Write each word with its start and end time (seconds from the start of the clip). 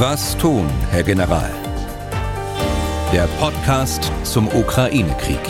Was 0.00 0.38
tun, 0.38 0.70
Herr 0.92 1.02
General? 1.02 1.50
Der 3.12 3.26
Podcast 3.40 4.12
zum 4.22 4.46
Ukraine-Krieg. 4.46 5.40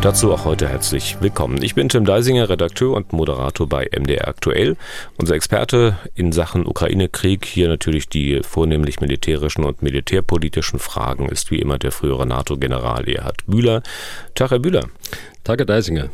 Dazu 0.00 0.32
auch 0.32 0.44
heute 0.44 0.68
herzlich 0.68 1.16
willkommen. 1.18 1.60
Ich 1.60 1.74
bin 1.74 1.88
Tim 1.88 2.04
Deisinger, 2.04 2.48
Redakteur 2.48 2.94
und 2.94 3.12
Moderator 3.12 3.68
bei 3.68 3.88
MDR 3.98 4.28
Aktuell. 4.28 4.76
Unser 5.16 5.34
Experte 5.34 5.98
in 6.14 6.30
Sachen 6.30 6.68
Ukraine-Krieg, 6.68 7.44
hier 7.44 7.66
natürlich 7.66 8.08
die 8.08 8.40
vornehmlich 8.44 9.00
militärischen 9.00 9.64
und 9.64 9.82
militärpolitischen 9.82 10.78
Fragen, 10.78 11.28
ist 11.30 11.50
wie 11.50 11.58
immer 11.58 11.78
der 11.78 11.90
frühere 11.90 12.28
NATO-General 12.28 13.08
Erhard 13.08 13.44
Bühler. 13.48 13.82
Tag, 14.36 14.52
Herr 14.52 14.60
Bühler. 14.60 14.84
Tag, 15.42 15.58
Herr 15.58 15.66
Deisinger. 15.66 16.10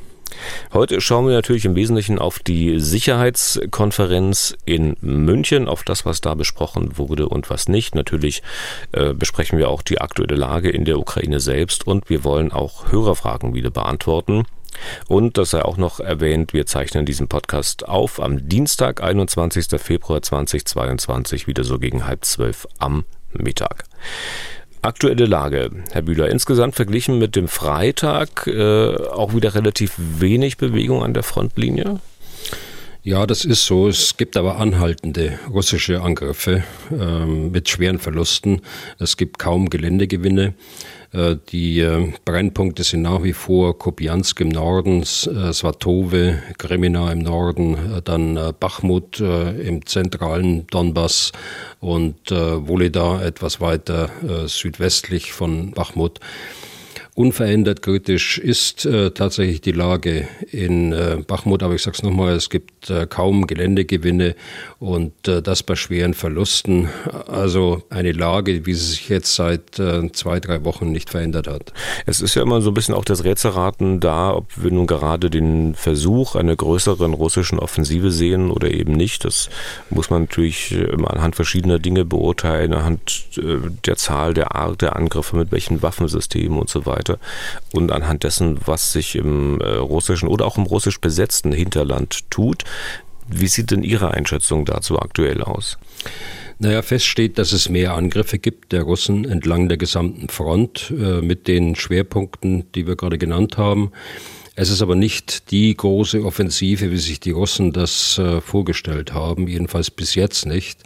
Heute 0.72 1.00
schauen 1.00 1.26
wir 1.26 1.34
natürlich 1.34 1.64
im 1.64 1.74
Wesentlichen 1.74 2.18
auf 2.18 2.38
die 2.38 2.78
Sicherheitskonferenz 2.78 4.56
in 4.64 4.96
München, 5.00 5.68
auf 5.68 5.82
das, 5.82 6.06
was 6.06 6.20
da 6.20 6.34
besprochen 6.34 6.98
wurde 6.98 7.28
und 7.28 7.50
was 7.50 7.68
nicht. 7.68 7.94
Natürlich 7.94 8.42
äh, 8.92 9.14
besprechen 9.14 9.58
wir 9.58 9.68
auch 9.68 9.82
die 9.82 10.00
aktuelle 10.00 10.36
Lage 10.36 10.70
in 10.70 10.84
der 10.84 10.98
Ukraine 10.98 11.40
selbst 11.40 11.86
und 11.86 12.08
wir 12.08 12.24
wollen 12.24 12.52
auch 12.52 12.90
Hörerfragen 12.90 13.54
wieder 13.54 13.70
beantworten. 13.70 14.44
Und 15.08 15.36
das 15.36 15.50
sei 15.50 15.64
auch 15.64 15.76
noch 15.76 16.00
erwähnt, 16.00 16.52
wir 16.52 16.66
zeichnen 16.66 17.04
diesen 17.04 17.28
Podcast 17.28 17.88
auf 17.88 18.20
am 18.20 18.48
Dienstag, 18.48 19.02
21. 19.02 19.80
Februar 19.80 20.22
2022, 20.22 21.46
wieder 21.46 21.64
so 21.64 21.78
gegen 21.78 22.06
halb 22.06 22.24
zwölf 22.24 22.66
am 22.78 23.04
Mittag. 23.32 23.84
Aktuelle 24.82 25.26
Lage, 25.26 25.70
Herr 25.92 26.02
Bühler. 26.02 26.30
Insgesamt 26.30 26.74
verglichen 26.74 27.18
mit 27.18 27.36
dem 27.36 27.48
Freitag 27.48 28.46
äh, 28.46 28.96
auch 28.96 29.34
wieder 29.34 29.54
relativ 29.54 29.94
wenig 29.98 30.56
Bewegung 30.56 31.02
an 31.02 31.12
der 31.12 31.22
Frontlinie? 31.22 32.00
Ja, 33.02 33.26
das 33.26 33.44
ist 33.44 33.66
so. 33.66 33.88
Es 33.88 34.16
gibt 34.16 34.36
aber 34.38 34.56
anhaltende 34.56 35.38
russische 35.50 36.00
Angriffe 36.00 36.64
ähm, 36.90 37.50
mit 37.50 37.68
schweren 37.68 37.98
Verlusten. 37.98 38.62
Es 38.98 39.16
gibt 39.18 39.38
kaum 39.38 39.68
Geländegewinne. 39.68 40.54
Äh, 41.12 41.36
die 41.50 41.80
äh, 41.80 42.12
Brennpunkte 42.24 42.84
sind 42.84 43.02
nach 43.02 43.22
wie 43.22 43.32
vor 43.32 43.78
Kopiansk 43.78 44.40
im 44.40 44.48
Norden, 44.48 45.02
äh, 45.02 45.52
Svatove, 45.52 46.42
Kremina 46.58 47.10
im 47.10 47.20
Norden, 47.20 48.00
dann 48.04 48.38
Bachmut 48.58 49.20
im 49.20 49.86
zentralen 49.86 50.66
Donbass 50.68 51.32
und 51.80 52.30
Woleda 52.30 53.22
etwas 53.22 53.60
weiter 53.60 54.10
südwestlich 54.46 55.32
von 55.32 55.72
Bachmut. 55.72 56.20
Unverändert 57.20 57.82
kritisch 57.82 58.38
ist 58.38 58.86
äh, 58.86 59.10
tatsächlich 59.10 59.60
die 59.60 59.72
Lage 59.72 60.26
in 60.52 60.94
äh, 60.94 61.18
Bachmut, 61.26 61.62
aber 61.62 61.74
ich 61.74 61.82
sage 61.82 61.98
es 61.98 62.02
nochmal, 62.02 62.32
es 62.32 62.48
gibt 62.48 62.88
äh, 62.88 63.06
kaum 63.06 63.46
Geländegewinne 63.46 64.34
und 64.78 65.28
äh, 65.28 65.42
das 65.42 65.62
bei 65.62 65.76
schweren 65.76 66.14
Verlusten. 66.14 66.88
Also 67.26 67.82
eine 67.90 68.12
Lage, 68.12 68.64
wie 68.64 68.72
sie 68.72 68.92
sich 68.92 69.10
jetzt 69.10 69.34
seit 69.34 69.78
äh, 69.78 70.10
zwei, 70.12 70.40
drei 70.40 70.64
Wochen 70.64 70.92
nicht 70.92 71.10
verändert 71.10 71.46
hat. 71.46 71.74
Es 72.06 72.22
ist 72.22 72.36
ja 72.36 72.42
immer 72.42 72.62
so 72.62 72.70
ein 72.70 72.74
bisschen 72.74 72.94
auch 72.94 73.04
das 73.04 73.22
Rätselraten 73.22 74.00
da, 74.00 74.34
ob 74.34 74.46
wir 74.56 74.70
nun 74.70 74.86
gerade 74.86 75.28
den 75.28 75.74
Versuch 75.74 76.36
einer 76.36 76.56
größeren 76.56 77.12
russischen 77.12 77.58
Offensive 77.58 78.12
sehen 78.12 78.50
oder 78.50 78.70
eben 78.70 78.94
nicht. 78.94 79.26
Das 79.26 79.50
muss 79.90 80.08
man 80.08 80.22
natürlich 80.22 80.72
immer 80.72 81.10
anhand 81.10 81.36
verschiedener 81.36 81.80
Dinge 81.80 82.06
beurteilen, 82.06 82.72
anhand 82.72 83.24
äh, 83.36 83.58
der 83.84 83.96
Zahl, 83.96 84.32
der 84.32 84.56
Art 84.56 84.80
der 84.80 84.96
Angriffe, 84.96 85.36
mit 85.36 85.52
welchen 85.52 85.82
Waffensystemen 85.82 86.58
und 86.58 86.70
so 86.70 86.86
weiter 86.86 87.09
weiter. 87.10 87.20
Und 87.72 87.92
anhand 87.92 88.24
dessen, 88.24 88.58
was 88.64 88.92
sich 88.92 89.16
im 89.16 89.60
äh, 89.60 89.64
russischen 89.76 90.28
oder 90.28 90.46
auch 90.46 90.56
im 90.56 90.64
russisch 90.64 91.00
besetzten 91.00 91.52
Hinterland 91.52 92.30
tut, 92.30 92.64
wie 93.28 93.48
sieht 93.48 93.70
denn 93.70 93.84
Ihre 93.84 94.10
Einschätzung 94.10 94.64
dazu 94.64 94.98
aktuell 94.98 95.42
aus? 95.42 95.78
Naja, 96.58 96.82
fest 96.82 97.06
steht, 97.06 97.38
dass 97.38 97.52
es 97.52 97.68
mehr 97.68 97.94
Angriffe 97.94 98.38
gibt 98.38 98.72
der 98.72 98.82
Russen 98.82 99.24
entlang 99.24 99.68
der 99.68 99.78
gesamten 99.78 100.28
Front 100.28 100.90
äh, 100.90 101.22
mit 101.22 101.48
den 101.48 101.74
Schwerpunkten, 101.74 102.70
die 102.74 102.86
wir 102.86 102.96
gerade 102.96 103.18
genannt 103.18 103.56
haben. 103.56 103.92
Es 104.60 104.68
ist 104.68 104.82
aber 104.82 104.94
nicht 104.94 105.50
die 105.52 105.74
große 105.74 106.22
Offensive, 106.22 106.90
wie 106.90 106.98
sich 106.98 107.18
die 107.18 107.30
Russen 107.30 107.72
das 107.72 108.18
äh, 108.18 108.42
vorgestellt 108.42 109.14
haben, 109.14 109.48
jedenfalls 109.48 109.90
bis 109.90 110.14
jetzt 110.14 110.44
nicht. 110.44 110.82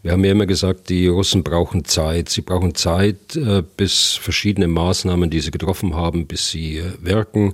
Wir 0.00 0.12
haben 0.12 0.24
ja 0.24 0.32
immer 0.32 0.46
gesagt, 0.46 0.88
die 0.88 1.08
Russen 1.08 1.44
brauchen 1.44 1.84
Zeit. 1.84 2.30
Sie 2.30 2.40
brauchen 2.40 2.74
Zeit, 2.74 3.36
äh, 3.36 3.62
bis 3.76 4.14
verschiedene 4.14 4.66
Maßnahmen, 4.66 5.28
die 5.28 5.40
sie 5.40 5.50
getroffen 5.50 5.94
haben, 5.94 6.26
bis 6.26 6.48
sie 6.48 6.78
äh, 6.78 6.84
wirken 7.02 7.52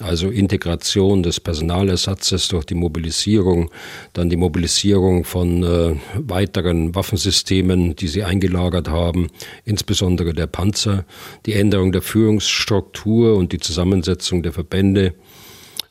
also 0.00 0.30
Integration 0.30 1.22
des 1.22 1.40
Personalersatzes 1.40 2.48
durch 2.48 2.64
die 2.64 2.74
Mobilisierung, 2.74 3.70
dann 4.12 4.30
die 4.30 4.36
Mobilisierung 4.36 5.24
von 5.24 5.62
äh, 5.62 5.96
weiteren 6.14 6.94
Waffensystemen, 6.94 7.96
die 7.96 8.08
sie 8.08 8.24
eingelagert 8.24 8.88
haben, 8.88 9.28
insbesondere 9.64 10.34
der 10.34 10.46
Panzer, 10.46 11.04
die 11.46 11.54
Änderung 11.54 11.92
der 11.92 12.02
Führungsstruktur 12.02 13.36
und 13.36 13.52
die 13.52 13.58
Zusammensetzung 13.58 14.42
der 14.42 14.52
Verbände, 14.52 15.14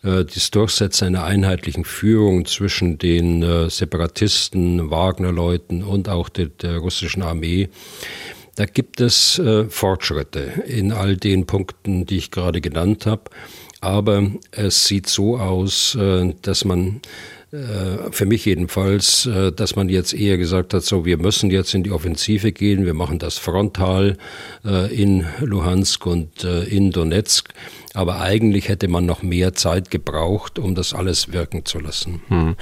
äh, 0.03 0.23
das 0.25 0.51
Durchsetzen 0.51 1.07
einer 1.07 1.23
einheitlichen 1.23 1.83
Führung 1.83 2.45
zwischen 2.45 2.97
den 2.97 3.43
äh, 3.43 3.69
Separatisten, 3.69 4.89
Wagner-Leuten 4.89 5.83
und 5.83 6.09
auch 6.09 6.29
der, 6.29 6.47
der 6.47 6.77
russischen 6.77 7.23
Armee. 7.23 7.69
Da 8.55 8.65
gibt 8.65 9.01
es 9.01 9.37
äh, 9.37 9.65
Fortschritte 9.65 10.39
in 10.65 10.91
all 10.91 11.15
den 11.15 11.45
Punkten, 11.45 12.07
die 12.07 12.17
ich 12.17 12.31
gerade 12.31 12.59
genannt 12.59 13.05
habe. 13.05 13.23
Aber 13.81 14.31
es 14.51 14.85
sieht 14.85 15.07
so 15.07 15.37
aus, 15.37 15.95
äh, 15.95 16.33
dass 16.41 16.65
man 16.65 17.01
äh, 17.51 18.11
für 18.11 18.25
mich 18.25 18.43
jedenfalls, 18.45 19.25
äh, 19.27 19.51
dass 19.51 19.75
man 19.75 19.87
jetzt 19.87 20.13
eher 20.13 20.37
gesagt 20.37 20.73
hat, 20.73 20.83
so 20.83 21.05
wir 21.05 21.17
müssen 21.17 21.51
jetzt 21.51 21.73
in 21.73 21.83
die 21.83 21.91
Offensive 21.91 22.51
gehen, 22.51 22.85
wir 22.85 22.93
machen 22.93 23.19
das 23.19 23.37
frontal 23.37 24.17
in 24.91 25.25
Luhansk 25.39 26.05
und 26.05 26.43
in 26.43 26.91
Donetsk. 26.91 27.53
Aber 27.93 28.19
eigentlich 28.19 28.67
hätte 28.67 28.87
man 28.87 29.05
noch 29.05 29.23
mehr 29.23 29.53
Zeit 29.53 29.89
gebraucht, 29.89 30.59
um 30.59 30.75
das 30.75 30.93
alles 30.93 31.31
wirken 31.31 31.65
zu 31.65 31.79
lassen. 31.79 32.21
Hm. 32.27 32.55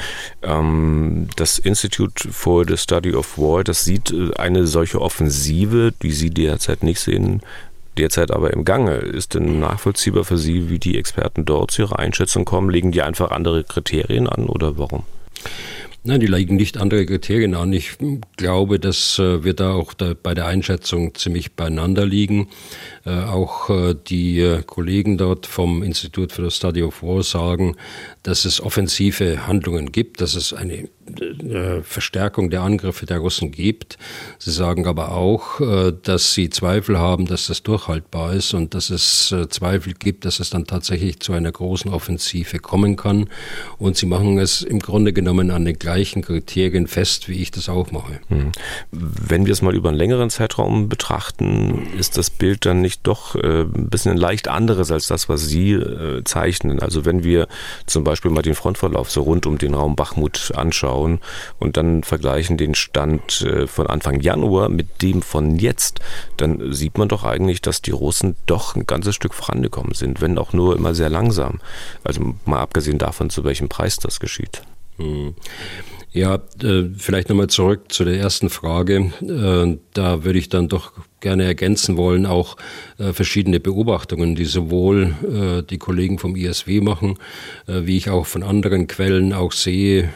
Ähm, 0.44 1.28
das 1.36 1.58
Institute 1.60 2.30
for 2.32 2.64
the 2.68 2.78
Study 2.78 3.14
of 3.14 3.38
War, 3.38 3.64
das 3.64 3.84
sieht 3.84 4.14
eine 4.38 4.68
solche 4.68 5.02
Offensive, 5.02 5.94
die 6.02 6.12
Sie 6.12 6.30
derzeit 6.30 6.84
nicht 6.84 7.00
sehen, 7.00 7.42
derzeit 7.98 8.32
aber 8.32 8.54
im 8.54 8.66
Gange. 8.66 8.96
Ist 8.96 9.34
denn 9.34 9.60
nachvollziehbar 9.60 10.24
für 10.24 10.38
Sie, 10.38 10.70
wie 10.70 10.80
die 10.80 10.98
Experten 10.98 11.46
dort 11.46 11.72
zu 11.72 11.84
ihrer 11.84 12.00
Einschätzung 12.00 12.46
kommen? 12.46 12.70
Legen 12.70 12.92
die 12.92 13.02
einfach 13.02 13.32
andere 13.32 13.64
Kriterien 13.64 14.28
an 14.28 14.48
oder 14.48 14.78
warum? 14.78 15.04
Nein, 16.08 16.20
die 16.20 16.28
legen 16.28 16.56
nicht 16.56 16.78
andere 16.78 17.04
Kriterien 17.08 17.56
an. 17.56 17.74
Ich 17.74 17.98
glaube, 18.38 18.80
dass 18.80 19.18
äh, 19.18 19.44
wir 19.44 19.56
da 19.56 19.74
auch 19.74 19.96
da 19.96 20.14
bei 20.14 20.36
der 20.36 20.46
Einschätzung 20.46 21.16
ziemlich 21.16 21.54
beieinander 21.54 22.06
liegen. 22.06 22.50
Äh, 23.08 23.24
auch 23.24 23.72
äh, 23.72 23.96
die 24.08 24.60
Kollegen 24.68 25.18
dort 25.18 25.48
vom 25.48 25.82
Institut 25.82 26.32
für 26.32 26.44
das 26.44 26.58
Study 26.58 26.84
of 26.84 27.02
War 27.02 27.24
sagen, 27.24 27.76
dass 28.22 28.46
es 28.46 28.62
offensive 28.62 29.48
Handlungen 29.48 29.92
gibt, 29.92 30.22
dass 30.22 30.36
es 30.36 30.54
eine 30.54 30.90
Verstärkung 31.84 32.50
der 32.50 32.62
Angriffe 32.62 33.06
der 33.06 33.20
Russen 33.20 33.52
gibt. 33.52 33.98
Sie 34.40 34.52
sagen 34.52 34.88
aber 34.88 35.12
auch, 35.12 35.62
dass 36.04 36.34
sie 36.34 36.50
Zweifel 36.50 36.98
haben, 36.98 37.26
dass 37.26 37.48
das 37.48 37.64
durchhaltbar 37.64 38.34
ist 38.34 38.54
und 38.54 38.74
dass 38.74 38.90
es 38.90 39.34
Zweifel 39.50 39.94
gibt, 39.94 40.26
dass 40.26 40.40
es 40.40 40.50
dann 40.50 40.66
tatsächlich 40.66 41.20
zu 41.20 41.34
einer 41.34 41.52
großen 41.52 41.92
Offensive 41.92 42.60
kommen 42.60 42.96
kann. 42.96 43.30
Und 43.78 43.98
sie 43.98 44.06
machen 44.06 44.40
es 44.40 44.62
im 44.62 44.80
Grunde 44.80 45.14
genommen 45.14 45.52
an 45.52 45.66
den 45.66 45.78
gleichen 45.78 46.22
Kriterien 46.22 46.88
fest, 46.88 47.30
wie 47.30 47.42
ich 47.42 47.52
das 47.52 47.70
auch 47.70 47.92
mache. 47.92 48.20
Hm. 48.30 48.52
Wenn 48.92 49.46
wir 49.46 49.54
es 49.54 49.62
mal 49.62 49.76
über 49.76 49.90
einen 49.90 49.98
längeren 49.98 50.30
Zeitraum 50.30 50.90
betrachten, 50.90 51.88
ist 51.98 52.18
das 52.18 52.30
Bild 52.30 52.66
dann 52.66 52.82
nicht 52.82 53.02
doch 53.04 53.36
äh, 53.36 53.62
ein 53.62 53.90
bisschen 53.90 54.18
leicht 54.18 54.48
anderes 54.48 54.92
als 54.92 55.08
das, 55.08 55.30
was 55.30 55.46
Sie 55.46 55.74
äh, 55.74 56.24
zeichnen. 56.24 56.80
Also 56.80 57.06
wenn 57.06 57.24
wir 57.24 57.48
zum 57.86 58.04
Beispiel 58.04 58.32
mal 58.32 58.42
den 58.42 58.56
Frontverlauf 58.56 59.12
so 59.12 59.22
rund 59.22 59.46
um 59.46 59.58
den 59.58 59.74
Raum 59.74 59.96
Bachmut 59.96 60.52
anschauen 60.56 60.95
und 60.96 61.78
dann 61.78 62.04
vergleichen 62.04 62.58
den 62.58 62.76
Stand 62.76 63.42
äh, 63.42 63.68
von 63.68 63.88
Anfang 63.88 64.20
Januar 64.20 64.70
mit 64.70 65.02
dem 65.02 65.22
von 65.22 65.58
jetzt, 65.58 66.00
dann 66.38 66.74
sieht 66.74 66.98
man 66.98 67.08
doch 67.08 67.24
eigentlich, 67.24 67.62
dass 67.62 67.82
die 67.82 67.92
Russen 67.92 68.36
doch 68.46 68.76
ein 68.76 68.86
ganzes 68.86 69.16
Stück 69.16 69.34
vorangekommen 69.34 69.94
sind, 69.94 70.22
wenn 70.22 70.38
auch 70.38 70.54
nur 70.54 70.76
immer 70.76 70.94
sehr 70.96 71.10
langsam. 71.10 71.60
Also 72.04 72.36
mal 72.46 72.60
abgesehen 72.60 72.98
davon, 72.98 73.30
zu 73.30 73.44
welchem 73.44 73.70
Preis 73.70 73.98
das 73.98 74.20
geschieht. 74.20 74.62
Hm. 74.98 75.36
Ja, 76.12 76.36
äh, 76.64 76.84
vielleicht 76.98 77.28
nochmal 77.28 77.48
zurück 77.48 77.92
zu 77.92 78.06
der 78.06 78.18
ersten 78.18 78.50
Frage. 78.50 79.12
Äh, 79.22 79.78
da 79.94 80.24
würde 80.24 80.40
ich 80.40 80.48
dann 80.48 80.70
doch 80.70 80.94
gerne 81.26 81.46
ergänzen 81.46 81.98
wollen, 81.98 82.28
auch 82.28 82.56
äh, 83.00 83.12
verschiedene 83.12 83.60
Beobachtungen, 83.60 84.36
die 84.36 84.46
sowohl 84.46 85.16
äh, 85.24 85.64
die 85.64 85.80
Kollegen 85.80 86.20
vom 86.20 86.36
ISW 86.36 86.82
machen, 86.82 87.18
äh, 87.66 87.82
wie 87.88 87.98
ich 87.98 88.12
auch 88.12 88.28
von 88.28 88.44
anderen 88.44 88.86
Quellen 88.86 89.34
auch 89.34 89.52
sehe. 89.52 90.04
Äh, 90.04 90.10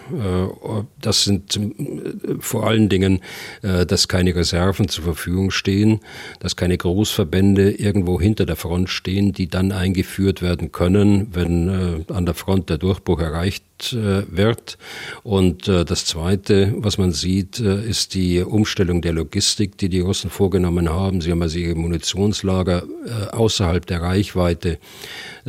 das 1.01 1.23
sind 1.23 1.57
äh, 1.57 2.35
vor 2.39 2.67
allen 2.67 2.89
Dingen, 2.89 3.21
äh, 3.63 3.87
dass 3.87 4.07
keine 4.07 4.35
Reserven 4.35 4.87
zur 4.87 5.03
Verfügung 5.03 5.49
stehen, 5.49 6.01
dass 6.41 6.55
keine 6.55 6.77
Großverbände 6.77 7.71
irgendwo 7.71 8.21
hinter 8.21 8.45
der 8.45 8.55
Front 8.55 8.91
stehen, 8.91 9.33
die 9.33 9.47
dann 9.47 9.71
eingeführt 9.71 10.43
werden 10.43 10.71
können, 10.71 11.29
wenn 11.33 12.05
an 12.09 12.25
der 12.27 12.35
Front 12.35 12.69
der 12.69 12.77
Durchbruch 12.77 13.19
erreicht 13.19 13.63
wird 13.91 14.77
und 15.23 15.67
Das 15.67 16.03
Zweite, 16.03 16.73
was 16.77 16.97
man 16.97 17.13
sieht, 17.13 17.59
ist 17.59 18.13
die 18.13 18.41
Umstellung 18.41 19.01
der 19.01 19.13
Logistik, 19.13 19.77
die 19.77 19.87
die 19.87 20.01
Russen 20.01 20.29
vorgenommen 20.29 20.89
haben. 20.89 20.98
Sie 21.19 21.31
haben 21.31 21.41
also 21.41 21.57
ihre 21.57 21.75
Munitionslager 21.75 22.83
außerhalb 23.31 23.85
der 23.85 24.01
Reichweite 24.01 24.79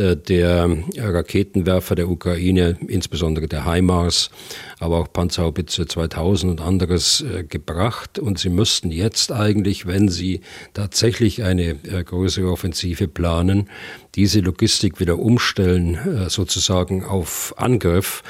der 0.01 0.77
Raketenwerfer 0.97 1.95
der 1.95 2.09
Ukraine, 2.09 2.79
insbesondere 2.89 3.49
der 3.49 3.67
HIMARS, 3.67 4.31
aber 4.79 4.99
auch 4.99 5.13
Panzerhaubitze 5.13 5.87
2000 5.87 6.53
und 6.53 6.67
anderes 6.67 7.25
gebracht. 7.49 8.19
Und 8.19 8.39
sie 8.39 8.49
müssten 8.49 8.91
jetzt 8.91 9.31
eigentlich, 9.33 9.87
wenn 9.87 10.09
sie 10.09 10.41
tatsächlich 10.75 11.43
eine 11.43 11.75
größere 11.75 12.51
Offensive 12.51 13.09
planen, 13.09 13.69
diese 14.15 14.41
Logistik 14.41 15.01
wieder 15.01 15.19
umstellen, 15.19 15.95
äh, 15.95 16.31
sozusagen 16.31 17.05
auf 17.05 17.55
Angriff, 17.57 18.23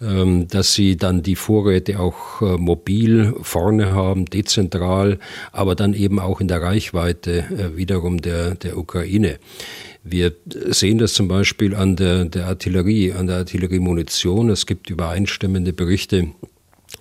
ähm, 0.00 0.48
dass 0.48 0.74
sie 0.74 0.96
dann 0.96 1.22
die 1.22 1.36
Vorräte 1.36 2.00
auch 2.00 2.42
äh, 2.42 2.56
mobil 2.56 3.34
vorne 3.42 3.92
haben, 3.92 4.26
dezentral, 4.26 5.18
aber 5.52 5.74
dann 5.74 5.94
eben 5.94 6.18
auch 6.18 6.40
in 6.40 6.48
der 6.48 6.62
Reichweite 6.62 7.38
äh, 7.38 7.76
wiederum 7.76 8.20
der, 8.20 8.54
der 8.56 8.76
Ukraine. 8.76 9.38
Wir 10.10 10.32
sehen 10.70 10.98
das 10.98 11.14
zum 11.14 11.28
Beispiel 11.28 11.74
an 11.74 11.96
der, 11.96 12.24
der 12.24 12.46
Artillerie, 12.46 13.12
an 13.12 13.26
der 13.26 13.36
Artilleriemunition. 13.36 14.50
Es 14.50 14.66
gibt 14.66 14.90
übereinstimmende 14.90 15.72
Berichte, 15.72 16.28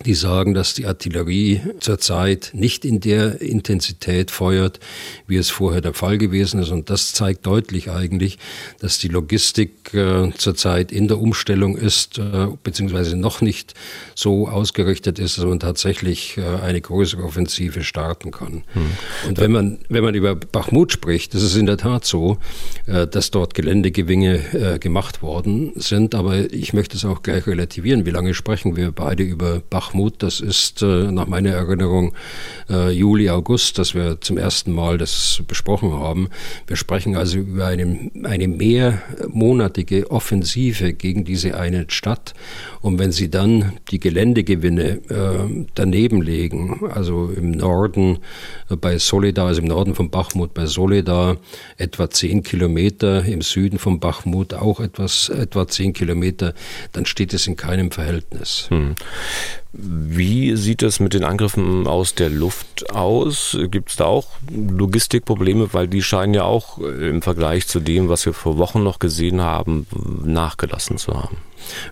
die 0.05 0.13
sagen, 0.13 0.53
dass 0.53 0.73
die 0.73 0.85
Artillerie 0.85 1.61
zurzeit 1.79 2.51
nicht 2.53 2.85
in 2.85 2.99
der 2.99 3.41
Intensität 3.41 4.29
feuert, 4.31 4.79
wie 5.27 5.37
es 5.37 5.49
vorher 5.49 5.81
der 5.81 5.93
Fall 5.93 6.17
gewesen 6.17 6.61
ist. 6.61 6.69
Und 6.69 6.89
das 6.89 7.13
zeigt 7.13 7.45
deutlich 7.47 7.89
eigentlich, 7.89 8.37
dass 8.79 8.99
die 8.99 9.07
Logistik 9.07 9.93
äh, 9.93 10.31
zurzeit 10.37 10.91
in 10.91 11.07
der 11.07 11.19
Umstellung 11.19 11.75
ist, 11.75 12.19
äh, 12.19 12.47
beziehungsweise 12.63 13.17
noch 13.17 13.41
nicht 13.41 13.73
so 14.13 14.47
ausgerichtet 14.47 15.19
ist, 15.19 15.37
dass 15.37 15.45
man 15.45 15.59
tatsächlich 15.59 16.37
äh, 16.37 16.43
eine 16.61 16.79
größere 16.79 17.23
Offensive 17.23 17.83
starten 17.83 18.31
kann. 18.31 18.63
Hm. 18.73 18.91
Und 19.29 19.39
wenn 19.39 19.51
man, 19.51 19.79
wenn 19.89 20.03
man 20.03 20.13
über 20.13 20.35
Bachmut 20.35 20.91
spricht, 20.91 21.33
das 21.33 21.41
ist 21.41 21.55
in 21.55 21.65
der 21.65 21.77
Tat 21.77 22.05
so, 22.05 22.37
äh, 22.85 23.07
dass 23.07 23.31
dort 23.31 23.55
Geländegewinge 23.55 24.75
äh, 24.75 24.79
gemacht 24.79 25.23
worden 25.23 25.71
sind. 25.75 26.13
Aber 26.13 26.53
ich 26.53 26.73
möchte 26.73 26.97
es 26.97 27.03
auch 27.03 27.23
gleich 27.23 27.47
relativieren. 27.47 28.05
Wie 28.05 28.11
lange 28.11 28.35
sprechen 28.35 28.75
wir 28.75 28.91
beide 28.91 29.23
über 29.23 29.59
Bachmut? 29.59 29.76
Bachmut. 29.77 30.23
Das 30.23 30.39
ist 30.39 30.81
äh, 30.81 31.11
nach 31.11 31.27
meiner 31.27 31.51
Erinnerung 31.51 32.13
äh, 32.67 32.89
Juli, 32.89 33.29
August, 33.29 33.77
dass 33.77 33.93
wir 33.93 34.19
zum 34.21 34.39
ersten 34.39 34.71
Mal 34.71 34.97
das 34.97 35.43
besprochen 35.47 35.93
haben. 35.93 36.29
Wir 36.65 36.77
sprechen 36.77 37.15
also 37.15 37.37
über 37.37 37.67
eine, 37.67 38.09
eine 38.23 38.47
mehrmonatige 38.47 40.09
Offensive 40.09 40.93
gegen 40.93 41.25
diese 41.25 41.59
eine 41.59 41.85
Stadt. 41.89 42.33
Und 42.81 42.97
wenn 42.97 43.11
Sie 43.11 43.29
dann 43.29 43.73
die 43.91 43.99
Geländegewinne 43.99 44.87
äh, 45.09 45.65
daneben 45.75 46.23
legen, 46.23 46.79
also 46.91 47.29
im 47.29 47.51
Norden 47.51 48.17
bei 48.81 48.97
Soledar, 48.97 49.45
also 49.45 49.61
im 49.61 49.67
Norden 49.67 49.93
von 49.93 50.09
Bachmut 50.09 50.55
bei 50.55 50.65
Soledar 50.65 51.37
etwa 51.77 52.09
zehn 52.09 52.41
Kilometer, 52.41 53.23
im 53.25 53.43
Süden 53.43 53.77
von 53.77 53.99
Bachmut 53.99 54.55
auch 54.55 54.79
etwas, 54.79 55.29
etwa 55.29 55.67
zehn 55.67 55.93
Kilometer, 55.93 56.55
dann 56.93 57.05
steht 57.05 57.35
es 57.35 57.45
in 57.45 57.55
keinem 57.55 57.91
Verhältnis. 57.91 58.65
Hm. 58.69 58.95
Wie 59.79 60.55
sieht 60.55 60.81
es 60.81 60.99
mit 60.99 61.13
den 61.13 61.23
Angriffen 61.23 61.85
aus 61.85 62.15
der 62.15 62.31
Luft 62.31 62.89
aus? 62.89 63.55
Gibt 63.69 63.91
es 63.91 63.95
da 63.97 64.05
auch 64.05 64.27
Logistikprobleme? 64.51 65.71
Weil 65.71 65.87
die 65.87 66.01
scheinen 66.01 66.33
ja 66.33 66.43
auch 66.43 66.79
im 66.79 67.21
Vergleich 67.21 67.67
zu 67.67 67.79
dem, 67.79 68.09
was 68.09 68.25
wir 68.25 68.33
vor 68.33 68.57
Wochen 68.57 68.81
noch 68.81 68.97
gesehen 68.97 69.41
haben, 69.41 69.85
nachgelassen 70.25 70.97
zu 70.97 71.13
haben. 71.13 71.37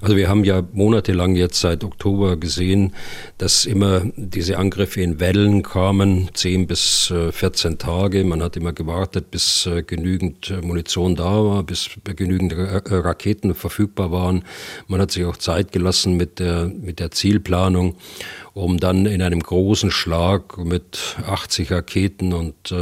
Also 0.02 0.16
wir 0.16 0.30
haben 0.30 0.44
ja 0.44 0.64
monatelang 0.74 1.36
jetzt 1.36 1.60
seit 1.60 1.84
Oktober 1.84 2.38
gesehen, 2.38 2.94
dass 3.38 3.66
immer 3.66 4.02
diese 4.16 4.58
Angriffe 4.58 5.02
in 5.02 5.20
Wellen 5.20 5.64
kamen, 5.64 6.30
10 6.34 6.68
bis 6.68 7.14
14 7.32 7.74
äh, 7.74 7.76
Tage. 7.78 8.24
Man 8.24 8.42
hat 8.42 8.56
immer 8.58 8.74
gewartet, 8.74 9.32
bis 9.32 9.66
äh, 9.66 9.84
genügend 9.84 10.52
äh, 10.52 10.62
Munition 10.62 11.16
da 11.16 11.44
war, 11.44 11.64
bis 11.64 11.90
genügend 12.04 12.54
Raketen 12.56 13.56
verfügbar 13.56 14.12
waren. 14.12 14.44
Man 14.88 15.02
hat 15.02 15.12
sich 15.12 15.26
auch 15.26 15.38
Zeit 15.38 15.72
gelassen 15.72 16.16
mit 16.16 16.40
der, 16.40 16.66
mit 16.66 17.00
der 17.00 17.12
Zielplanung 17.12 17.75
um 18.54 18.80
dann 18.80 19.06
in 19.06 19.22
einem 19.22 19.42
großen 19.42 19.92
Schlag 19.92 20.57
mit 20.57 21.18
80 21.25 21.72
Raketen 21.72 22.33
und, 22.33 22.72
äh, 22.72 22.75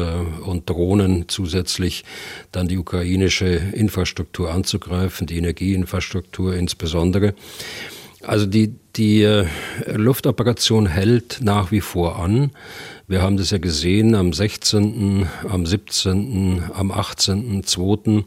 und 0.46 0.70
Drohnen 0.70 1.26
zusätzlich 1.28 2.04
dann 2.52 2.68
die 2.68 2.78
ukrainische 2.78 3.48
Infrastruktur 3.48 4.52
anzugreifen, 4.52 5.28
die 5.28 5.38
Energieinfrastruktur 5.38 6.56
insbesondere. 6.56 7.34
Also 8.22 8.46
die, 8.46 8.76
die 8.96 9.24
äh, 9.24 9.46
Luftoperation 9.88 10.86
hält 10.86 11.40
nach 11.42 11.72
wie 11.72 11.82
vor 11.82 12.20
an. 12.20 12.52
Wir 13.06 13.22
haben 13.22 13.36
das 13.36 13.52
ja 13.52 13.58
gesehen 13.58 14.16
am 14.16 14.32
16., 14.32 15.28
am 15.50 15.66
17., 15.66 16.64
am 16.74 16.92
18., 16.92 17.64
2. 17.66 18.24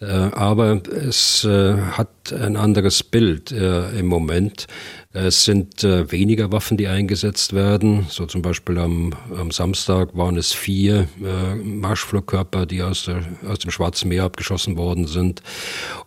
Äh, 0.00 0.06
aber 0.06 0.80
es 0.90 1.44
äh, 1.44 1.76
hat 1.76 2.32
ein 2.32 2.56
anderes 2.56 3.02
Bild 3.02 3.52
äh, 3.52 3.90
im 3.98 4.06
Moment. 4.06 4.68
Es 5.12 5.44
sind 5.44 5.82
weniger 5.82 6.52
Waffen, 6.52 6.76
die 6.76 6.88
eingesetzt 6.88 7.54
werden. 7.54 8.04
So 8.10 8.26
zum 8.26 8.42
Beispiel 8.42 8.76
am, 8.78 9.14
am 9.34 9.50
Samstag 9.50 10.14
waren 10.14 10.36
es 10.36 10.52
vier 10.52 11.08
Marschflugkörper, 11.62 12.66
die 12.66 12.82
aus, 12.82 13.06
der, 13.06 13.24
aus 13.48 13.60
dem 13.60 13.70
Schwarzen 13.70 14.10
Meer 14.10 14.24
abgeschossen 14.24 14.76
worden 14.76 15.06
sind. 15.06 15.40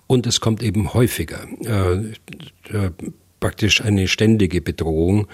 Und 0.05 0.27
es 0.27 0.41
kommt 0.41 0.61
eben 0.61 0.93
häufiger. 0.93 1.39
Praktisch 3.39 3.81
eine 3.81 4.09
ständige 4.09 4.61
Bedrohung. 4.61 5.27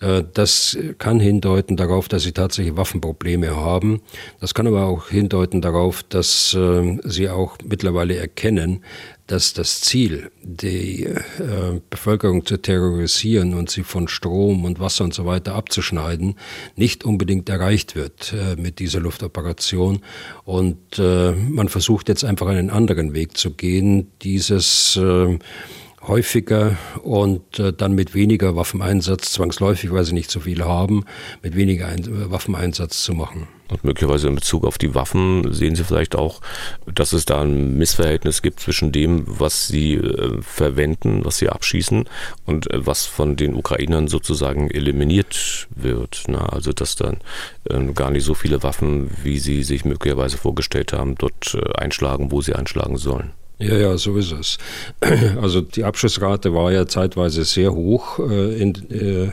Äh, 0.00 0.24
das 0.34 0.76
kann 0.98 1.20
hindeuten 1.20 1.76
darauf, 1.76 2.08
dass 2.08 2.22
sie 2.22 2.32
tatsächlich 2.32 2.76
Waffenprobleme 2.76 3.56
haben. 3.56 4.02
Das 4.40 4.52
kann 4.52 4.66
aber 4.66 4.84
auch 4.86 5.08
hindeuten 5.08 5.62
darauf, 5.62 6.02
dass 6.02 6.52
äh, 6.54 6.98
sie 7.04 7.30
auch 7.30 7.56
mittlerweile 7.64 8.16
erkennen, 8.16 8.84
dass 9.26 9.54
das 9.54 9.80
Ziel, 9.80 10.30
die 10.42 11.04
äh, 11.04 11.80
Bevölkerung 11.88 12.44
zu 12.44 12.58
terrorisieren 12.58 13.54
und 13.54 13.70
sie 13.70 13.84
von 13.84 14.06
Strom 14.06 14.64
und 14.64 14.78
Wasser 14.78 15.04
und 15.04 15.14
so 15.14 15.24
weiter 15.24 15.54
abzuschneiden, 15.54 16.36
nicht 16.76 17.04
unbedingt 17.04 17.48
erreicht 17.48 17.96
wird 17.96 18.34
mit 18.56 18.78
dieser 18.78 19.00
Luftoperation. 19.00 20.00
Und 20.44 20.98
man 20.98 21.68
versucht 21.68 22.08
jetzt 22.08 22.24
einfach 22.24 22.46
einen 22.46 22.70
anderen 22.70 23.14
Weg 23.14 23.36
zu 23.36 23.50
gehen, 23.50 24.12
dieses 24.22 24.96
häufiger 26.06 26.76
und 27.02 27.58
äh, 27.58 27.72
dann 27.72 27.94
mit 27.94 28.14
weniger 28.14 28.56
Waffeneinsatz, 28.56 29.32
zwangsläufig, 29.32 29.92
weil 29.92 30.04
sie 30.04 30.14
nicht 30.14 30.30
so 30.30 30.40
viele 30.40 30.64
haben, 30.66 31.04
mit 31.42 31.56
weniger 31.56 31.88
Ein 31.88 32.04
äh, 32.04 32.30
Waffeneinsatz 32.30 33.02
zu 33.02 33.12
machen. 33.12 33.48
Und 33.68 33.82
möglicherweise 33.82 34.28
in 34.28 34.36
Bezug 34.36 34.64
auf 34.64 34.78
die 34.78 34.94
Waffen 34.94 35.52
sehen 35.52 35.74
Sie 35.74 35.82
vielleicht 35.82 36.14
auch, 36.14 36.40
dass 36.86 37.12
es 37.12 37.24
da 37.24 37.42
ein 37.42 37.76
Missverhältnis 37.76 38.40
gibt 38.40 38.60
zwischen 38.60 38.92
dem, 38.92 39.24
was 39.26 39.66
Sie 39.66 39.94
äh, 39.94 40.40
verwenden, 40.40 41.24
was 41.24 41.38
Sie 41.38 41.48
abschießen 41.48 42.08
und 42.44 42.70
äh, 42.70 42.86
was 42.86 43.06
von 43.06 43.34
den 43.34 43.56
Ukrainern 43.56 44.06
sozusagen 44.06 44.70
eliminiert 44.70 45.66
wird. 45.74 46.24
Na, 46.28 46.46
also 46.46 46.72
dass 46.72 46.94
dann 46.94 47.18
äh, 47.64 47.92
gar 47.92 48.12
nicht 48.12 48.24
so 48.24 48.34
viele 48.34 48.62
Waffen, 48.62 49.10
wie 49.24 49.38
Sie 49.38 49.64
sich 49.64 49.84
möglicherweise 49.84 50.38
vorgestellt 50.38 50.92
haben, 50.92 51.16
dort 51.16 51.54
äh, 51.54 51.72
einschlagen, 51.76 52.30
wo 52.30 52.40
sie 52.40 52.54
einschlagen 52.54 52.96
sollen. 52.96 53.32
Ja, 53.58 53.74
ja, 53.74 53.96
so 53.96 54.16
ist 54.18 54.32
es. 54.32 54.58
Also 55.40 55.62
die 55.62 55.84
Abschlussrate 55.84 56.52
war 56.52 56.72
ja 56.72 56.86
zeitweise 56.86 57.44
sehr 57.44 57.72
hoch 57.72 58.18
äh, 58.18 58.60
in, 58.60 58.74
äh, 58.90 59.32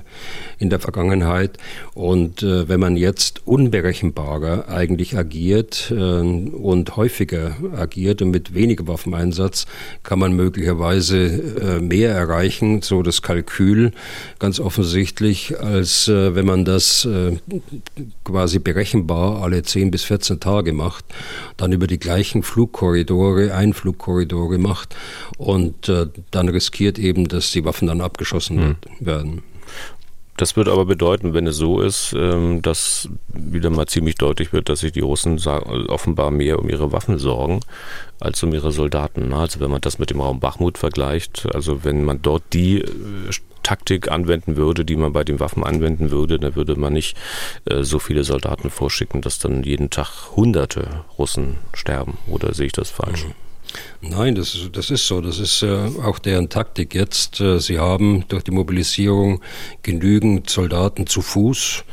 in 0.60 0.70
der 0.70 0.80
Vergangenheit. 0.80 1.58
Und 1.94 2.42
äh, 2.42 2.70
wenn 2.70 2.80
man 2.80 2.96
jetzt 2.96 3.46
unberechenbarer 3.46 4.70
eigentlich 4.70 5.18
agiert 5.18 5.92
äh, 5.92 5.96
und 5.96 6.96
häufiger 6.96 7.58
agiert 7.76 8.22
und 8.22 8.32
mit 8.32 8.54
weniger 8.54 8.88
Waffeneinsatz, 8.88 9.66
kann 10.04 10.20
man 10.20 10.34
möglicherweise 10.34 11.18
äh, 11.26 11.82
mehr 11.82 12.14
erreichen, 12.14 12.82
so 12.82 13.04
das 13.04 13.24
Kalkül 13.24 13.92
ganz 14.40 14.62
offensichtlich, 14.62 15.60
als 15.60 16.08
äh, 16.08 16.34
wenn 16.34 16.46
man 16.46 16.64
das 16.64 17.08
quasi 18.24 18.60
berechenbar 18.60 19.42
alle 19.42 19.64
10 19.64 19.92
bis 19.92 20.04
14 20.04 20.40
Tage 20.40 20.72
macht, 20.72 21.06
dann 21.58 21.74
über 21.74 21.88
die 21.88 22.00
gleichen 22.00 22.44
Flugkorridore, 22.44 23.54
ein 23.54 23.74
Flugkorridor, 23.74 24.13
Korridore 24.14 24.58
macht 24.58 24.96
und 25.38 25.90
äh, 25.90 26.08
dann 26.32 26.50
riskiert 26.50 27.00
eben, 27.00 27.28
dass 27.28 27.52
die 27.52 27.66
Waffen 27.66 27.88
dann 27.88 28.02
abgeschossen 28.02 28.58
mhm. 28.58 28.76
werden. 29.00 29.44
Das 30.38 30.58
würde 30.58 30.72
aber 30.72 30.86
bedeuten, 30.86 31.36
wenn 31.36 31.46
es 31.46 31.58
so 31.58 31.80
ist, 31.80 32.16
ähm, 32.18 32.64
dass 32.64 33.08
wieder 33.28 33.70
mal 33.70 33.86
ziemlich 33.86 34.16
deutlich 34.16 34.52
wird, 34.52 34.68
dass 34.68 34.80
sich 34.80 34.92
die 34.92 35.02
Russen 35.02 35.40
offenbar 35.88 36.32
mehr 36.32 36.58
um 36.58 36.70
ihre 36.70 36.92
Waffen 36.92 37.20
sorgen 37.20 37.60
als 38.20 38.42
um 38.42 38.52
ihre 38.52 38.72
Soldaten. 38.72 39.32
Also 39.32 39.60
wenn 39.60 39.70
man 39.70 39.82
das 39.82 40.00
mit 40.00 40.10
dem 40.10 40.22
Raum 40.22 40.40
Bachmut 40.40 40.80
vergleicht, 40.80 41.48
also 41.54 41.84
wenn 41.84 42.04
man 42.04 42.22
dort 42.22 42.42
die 42.52 42.80
äh, 42.80 42.90
Taktik 43.62 44.12
anwenden 44.12 44.58
würde, 44.58 44.84
die 44.86 44.96
man 44.96 45.14
bei 45.14 45.24
den 45.24 45.40
Waffen 45.40 45.64
anwenden 45.64 46.12
würde, 46.12 46.40
dann 46.40 46.56
würde 46.56 46.76
man 46.76 46.94
nicht 46.94 47.16
äh, 47.66 47.84
so 47.84 48.00
viele 48.00 48.24
Soldaten 48.24 48.70
vorschicken, 48.70 49.22
dass 49.22 49.40
dann 49.40 49.64
jeden 49.64 49.92
Tag 49.92 50.36
Hunderte 50.36 51.06
Russen 51.18 51.58
sterben. 51.74 52.18
Oder 52.28 52.54
sehe 52.54 52.66
ich 52.66 52.74
das 52.74 52.90
falsch? 52.90 53.26
Mhm. 53.26 53.34
Nein, 54.02 54.36
das, 54.36 54.58
das 54.74 54.90
ist 54.90 55.08
so. 55.08 55.22
Das 55.22 55.40
ist 55.40 55.64
äh, 55.64 55.90
auch 56.04 56.20
deren 56.20 56.50
Taktik 56.50 56.94
jetzt. 56.94 57.40
Äh, 57.40 57.60
sie 57.60 57.80
haben 57.80 58.26
durch 58.28 58.44
die 58.44 58.52
Mobilisierung 58.52 59.42
genügend 59.82 60.50
Soldaten 60.50 61.08
zu 61.08 61.22
Fuß, 61.22 61.86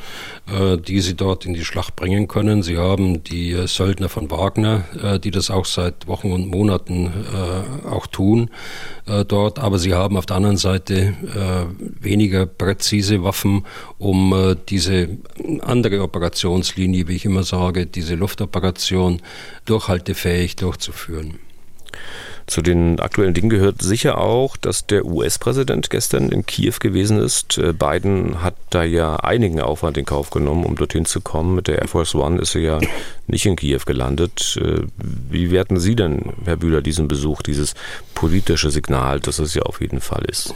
äh, 0.49 0.77
die 0.77 1.01
sie 1.01 1.15
dort 1.15 1.47
in 1.47 1.55
die 1.55 1.65
Schlacht 1.65 1.95
bringen 1.95 2.27
können. 2.27 2.65
Sie 2.65 2.79
haben 2.79 3.23
die 3.23 3.53
äh, 3.53 3.69
Söldner 3.69 4.09
von 4.09 4.29
Wagner, 4.29 4.85
äh, 5.01 5.21
die 5.21 5.31
das 5.31 5.51
auch 5.51 5.67
seit 5.67 6.09
Wochen 6.09 6.33
und 6.33 6.49
Monaten 6.49 7.07
äh, 7.07 7.89
auch 7.89 8.07
tun 8.07 8.51
dort. 9.27 9.59
Aber 9.59 9.81
sie 9.81 9.95
haben 9.95 10.17
auf 10.17 10.27
der 10.27 10.37
anderen 10.37 10.57
Seite 10.57 11.17
weniger 11.99 12.47
präzise 12.47 13.25
Waffen, 13.25 13.67
um 13.99 14.55
diese 14.69 15.19
andere 15.63 16.03
Operationslinie, 16.03 17.09
wie 17.09 17.17
ich 17.17 17.25
immer 17.25 17.43
sage, 17.43 17.87
diese 17.87 18.15
Luftoperation 18.15 19.21
durchhaltefähig 19.65 20.55
durchzuführen. 20.55 21.41
Zu 22.51 22.63
den 22.63 22.99
aktuellen 22.99 23.33
Dingen 23.33 23.49
gehört 23.49 23.81
sicher 23.81 24.19
auch, 24.19 24.57
dass 24.57 24.85
der 24.85 25.05
US-Präsident 25.05 25.89
gestern 25.89 26.31
in 26.31 26.45
Kiew 26.47 26.75
gewesen 26.81 27.21
ist. 27.21 27.59
Äh, 27.59 27.73
Biden 27.73 28.43
hat 28.43 28.57
da 28.71 28.83
ja 28.83 29.15
einigen 29.15 29.61
Aufwand 29.61 29.97
in 29.97 30.05
Kauf 30.05 30.31
genommen, 30.31 30.65
um 30.65 30.75
dorthin 30.75 31.05
zu 31.05 31.21
kommen. 31.21 31.55
Mit 31.55 31.69
der 31.69 31.79
Air 31.79 31.87
Force 31.87 32.13
One 32.17 32.41
ist 32.41 32.57
er 32.57 32.61
ja 32.61 32.81
nicht 33.29 33.47
in 33.47 33.55
Kiew 33.55 33.83
gelandet. 33.87 34.59
Äh, 34.61 34.81
wie 34.99 35.53
werten 35.53 35.79
Sie 35.79 35.95
denn, 35.95 36.33
Herr 36.45 36.57
Bühler, 36.57 36.83
diesen 36.83 37.07
Besuch, 37.07 37.41
dieses 37.43 37.75
politische 38.17 38.73
Signal, 38.73 39.21
das 39.21 39.39
es 39.39 39.55
ja 39.55 39.63
auf 39.63 39.81
jeden 39.81 40.01
Fall 40.01 40.25
ist? 40.25 40.53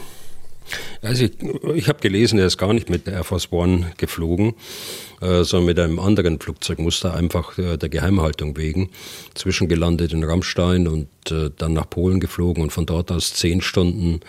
Also 1.02 1.24
ich, 1.24 1.32
ich 1.74 1.88
habe 1.88 2.00
gelesen, 2.00 2.38
er 2.38 2.46
ist 2.46 2.58
gar 2.58 2.72
nicht 2.72 2.88
mit 2.88 3.06
der 3.06 3.14
Air 3.14 3.24
Force 3.24 3.52
One 3.52 3.92
geflogen, 3.96 4.54
äh, 5.20 5.44
sondern 5.44 5.66
mit 5.66 5.78
einem 5.78 5.98
anderen 5.98 6.40
Flugzeugmuster, 6.40 7.14
einfach 7.14 7.58
äh, 7.58 7.76
der 7.76 7.88
Geheimhaltung 7.88 8.56
wegen. 8.56 8.90
Zwischengelandet 9.34 10.12
in 10.12 10.24
Rammstein 10.24 10.88
und 10.88 11.08
äh, 11.30 11.50
dann 11.56 11.74
nach 11.74 11.88
Polen 11.88 12.20
geflogen 12.20 12.62
und 12.62 12.70
von 12.70 12.86
dort 12.86 13.12
aus 13.12 13.34
zehn 13.34 13.60
Stunden 13.60 14.20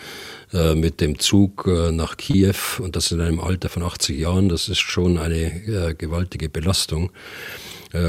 äh, 0.52 0.74
mit 0.74 1.00
dem 1.00 1.18
Zug 1.18 1.66
äh, 1.66 1.90
nach 1.90 2.16
Kiew 2.16 2.54
und 2.78 2.96
das 2.96 3.10
in 3.10 3.20
einem 3.20 3.40
Alter 3.40 3.68
von 3.68 3.82
80 3.82 4.18
Jahren. 4.18 4.48
Das 4.48 4.68
ist 4.68 4.78
schon 4.78 5.18
eine 5.18 5.36
äh, 5.36 5.94
gewaltige 5.94 6.48
Belastung, 6.48 7.10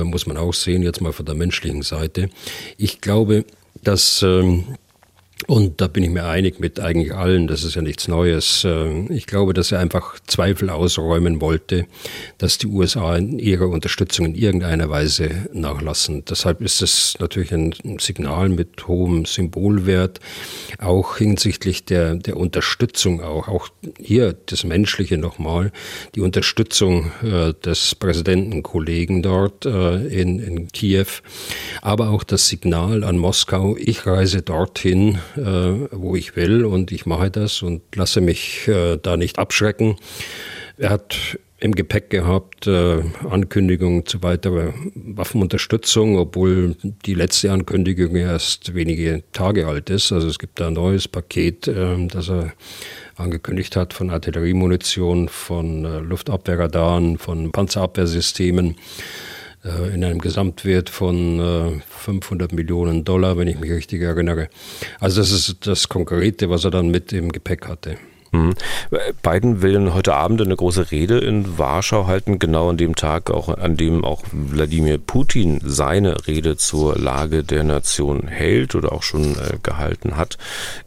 muss 0.04 0.26
man 0.26 0.36
auch 0.36 0.54
sehen, 0.54 0.84
jetzt 0.84 1.00
mal 1.00 1.14
von 1.14 1.26
der 1.26 1.36
menschlichen 1.36 1.82
Seite. 1.82 2.30
Ich 2.78 3.00
glaube, 3.00 3.46
dass 3.84 4.22
ähm, 4.22 4.66
und 5.46 5.82
da 5.82 5.88
bin 5.88 6.04
ich 6.04 6.10
mir 6.10 6.26
einig 6.26 6.60
mit 6.60 6.80
eigentlich 6.80 7.14
allen, 7.14 7.48
das 7.48 7.64
ist 7.64 7.76
ja 7.76 7.82
nichts 7.84 8.08
Neues. 8.08 8.64
Ähm, 8.66 9.12
ich 9.12 9.28
glaube, 9.28 9.54
dass 9.54 9.72
er 9.72 9.80
einfach 9.80 10.20
Zweifel 10.26 10.70
ausräumen 10.72 11.42
wollte, 11.42 11.86
dass 12.40 12.58
die 12.58 12.66
USA 12.66 13.16
in 13.16 13.38
ihrer 13.38 13.68
Unterstützung 13.68 14.26
in 14.26 14.36
irgendeiner 14.36 14.90
Weise 14.90 15.30
nachlassen. 15.54 16.26
Deshalb 16.26 16.62
ist 16.62 16.82
es 16.82 17.16
natürlich 17.20 17.54
ein 17.54 17.76
Signal 18.00 18.50
mit 18.50 18.88
hohem 18.88 19.26
Symbolwert, 19.26 20.20
auch 20.80 21.18
hinsichtlich 21.18 21.86
der, 21.86 22.16
der 22.16 22.36
Unterstützung, 22.36 23.22
auch, 23.22 23.48
auch 23.48 23.70
hier 24.00 24.36
das 24.48 24.64
Menschliche 24.64 25.20
nochmal, 25.20 25.72
die 26.16 26.22
Unterstützung 26.22 27.12
äh, 27.24 27.54
des 27.54 27.94
Präsidentenkollegen 27.94 29.22
dort 29.22 29.66
äh, 29.66 30.08
in, 30.08 30.40
in 30.40 30.68
Kiew, 30.70 31.06
aber 31.84 32.10
auch 32.10 32.24
das 32.24 32.48
Signal 32.48 33.04
an 33.04 33.20
Moskau, 33.20 33.78
ich 33.78 34.08
reise 34.08 34.42
dorthin, 34.42 35.20
äh, 35.36 35.42
wo 35.92 36.16
ich 36.16 36.36
will 36.36 36.66
und 36.66 36.92
ich 36.92 37.06
mache 37.06 37.32
das 37.32 37.62
und 37.62 37.82
lasse 37.96 38.22
mich 38.22 38.68
äh, 38.68 38.98
da 38.98 39.18
nicht 39.18 39.40
abschrecken. 39.40 39.98
Er 40.78 40.92
hat 40.92 41.38
im 41.60 41.74
Gepäck 41.74 42.12
gehabt 42.12 42.68
äh, 42.68 43.02
Ankündigungen 43.30 44.06
zu 44.06 44.22
weiterer 44.22 44.74
Waffenunterstützung, 44.94 46.18
obwohl 46.18 46.76
die 47.06 47.16
letzte 47.16 47.52
Ankündigung 47.52 48.16
erst 48.16 48.76
wenige 48.76 49.24
Tage 49.32 49.66
alt 49.66 49.90
ist. 49.90 50.12
Also 50.12 50.28
es 50.28 50.38
gibt 50.38 50.60
da 50.60 50.68
ein 50.68 50.74
neues 50.74 51.08
Paket, 51.08 51.68
äh, 51.68 52.08
das 52.08 52.30
er 52.30 52.54
angekündigt 53.16 53.76
hat 53.76 53.94
von 53.94 54.12
Artilleriemunition, 54.12 55.30
von 55.30 55.84
äh, 55.84 56.00
Luftabwehrradaren, 56.00 57.18
von 57.18 57.52
Panzerabwehrsystemen. 57.52 58.76
Äh, 59.64 59.94
in 59.94 60.04
einem 60.04 60.20
Gesamtwert 60.20 60.90
von 60.90 61.82
500 61.88 62.52
äh, 62.52 62.56
Millionen 62.56 63.04
Dollar, 63.04 63.38
wenn 63.38 63.48
ich 63.48 63.60
mich 63.60 63.72
richtig 63.72 64.02
erinnere. 64.02 64.50
Also 65.00 65.22
das 65.22 65.32
ist 65.32 65.66
das 65.66 65.90
Konkrete, 65.90 66.50
was 66.50 66.64
er 66.64 66.72
dann 66.72 66.90
mit 66.90 67.12
im 67.14 67.32
Gepäck 67.32 67.68
hatte. 67.68 67.98
Mhm. 68.32 68.54
Biden 69.24 69.62
will 69.62 69.94
heute 69.94 70.14
Abend 70.14 70.42
eine 70.42 70.56
große 70.56 70.92
Rede 70.92 71.20
in 71.20 71.58
Warschau 71.58 72.08
halten, 72.08 72.40
genau 72.40 72.70
an 72.70 72.78
dem 72.78 72.96
Tag, 72.96 73.32
auch, 73.32 73.48
an 73.50 73.78
dem 73.78 74.04
auch 74.04 74.24
Wladimir 74.32 74.98
Putin 74.98 75.62
seine 75.64 76.28
Rede 76.28 76.58
zur 76.58 76.98
Lage 76.98 77.44
der 77.44 77.64
Nation 77.64 78.28
hält 78.28 78.76
oder 78.76 78.92
auch 78.92 79.04
schon 79.04 79.36
äh, 79.36 79.58
gehalten 79.64 80.18
hat. 80.18 80.38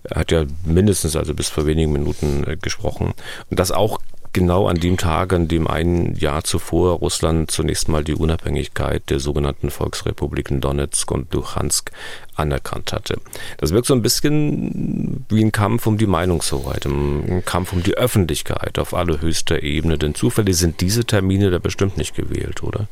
Er 0.04 0.20
hat 0.20 0.32
ja 0.32 0.44
mindestens 0.64 1.16
also 1.16 1.34
bis 1.34 1.48
vor 1.48 1.66
wenigen 1.66 1.92
Minuten 1.92 2.44
äh, 2.46 2.56
gesprochen. 2.56 3.14
Und 3.48 3.58
das 3.58 3.72
auch 3.72 3.98
genau 4.32 4.66
an 4.66 4.76
dem 4.76 4.96
Tag, 4.96 5.32
an 5.32 5.48
dem 5.48 5.66
ein 5.66 6.14
Jahr 6.14 6.44
zuvor 6.44 6.98
Russland 6.98 7.50
zunächst 7.50 7.88
mal 7.88 8.04
die 8.04 8.14
Unabhängigkeit 8.14 9.08
der 9.10 9.20
sogenannten 9.20 9.70
Volksrepubliken 9.70 10.60
Donetsk 10.60 11.10
und 11.10 11.32
Luhansk 11.34 11.90
anerkannt 12.34 12.92
hatte. 12.92 13.20
Das 13.58 13.72
wirkt 13.72 13.86
so 13.86 13.94
ein 13.94 14.02
bisschen 14.02 15.26
wie 15.28 15.44
ein 15.44 15.52
Kampf 15.52 15.86
um 15.86 15.98
die 15.98 16.06
Meinungshoheit, 16.06 16.86
ein 16.86 17.42
Kampf 17.44 17.72
um 17.72 17.82
die 17.82 17.94
Öffentlichkeit 17.94 18.78
auf 18.78 18.94
allerhöchster 18.94 19.62
Ebene, 19.62 19.98
denn 19.98 20.14
zufällig 20.14 20.56
sind 20.56 20.80
diese 20.80 21.04
Termine 21.04 21.50
da 21.50 21.58
bestimmt 21.58 21.96
nicht 21.96 22.14
gewählt, 22.14 22.62
oder? 22.62 22.88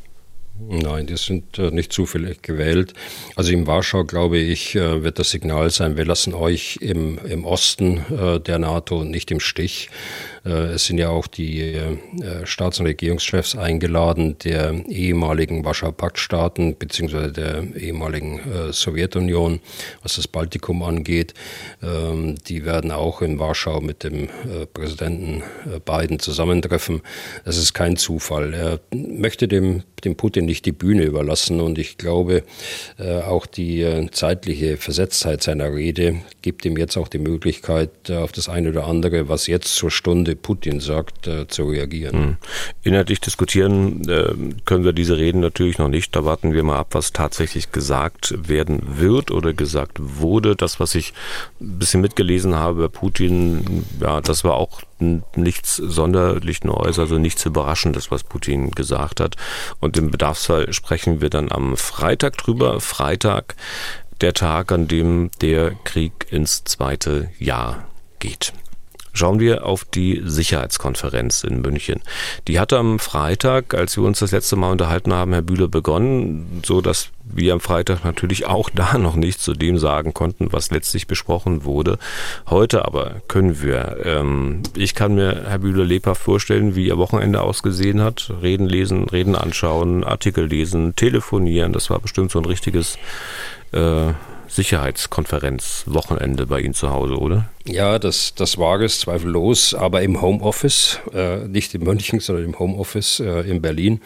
Nein, 0.61 1.07
die 1.07 1.15
sind 1.15 1.57
äh, 1.57 1.71
nicht 1.71 1.93
zufällig 1.93 2.41
gewählt. 2.41 2.93
Also 3.35 3.53
in 3.53 3.65
Warschau, 3.65 4.03
glaube 4.03 4.37
ich, 4.37 4.75
äh, 4.75 5.03
wird 5.03 5.17
das 5.17 5.31
Signal 5.31 5.69
sein, 5.69 5.95
wir 5.95 6.05
lassen 6.05 6.33
euch 6.33 6.79
im, 6.81 7.17
im 7.19 7.45
Osten 7.45 8.03
äh, 8.11 8.41
der 8.41 8.59
NATO 8.59 9.05
nicht 9.05 9.31
im 9.31 9.39
Stich. 9.39 9.89
Äh, 10.45 10.73
es 10.73 10.85
sind 10.85 10.97
ja 10.97 11.09
auch 11.09 11.27
die 11.27 11.61
äh, 11.61 11.97
Staats- 12.45 12.79
und 12.79 12.85
Regierungschefs 12.85 13.55
eingeladen 13.55 14.37
der 14.43 14.73
ehemaligen 14.87 15.65
Warschauer 15.65 15.93
Paktstaaten 15.93 16.77
beziehungsweise 16.77 17.31
der 17.31 17.63
ehemaligen 17.75 18.39
äh, 18.39 18.73
Sowjetunion, 18.73 19.59
was 20.01 20.15
das 20.15 20.27
Baltikum 20.27 20.83
angeht. 20.83 21.33
Ähm, 21.81 22.35
die 22.47 22.65
werden 22.65 22.91
auch 22.91 23.21
in 23.21 23.39
Warschau 23.39 23.81
mit 23.81 24.03
dem 24.03 24.29
Präsidenten 24.73 25.43
Biden 25.85 26.19
zusammentreffen. 26.19 27.01
Das 27.45 27.57
ist 27.57 27.73
kein 27.73 27.97
Zufall. 27.97 28.53
Er 28.53 28.79
möchte 28.93 29.47
dem, 29.47 29.83
dem 30.03 30.15
Putin 30.15 30.45
nicht 30.45 30.65
die 30.65 30.71
Bühne 30.71 31.03
überlassen 31.03 31.59
und 31.59 31.77
ich 31.77 31.97
glaube, 31.97 32.43
auch 33.27 33.45
die 33.45 34.07
zeitliche 34.11 34.77
Versetztheit 34.77 35.43
seiner 35.43 35.73
Rede 35.73 36.21
gibt 36.41 36.65
ihm 36.65 36.77
jetzt 36.77 36.97
auch 36.97 37.07
die 37.07 37.17
Möglichkeit, 37.17 38.11
auf 38.11 38.31
das 38.31 38.49
eine 38.49 38.69
oder 38.69 38.85
andere, 38.87 39.29
was 39.29 39.47
jetzt 39.47 39.75
zur 39.75 39.91
Stunde 39.91 40.28
Putin 40.35 40.79
sagt, 40.79 41.27
äh, 41.27 41.47
zu 41.47 41.63
reagieren. 41.63 42.13
Hm. 42.13 42.37
Inhaltlich 42.83 43.19
diskutieren 43.19 44.07
äh, 44.09 44.33
können 44.65 44.83
wir 44.83 44.93
diese 44.93 45.17
Reden 45.17 45.41
natürlich 45.41 45.77
noch 45.77 45.89
nicht. 45.89 46.15
Da 46.15 46.25
warten 46.25 46.53
wir 46.53 46.63
mal 46.63 46.77
ab, 46.77 46.89
was 46.91 47.13
tatsächlich 47.13 47.71
gesagt 47.71 48.33
werden 48.47 48.81
wird 48.99 49.31
oder 49.31 49.53
gesagt 49.53 49.97
wurde. 49.99 50.55
Das, 50.55 50.79
was 50.79 50.95
ich 50.95 51.13
ein 51.59 51.79
bisschen 51.79 52.01
mitgelesen 52.01 52.55
habe 52.55 52.83
bei 52.83 52.87
Putin, 52.87 53.85
ja, 54.01 54.21
das 54.21 54.43
war 54.43 54.55
auch 54.55 54.81
nichts 55.35 55.77
sonderlich 55.77 56.63
Neues, 56.63 56.99
also 56.99 57.17
nichts 57.17 57.45
Überraschendes, 57.45 58.11
was 58.11 58.23
Putin 58.23 58.71
gesagt 58.71 59.19
hat. 59.19 59.35
Und 59.79 59.97
im 59.97 60.11
Bedarfsfall 60.11 60.73
sprechen 60.73 61.21
wir 61.21 61.29
dann 61.29 61.51
am 61.51 61.77
Freitag 61.77 62.37
drüber. 62.37 62.79
Freitag, 62.81 63.55
der 64.21 64.33
Tag, 64.33 64.71
an 64.71 64.87
dem 64.87 65.31
der 65.41 65.71
Krieg 65.83 66.27
ins 66.29 66.63
zweite 66.63 67.29
Jahr 67.39 67.87
geht. 68.19 68.53
Schauen 69.19 69.41
wir 69.41 69.65
auf 69.65 69.83
die 69.83 70.21
Sicherheitskonferenz 70.23 71.43
in 71.43 71.59
München. 71.59 71.99
Die 72.47 72.57
hatte 72.57 72.77
am 72.77 72.99
Freitag, 72.99 73.73
als 73.73 73.97
wir 73.97 74.05
uns 74.05 74.19
das 74.19 74.31
letzte 74.31 74.55
Mal 74.55 74.71
unterhalten 74.71 75.11
haben, 75.11 75.33
Herr 75.33 75.41
Bühler, 75.41 75.67
begonnen, 75.67 76.61
so 76.65 76.79
dass 76.79 77.09
wir 77.25 77.51
am 77.51 77.59
Freitag 77.59 78.05
natürlich 78.05 78.45
auch 78.45 78.69
da 78.73 78.97
noch 78.97 79.17
nichts 79.17 79.43
zu 79.43 79.51
dem 79.55 79.77
sagen 79.77 80.13
konnten, 80.13 80.53
was 80.53 80.71
letztlich 80.71 81.05
besprochen 81.05 81.65
wurde. 81.65 81.99
Heute 82.49 82.85
aber 82.85 83.15
können 83.27 83.61
wir. 83.61 83.97
Ähm, 84.05 84.63
ich 84.77 84.95
kann 84.95 85.15
mir 85.15 85.43
Herr 85.49 85.59
Bühler 85.59 85.83
lebhaft 85.83 86.21
vorstellen, 86.21 86.77
wie 86.77 86.87
Ihr 86.87 86.97
Wochenende 86.97 87.41
ausgesehen 87.41 88.01
hat. 88.01 88.31
Reden 88.41 88.67
lesen, 88.67 89.09
Reden 89.09 89.35
anschauen, 89.35 90.05
Artikel 90.05 90.45
lesen, 90.45 90.95
telefonieren. 90.95 91.73
Das 91.73 91.89
war 91.89 91.99
bestimmt 91.99 92.31
so 92.31 92.39
ein 92.39 92.45
richtiges 92.45 92.97
äh, 93.73 94.13
Sicherheitskonferenz 94.49 95.83
Wochenende 95.85 96.47
bei 96.47 96.59
Ihnen 96.61 96.73
zu 96.73 96.89
Hause, 96.89 97.17
oder? 97.17 97.49
Ja, 97.65 97.99
das, 97.99 98.33
das 98.35 98.57
war 98.57 98.81
es, 98.81 98.99
zweifellos, 98.99 99.73
aber 99.73 100.01
im 100.01 100.21
Homeoffice, 100.21 100.99
äh, 101.13 101.47
nicht 101.47 101.73
in 101.75 101.83
München, 101.83 102.19
sondern 102.19 102.45
im 102.45 102.59
Homeoffice 102.59 103.19
äh, 103.19 103.41
in 103.49 103.61
Berlin. 103.61 104.01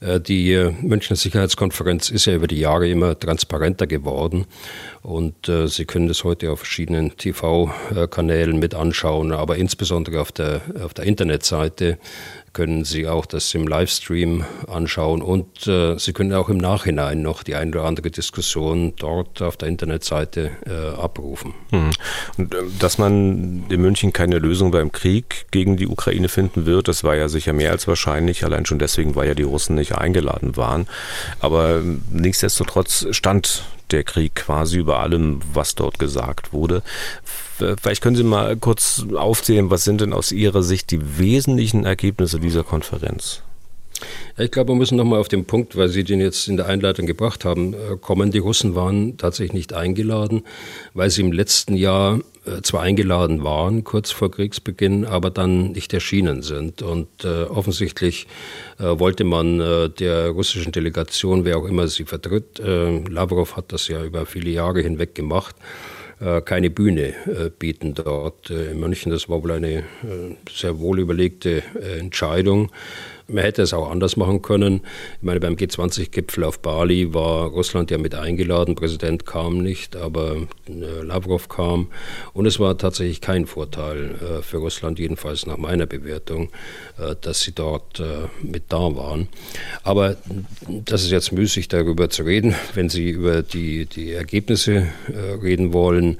Äh, 0.00 0.20
die 0.20 0.52
äh, 0.52 0.72
Münchner 0.80 1.16
Sicherheitskonferenz 1.16 2.10
ist 2.10 2.24
ja 2.24 2.34
über 2.34 2.46
die 2.46 2.58
Jahre 2.58 2.88
immer 2.88 3.18
transparenter 3.18 3.86
geworden 3.86 4.46
und 5.02 5.48
äh, 5.48 5.66
Sie 5.66 5.86
können 5.86 6.08
das 6.08 6.24
heute 6.24 6.50
auf 6.52 6.60
verschiedenen 6.60 7.16
TV-Kanälen 7.16 8.58
mit 8.58 8.74
anschauen, 8.74 9.32
aber 9.32 9.56
insbesondere 9.56 10.20
auf 10.20 10.30
der, 10.30 10.60
auf 10.82 10.92
der 10.92 11.06
Internetseite 11.06 11.98
können 12.52 12.84
Sie 12.84 13.06
auch 13.06 13.26
das 13.26 13.54
im 13.54 13.66
Livestream 13.66 14.44
anschauen 14.66 15.22
und 15.22 15.66
äh, 15.66 15.98
Sie 15.98 16.12
können 16.12 16.32
auch 16.34 16.48
im 16.48 16.58
Nachhinein 16.58 17.22
noch 17.22 17.42
die 17.42 17.54
eine 17.54 17.70
oder 17.70 17.84
andere 17.84 18.10
Diskussion 18.10 18.92
dort 18.96 19.40
auf 19.40 19.56
der 19.56 19.68
Internetseite 19.68 20.50
äh, 20.66 21.00
abrufen. 21.00 21.54
Mhm. 21.70 21.90
Und 22.36 22.54
äh, 22.54 22.58
dass 22.78 22.98
man 22.98 23.64
in 23.70 23.80
München 23.80 24.12
keine 24.12 24.38
Lösung 24.38 24.70
beim 24.70 24.92
Krieg 24.92 25.46
gegen 25.50 25.78
die 25.78 25.86
Ukraine 25.86 26.28
finden 26.28 26.66
wird, 26.66 26.88
das 26.88 27.04
war 27.04 27.16
ja 27.16 27.28
sicher 27.28 27.54
mehr 27.54 27.70
als 27.70 27.88
wahrscheinlich, 27.88 28.44
allein 28.44 28.66
schon 28.66 28.78
deswegen, 28.78 29.14
weil 29.14 29.28
ja 29.28 29.34
die 29.34 29.44
Russen 29.44 29.76
nicht 29.76 29.94
eingeladen 29.94 30.56
waren. 30.56 30.88
Aber 31.38 31.76
äh, 31.76 31.82
nichtsdestotrotz 32.10 33.06
stand 33.12 33.64
der 33.92 34.04
Krieg 34.04 34.34
quasi 34.34 34.78
über 34.78 35.00
allem, 35.00 35.40
was 35.52 35.74
dort 35.74 35.98
gesagt 35.98 36.52
wurde. 36.52 36.82
Vielleicht 37.58 38.02
können 38.02 38.16
Sie 38.16 38.24
mal 38.24 38.56
kurz 38.56 39.04
aufzählen, 39.14 39.70
was 39.70 39.84
sind 39.84 40.00
denn 40.00 40.12
aus 40.12 40.32
Ihrer 40.32 40.62
Sicht 40.62 40.90
die 40.90 41.18
wesentlichen 41.18 41.84
Ergebnisse 41.84 42.40
dieser 42.40 42.64
Konferenz? 42.64 43.42
Ich 44.38 44.50
glaube, 44.50 44.72
wir 44.72 44.76
müssen 44.76 44.96
nochmal 44.96 45.20
auf 45.20 45.28
den 45.28 45.44
Punkt, 45.44 45.76
weil 45.76 45.88
Sie 45.88 46.04
den 46.04 46.20
jetzt 46.20 46.48
in 46.48 46.56
der 46.56 46.66
Einleitung 46.66 47.06
gebracht 47.06 47.44
haben, 47.44 47.74
äh, 47.74 47.96
kommen. 48.00 48.30
Die 48.30 48.38
Russen 48.38 48.74
waren 48.74 49.18
tatsächlich 49.18 49.52
nicht 49.52 49.72
eingeladen, 49.74 50.44
weil 50.94 51.10
sie 51.10 51.20
im 51.20 51.32
letzten 51.32 51.74
Jahr 51.76 52.20
äh, 52.46 52.62
zwar 52.62 52.80
eingeladen 52.80 53.44
waren, 53.44 53.84
kurz 53.84 54.10
vor 54.10 54.30
Kriegsbeginn, 54.30 55.04
aber 55.04 55.30
dann 55.30 55.72
nicht 55.72 55.92
erschienen 55.92 56.40
sind. 56.42 56.80
Und 56.80 57.08
äh, 57.24 57.44
offensichtlich 57.44 58.26
äh, 58.78 58.98
wollte 58.98 59.24
man 59.24 59.60
äh, 59.60 59.90
der 59.90 60.30
russischen 60.30 60.72
Delegation, 60.72 61.44
wer 61.44 61.58
auch 61.58 61.66
immer 61.66 61.86
sie 61.88 62.04
vertritt, 62.04 62.58
äh, 62.60 62.98
Lavrov 63.08 63.56
hat 63.56 63.72
das 63.72 63.88
ja 63.88 64.02
über 64.02 64.24
viele 64.24 64.50
Jahre 64.50 64.80
hinweg 64.80 65.14
gemacht, 65.14 65.54
keine 66.44 66.68
Bühne 66.68 67.14
bieten 67.58 67.94
dort 67.94 68.50
in 68.50 68.78
München. 68.78 69.10
Das 69.10 69.30
war 69.30 69.42
wohl 69.42 69.52
eine 69.52 69.84
sehr 70.54 70.78
wohl 70.78 70.98
überlegte 70.98 71.62
Entscheidung. 71.98 72.70
Man 73.32 73.44
hätte 73.44 73.62
es 73.62 73.72
auch 73.72 73.90
anders 73.90 74.16
machen 74.16 74.42
können. 74.42 74.82
Ich 75.16 75.22
meine, 75.22 75.40
beim 75.40 75.54
G20-Gipfel 75.54 76.44
auf 76.44 76.60
Bali 76.60 77.14
war 77.14 77.48
Russland 77.48 77.90
ja 77.90 77.98
mit 77.98 78.14
eingeladen. 78.14 78.74
Präsident 78.74 79.26
kam 79.26 79.58
nicht, 79.58 79.96
aber 79.96 80.36
Lavrov 80.66 81.48
kam. 81.48 81.88
Und 82.32 82.46
es 82.46 82.58
war 82.58 82.76
tatsächlich 82.76 83.20
kein 83.20 83.46
Vorteil 83.46 84.40
für 84.42 84.58
Russland, 84.58 84.98
jedenfalls 84.98 85.46
nach 85.46 85.56
meiner 85.56 85.86
Bewertung, 85.86 86.50
dass 87.20 87.40
sie 87.40 87.52
dort 87.52 88.02
mit 88.42 88.64
da 88.68 88.94
waren. 88.96 89.28
Aber 89.82 90.16
das 90.66 91.02
ist 91.02 91.10
jetzt 91.10 91.32
müßig, 91.32 91.68
darüber 91.68 92.10
zu 92.10 92.22
reden. 92.22 92.54
Wenn 92.74 92.88
Sie 92.88 93.10
über 93.10 93.42
die, 93.42 93.86
die 93.86 94.12
Ergebnisse 94.12 94.88
reden 95.42 95.72
wollen, 95.72 96.14
äh, 96.14 96.16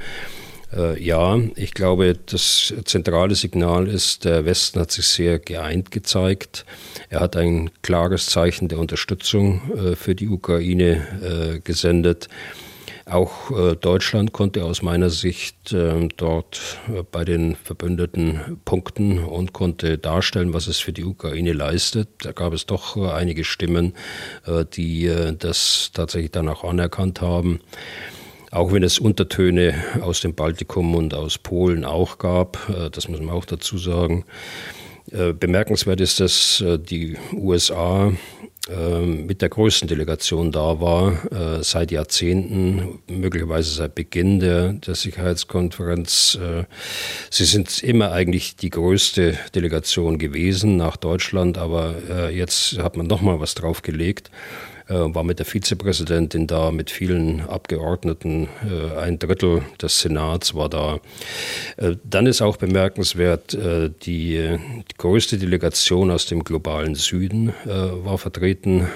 ja, 0.99 1.39
ich 1.57 1.75
glaube, 1.75 2.15
das 2.27 2.73
zentrale 2.85 3.35
Signal 3.35 3.89
ist, 3.89 4.25
der 4.25 4.45
Westen 4.45 4.81
hat 4.81 4.93
sich 4.93 5.07
sehr 5.07 5.39
geeint 5.39 5.91
gezeigt. 5.91 6.65
Er 7.09 7.21
hat 7.21 7.37
ein 7.37 7.71
klares 7.83 8.27
Zeichen 8.27 8.69
der 8.69 8.79
Unterstützung 8.79 9.63
äh, 9.73 9.97
für 9.97 10.15
die 10.15 10.29
Ukraine 10.29 11.57
äh, 11.57 11.61
gesendet. 11.61 12.29
Auch 13.11 13.51
äh, 13.51 13.75
Deutschland 13.75 14.33
konnte 14.33 14.65
aus 14.65 14.83
meiner 14.83 15.11
Sicht 15.11 15.73
äh, 15.73 16.09
dort 16.17 16.79
äh, 16.89 17.03
bei 17.03 17.25
den 17.25 17.57
Verbündeten 17.57 18.61
punkten 18.65 19.19
und 19.19 19.53
konnte 19.53 19.99
darstellen, 19.99 20.55
was 20.55 20.69
es 20.69 20.79
für 20.79 20.93
die 20.93 21.05
Ukraine 21.05 21.53
leistet. 21.53 22.09
Da 22.21 22.31
gab 22.31 22.53
es 22.53 22.67
doch 22.67 22.97
einige 22.97 23.45
Stimmen, 23.45 23.95
die 24.75 25.11
das 25.39 25.91
tatsächlich 25.93 26.31
dann 26.31 26.49
auch 26.49 26.65
anerkannt 26.65 27.21
haben 27.21 27.61
auch 28.51 28.73
wenn 28.73 28.83
es 28.83 28.99
Untertöne 28.99 29.75
aus 30.01 30.21
dem 30.21 30.35
Baltikum 30.35 30.95
und 30.95 31.15
aus 31.15 31.39
Polen 31.39 31.85
auch 31.85 32.19
gab, 32.19 32.69
äh, 32.69 32.91
das 32.91 33.09
muss 33.09 33.21
man 33.21 33.31
auch 33.31 33.45
dazu 33.45 33.79
sagen. 33.79 34.25
Äh, 35.13 35.33
bemerkenswert 35.33 36.01
ist, 36.01 36.21
dass 36.21 36.61
äh, 36.61 36.79
die 36.79 37.17
USA 37.33 38.13
mit 39.03 39.43
der 39.43 39.49
größten 39.49 39.89
Delegation 39.89 40.53
da 40.53 40.81
war, 40.81 41.63
seit 41.63 41.91
Jahrzehnten, 41.91 43.01
möglicherweise 43.09 43.75
seit 43.75 43.97
Beginn 43.97 44.39
der, 44.39 44.75
der 44.75 44.95
Sicherheitskonferenz. 44.95 46.39
Sie 47.31 47.45
sind 47.47 47.83
immer 47.83 48.13
eigentlich 48.13 48.55
die 48.57 48.71
größte 48.71 49.37
Delegation 49.57 50.19
gewesen 50.19 50.77
nach 50.77 50.99
Deutschland, 50.99 51.59
aber 51.59 52.31
jetzt 52.31 52.79
hat 52.79 52.97
man 52.97 53.09
nochmal 53.09 53.41
was 53.41 53.55
draufgelegt. 53.55 54.31
Äh, 54.91 55.15
war 55.15 55.23
mit 55.23 55.39
der 55.39 55.47
Vizepräsidentin 55.47 56.49
da, 56.49 56.73
mit 56.73 56.91
vielen 56.91 57.43
Abgeordneten, 57.43 58.49
äh, 58.69 58.99
ein 58.99 59.21
Drittel 59.21 59.63
des 59.81 60.01
Senats 60.01 60.55
war 60.55 60.69
da. 60.69 60.99
Äh, 61.77 61.95
dann 62.03 62.27
ist 62.27 62.43
auch 62.43 62.57
bemerkenswert, 62.57 63.57
die, 64.05 64.59
größte 64.99 65.39
Delegation 65.39 66.11
aus 66.11 66.27
dem 66.27 66.43
globalen 66.45 66.95
Süden 66.95 67.53
war 67.65 68.19
vertreten 68.19 68.87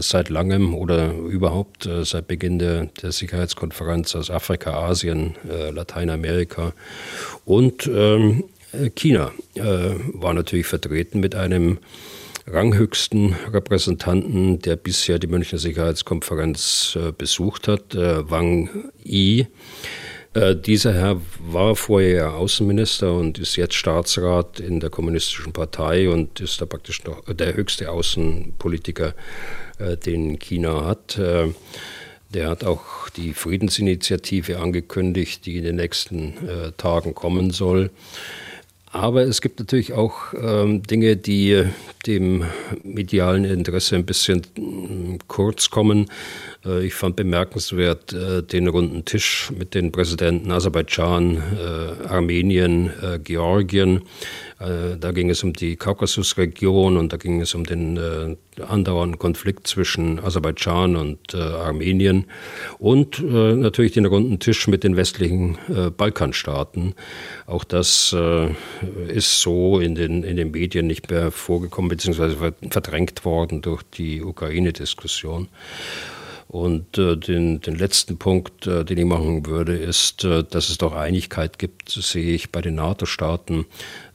seit 0.00 0.28
langem 0.28 0.74
oder 0.74 1.12
überhaupt 1.12 1.88
seit 2.02 2.26
Beginn 2.28 2.58
der, 2.58 2.86
der 3.02 3.12
Sicherheitskonferenz 3.12 4.14
aus 4.16 4.30
Afrika, 4.30 4.72
Asien, 4.72 5.34
Lateinamerika 5.72 6.72
und 7.44 7.86
ähm, 7.92 8.44
China 8.94 9.32
war 9.54 10.34
natürlich 10.34 10.66
vertreten 10.66 11.20
mit 11.20 11.34
einem 11.34 11.78
ranghöchsten 12.46 13.34
Repräsentanten, 13.52 14.58
der 14.60 14.76
bisher 14.76 15.18
die 15.18 15.26
Münchner 15.26 15.58
Sicherheitskonferenz 15.58 16.98
äh, 17.00 17.12
besucht 17.12 17.68
hat, 17.68 17.94
äh, 17.94 18.28
Wang 18.28 18.90
Yi. 19.02 19.46
Äh, 20.34 20.56
dieser 20.56 20.92
Herr 20.92 21.20
war 21.38 21.76
vorher 21.76 22.34
Außenminister 22.34 23.14
und 23.14 23.38
ist 23.38 23.56
jetzt 23.56 23.74
Staatsrat 23.74 24.60
in 24.60 24.80
der 24.80 24.90
Kommunistischen 24.90 25.52
Partei 25.52 26.08
und 26.08 26.40
ist 26.40 26.60
da 26.60 26.66
praktisch 26.66 27.04
noch 27.04 27.22
der 27.32 27.54
höchste 27.54 27.90
Außenpolitiker, 27.90 29.14
den 30.06 30.38
China 30.38 30.84
hat. 30.84 31.18
Der 31.18 32.48
hat 32.48 32.62
auch 32.62 33.08
die 33.16 33.34
Friedensinitiative 33.34 34.60
angekündigt, 34.60 35.44
die 35.44 35.56
in 35.56 35.64
den 35.64 35.76
nächsten 35.76 36.34
Tagen 36.76 37.14
kommen 37.14 37.50
soll. 37.50 37.90
Aber 38.92 39.22
es 39.22 39.40
gibt 39.40 39.58
natürlich 39.58 39.94
auch 39.94 40.34
ähm, 40.34 40.82
Dinge, 40.82 41.16
die 41.16 41.64
dem 42.06 42.44
medialen 42.82 43.44
Interesse 43.46 43.96
ein 43.96 44.04
bisschen 44.04 44.42
mm, 44.56 45.16
kurz 45.28 45.70
kommen. 45.70 46.10
Äh, 46.64 46.86
ich 46.86 46.94
fand 46.94 47.16
bemerkenswert 47.16 48.12
äh, 48.12 48.42
den 48.42 48.68
runden 48.68 49.04
Tisch 49.04 49.50
mit 49.56 49.74
den 49.74 49.92
Präsidenten 49.92 50.50
Aserbaidschan, 50.50 51.36
äh, 51.36 52.06
Armenien, 52.08 52.90
Georgien. 53.24 54.02
Da 54.58 55.10
ging 55.10 55.28
es 55.28 55.42
um 55.42 55.54
die 55.54 55.74
Kaukasusregion 55.74 56.96
und 56.96 57.12
da 57.12 57.16
ging 57.16 57.40
es 57.40 57.52
um 57.52 57.64
den 57.64 57.98
andauernden 58.64 59.18
Konflikt 59.18 59.66
zwischen 59.66 60.20
Aserbaidschan 60.20 60.94
und 60.94 61.34
Armenien 61.34 62.26
und 62.78 63.20
natürlich 63.28 63.90
den 63.90 64.06
runden 64.06 64.38
Tisch 64.38 64.68
mit 64.68 64.84
den 64.84 64.94
westlichen 64.94 65.58
Balkanstaaten. 65.96 66.94
Auch 67.46 67.64
das 67.64 68.14
ist 69.08 69.40
so 69.40 69.80
in 69.80 69.96
den, 69.96 70.22
in 70.22 70.36
den 70.36 70.52
Medien 70.52 70.86
nicht 70.86 71.10
mehr 71.10 71.32
vorgekommen, 71.32 71.88
beziehungsweise 71.88 72.36
verdrängt 72.70 73.24
worden 73.24 73.62
durch 73.62 73.82
die 73.82 74.22
Ukraine-Diskussion. 74.22 75.48
Und 76.52 76.98
äh, 76.98 77.16
den, 77.16 77.62
den 77.62 77.76
letzten 77.76 78.18
Punkt, 78.18 78.66
äh, 78.66 78.84
den 78.84 78.98
ich 78.98 79.06
machen 79.06 79.46
würde, 79.46 79.74
ist, 79.74 80.22
äh, 80.22 80.44
dass 80.44 80.68
es 80.68 80.76
doch 80.76 80.92
Einigkeit 80.92 81.58
gibt, 81.58 81.88
sehe 81.88 82.34
ich 82.34 82.52
bei 82.52 82.60
den 82.60 82.74
NATO-Staaten, 82.74 83.64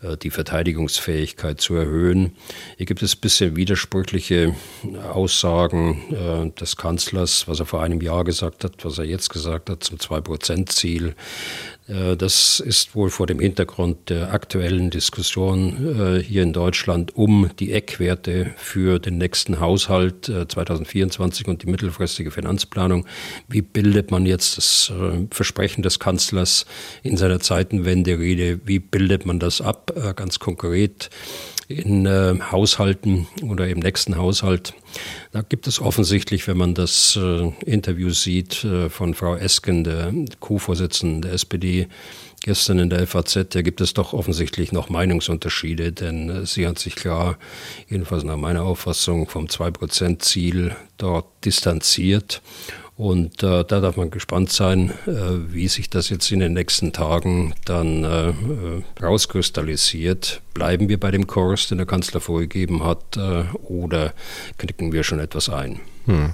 äh, 0.04 0.18
die 0.18 0.30
Verteidigungsfähigkeit 0.30 1.60
zu 1.60 1.74
erhöhen. 1.74 2.34
Hier 2.78 2.86
gibt 2.86 3.02
es 3.02 3.16
ein 3.16 3.22
bisschen 3.22 3.56
widersprüchliche 3.56 4.54
Aussagen 5.12 6.14
äh, 6.14 6.52
des 6.60 6.78
Kanzlers, 6.78 7.48
was 7.48 7.60
er 7.60 7.66
vor 7.66 7.82
einem 7.82 8.02
Jahr 8.02 8.24
gesagt 8.24 8.64
hat, 8.64 8.86
was 8.86 9.00
er 9.00 9.06
jetzt 9.06 9.32
gesagt 9.32 9.72
hat 9.72 9.84
zum 9.84 10.00
Zwei-Prozent-Ziel. 10.00 11.16
Äh, 11.88 12.16
das 12.18 12.60
ist 12.60 12.96
wohl 12.96 13.10
vor 13.10 13.28
dem 13.28 13.40
Hintergrund 13.40 14.10
der 14.10 14.34
aktuellen 14.34 14.90
Diskussion 14.90 16.22
hier 16.22 16.44
in 16.44 16.54
Deutschland 16.54 17.16
um 17.16 17.50
die 17.60 17.72
Eckwerte 17.74 18.52
für 18.58 19.00
den 19.00 19.18
nächsten 19.18 19.60
Haushalt 19.60 20.26
2024 20.26 21.48
und 21.48 21.64
die 21.64 21.68
mittelfristige 21.68 22.32
Finanzplanung. 22.32 23.06
Wie 23.48 23.62
bildet 23.62 24.12
man 24.12 24.26
jetzt 24.26 24.58
das 24.58 24.92
Versprechen 25.32 25.82
des 25.82 26.00
Kanzlers 26.00 26.66
in 27.04 27.18
seiner 27.18 27.40
Zeitenwende-Rede, 27.40 28.60
wie 28.66 28.80
bildet 28.80 29.26
man 29.26 29.40
das 29.40 29.62
ab? 29.62 29.92
Äh, 29.96 30.14
ganz 30.14 30.40
konkret 30.40 31.10
in 31.68 32.06
äh, 32.06 32.36
Haushalten 32.52 33.28
oder 33.44 33.68
im 33.68 33.80
nächsten 33.80 34.16
Haushalt. 34.16 34.74
Da 35.32 35.42
gibt 35.42 35.68
es 35.68 35.82
offensichtlich, 35.82 36.48
wenn 36.48 36.58
man 36.58 36.74
das 36.74 37.18
äh, 37.22 37.52
Interview 37.66 38.12
sieht 38.12 38.64
äh, 38.64 38.90
von 38.90 39.14
Frau 39.14 39.36
Esken, 39.36 39.84
der 39.84 40.14
Co-Vorsitzenden 40.40 41.22
der 41.22 41.34
SPD, 41.34 41.88
gestern 42.44 42.80
in 42.80 42.90
der 42.90 43.06
FAZ, 43.06 43.48
da 43.50 43.62
gibt 43.62 43.82
es 43.82 43.94
doch 43.94 44.14
offensichtlich 44.14 44.72
noch 44.72 44.90
Meinungsunterschiede, 44.90 45.92
denn 45.92 46.30
äh, 46.30 46.46
sie 46.46 46.66
hat 46.66 46.80
sich 46.80 46.96
klar, 46.96 47.38
jedenfalls 47.90 48.24
nach 48.24 48.38
meiner 48.38 48.64
Auffassung, 48.64 49.28
vom 49.28 49.48
2%-Ziel 49.48 50.76
dort 50.98 51.26
distanziert 51.44 52.42
Und 52.98 53.44
äh, 53.44 53.64
da 53.64 53.80
darf 53.80 53.96
man 53.96 54.10
gespannt 54.10 54.52
sein, 54.52 54.90
äh, 55.06 55.54
wie 55.54 55.68
sich 55.68 55.90
das 55.90 56.10
jetzt 56.10 56.32
in 56.32 56.40
den 56.40 56.54
nächsten 56.54 56.94
Tagen 56.94 57.54
dann 57.66 58.04
äh, 58.04 58.34
rauskristallisiert. 59.02 60.42
Bleiben 60.56 60.90
wir 60.90 61.00
bei 61.00 61.12
dem 61.12 61.28
Kurs, 61.28 61.68
den 61.68 61.78
der 61.78 61.86
Kanzler 61.86 62.22
vorgegeben 62.22 62.84
hat, 62.84 63.16
äh, 63.16 63.44
oder 63.62 64.14
knicken 64.58 64.92
wir 64.94 65.04
schon 65.04 65.20
etwas 65.20 65.48
ein? 65.48 65.80
Hm. 66.08 66.34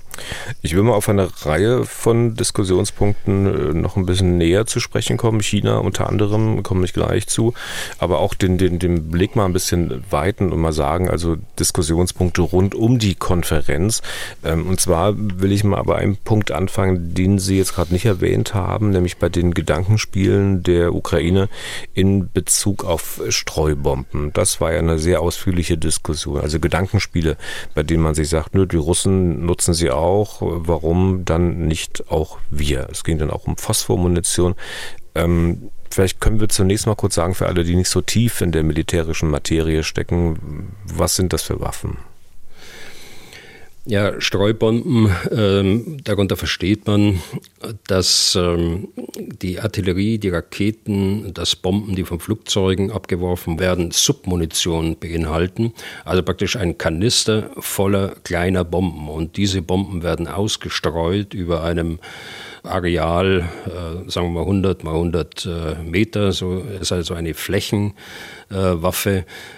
Ich 0.61 0.75
will 0.75 0.83
mal 0.83 0.93
auf 0.93 1.09
eine 1.09 1.27
Reihe 1.45 1.83
von 1.83 2.35
Diskussionspunkten 2.35 3.71
äh, 3.71 3.73
noch 3.73 3.97
ein 3.97 4.05
bisschen 4.05 4.37
näher 4.37 4.67
zu 4.67 4.79
sprechen 4.79 5.17
kommen. 5.17 5.41
China 5.41 5.79
unter 5.79 6.07
anderem 6.07 6.61
komme 6.61 6.85
ich 6.85 6.93
gleich 6.93 7.25
zu, 7.25 7.55
aber 7.97 8.19
auch 8.19 8.35
den, 8.35 8.59
den, 8.59 8.77
den 8.77 9.09
Blick 9.09 9.35
mal 9.35 9.45
ein 9.45 9.53
bisschen 9.53 10.03
weiten 10.11 10.51
und 10.51 10.61
mal 10.61 10.73
sagen, 10.73 11.09
also 11.09 11.37
Diskussionspunkte 11.57 12.43
rund 12.43 12.75
um 12.75 12.99
die 12.99 13.15
Konferenz. 13.15 14.03
Ähm, 14.43 14.67
und 14.67 14.79
zwar 14.79 15.15
will 15.17 15.51
ich 15.51 15.63
mal 15.63 15.81
bei 15.81 15.95
einem 15.95 16.17
Punkt 16.17 16.51
anfangen, 16.51 17.15
den 17.15 17.39
Sie 17.39 17.57
jetzt 17.57 17.73
gerade 17.73 17.93
nicht 17.93 18.05
erwähnt 18.05 18.53
haben, 18.53 18.91
nämlich 18.91 19.17
bei 19.17 19.29
den 19.29 19.55
Gedankenspielen 19.55 20.61
der 20.61 20.93
Ukraine 20.93 21.49
in 21.95 22.31
Bezug 22.31 22.85
auf 22.85 23.21
Streubomben. 23.29 24.31
Das 24.33 24.61
war 24.61 24.71
ja 24.71 24.77
eine 24.77 24.99
sehr 24.99 25.21
ausführliche 25.21 25.79
Diskussion. 25.79 26.41
Also 26.41 26.59
Gedankenspiele, 26.59 27.37
bei 27.73 27.81
denen 27.81 28.03
man 28.03 28.13
sich 28.13 28.29
sagt, 28.29 28.53
nö, 28.53 28.67
die 28.67 28.77
Russen 28.77 29.43
nutzen 29.47 29.62
nutzen 29.63 29.73
sie 29.73 29.91
auch. 29.91 30.37
Warum 30.41 31.23
dann 31.23 31.67
nicht 31.67 32.09
auch 32.09 32.37
wir? 32.49 32.87
Es 32.91 33.03
ging 33.03 33.17
dann 33.17 33.31
auch 33.31 33.47
um 33.47 33.55
Phosphormunition. 33.55 34.55
Ähm, 35.15 35.69
vielleicht 35.89 36.19
können 36.19 36.41
wir 36.41 36.49
zunächst 36.49 36.85
mal 36.85 36.95
kurz 36.95 37.15
sagen, 37.15 37.33
für 37.33 37.47
alle, 37.47 37.63
die 37.63 37.75
nicht 37.75 37.89
so 37.89 38.01
tief 38.01 38.41
in 38.41 38.51
der 38.51 38.63
militärischen 38.63 39.29
Materie 39.29 39.83
stecken, 39.83 40.75
was 40.85 41.15
sind 41.15 41.31
das 41.31 41.43
für 41.43 41.61
Waffen? 41.61 41.97
Ja, 43.85 44.21
Streubomben, 44.21 45.13
ähm, 45.29 45.97
darunter 46.05 46.37
versteht 46.37 46.87
man, 46.87 47.21
dass 47.87 48.33
ähm, 48.33 48.87
die 49.17 49.59
Artillerie, 49.59 50.19
die 50.19 50.29
Raketen, 50.29 51.33
dass 51.33 51.57
Bomben, 51.57 51.93
die 51.93 52.05
von 52.05 52.21
Flugzeugen 52.21 52.91
abgeworfen 52.91 53.59
werden, 53.59 53.91
Submunition 53.91 54.97
beinhalten. 54.97 55.73
Also 56.05 56.23
praktisch 56.23 56.55
ein 56.55 56.77
Kanister 56.77 57.49
voller 57.57 58.15
kleiner 58.23 58.63
Bomben. 58.63 59.09
Und 59.09 59.35
diese 59.35 59.61
Bomben 59.61 60.01
werden 60.01 60.29
ausgestreut 60.29 61.33
über 61.33 61.63
einem 61.63 61.99
Areal, 62.63 63.49
äh, 63.65 64.09
sagen 64.09 64.27
wir 64.27 64.39
mal 64.39 64.41
100 64.41 64.85
mal 64.85 64.93
100 64.93 65.45
äh, 65.45 65.83
Meter, 65.83 66.31
so 66.31 66.59
ist 66.59 66.93
also 66.93 67.13
eine 67.13 67.33
Flächenwaffe. 67.33 67.93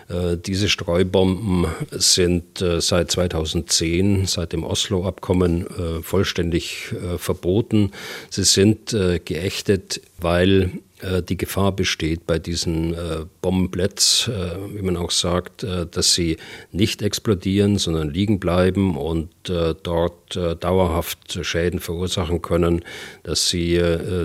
Äh, 0.08 0.38
diese 0.38 0.70
Streubomben 0.70 1.66
sind 1.92 2.62
äh, 2.62 2.80
seit 2.80 3.12
2010, 3.12 4.26
seit 4.26 4.54
dem 4.54 4.64
Oslo-Abkommen, 4.64 5.66
äh, 5.68 6.04
vollständig 6.04 6.94
verboten. 7.18 7.92
Sie 8.30 8.44
sind 8.44 8.96
geächtet, 9.26 10.02
weil 10.20 10.72
die 11.30 11.38
Gefahr 11.38 11.72
besteht 11.74 12.26
bei 12.26 12.40
diesen 12.40 12.94
äh, 12.94 13.26
wie 14.74 14.82
man 14.82 14.98
auch 14.98 15.12
sagt, 15.12 15.64
dass 15.64 16.14
sie 16.14 16.38
nicht 16.72 17.02
explodieren, 17.02 17.78
sondern 17.78 18.10
liegen 18.10 18.40
bleiben 18.40 18.98
und 18.98 19.30
dort 19.44 20.36
dauerhaft 20.36 21.40
Schäden 21.46 21.80
verursachen 21.80 22.42
können, 22.42 22.84
dass 23.24 23.50
sie 23.50 23.80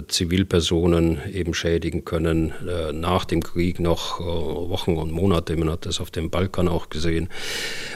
Zivilpersonen 0.09 1.19
eben 1.33 1.55
schädigen 1.55 2.05
können 2.05 2.53
nach 2.93 3.25
dem 3.25 3.43
Krieg 3.43 3.81
noch 3.81 4.21
Wochen 4.69 4.97
und 4.97 5.13
Monate. 5.13 5.57
Man 5.57 5.71
hat 5.71 5.87
das 5.87 6.01
auf 6.01 6.11
dem 6.11 6.31
Balkan 6.31 6.69
auch 6.69 6.91
gesehen. 6.91 7.29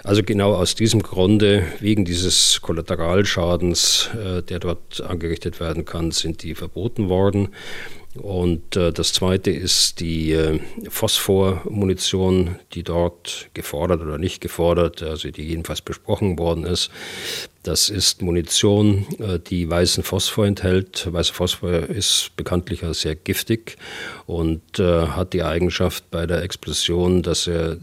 Also 0.02 0.22
genau 0.22 0.54
aus 0.54 0.74
diesem 0.74 1.02
Grunde, 1.02 1.66
wegen 1.80 2.04
dieses 2.04 2.60
Kollateralschadens, 2.62 4.10
der 4.48 4.58
dort 4.58 5.00
angerichtet 5.00 5.60
werden 5.60 5.84
kann, 5.84 6.10
sind 6.10 6.42
die 6.42 6.54
verboten 6.54 7.08
worden. 7.08 7.48
Und 8.14 8.76
äh, 8.76 8.92
das 8.92 9.12
zweite 9.12 9.50
ist 9.50 9.98
die 10.00 10.32
äh, 10.32 10.60
Phosphormunition, 10.88 12.56
die 12.72 12.84
dort 12.84 13.50
gefordert 13.54 14.02
oder 14.02 14.18
nicht 14.18 14.40
gefordert, 14.40 15.02
also 15.02 15.30
die 15.30 15.42
jedenfalls 15.42 15.82
besprochen 15.82 16.38
worden 16.38 16.64
ist. 16.64 16.90
Das 17.64 17.88
ist 17.88 18.20
Munition, 18.20 19.06
äh, 19.18 19.38
die 19.38 19.68
weißen 19.70 20.04
Phosphor 20.04 20.44
enthält. 20.46 21.10
Weißer 21.10 21.32
Phosphor 21.32 21.88
ist 21.88 22.32
bekanntlich 22.36 22.82
sehr 22.92 23.14
giftig 23.14 23.78
und 24.26 24.78
äh, 24.78 25.06
hat 25.06 25.32
die 25.32 25.42
Eigenschaft 25.42 26.10
bei 26.10 26.26
der 26.26 26.42
Explosion, 26.42 27.22
dass 27.22 27.46
er 27.46 27.72
äh, 27.72 27.76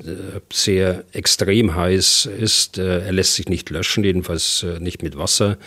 sehr 0.53 1.03
extrem 1.13 1.75
heiß 1.75 2.27
ist. 2.27 2.77
Er 2.77 3.11
lässt 3.11 3.33
sich 3.33 3.49
nicht 3.49 3.71
löschen, 3.71 4.03
jedenfalls 4.03 4.63
nicht 4.79 5.01
mit 5.01 5.17
Wasser. 5.17 5.57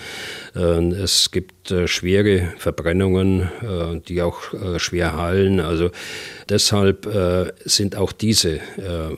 Es 0.54 1.30
gibt 1.32 1.74
schwere 1.86 2.52
Verbrennungen, 2.58 3.50
die 4.06 4.22
auch 4.22 4.40
schwer 4.78 5.16
heilen. 5.16 5.60
Also 5.60 5.90
deshalb 6.48 7.08
sind 7.64 7.96
auch 7.96 8.12
diese 8.12 8.60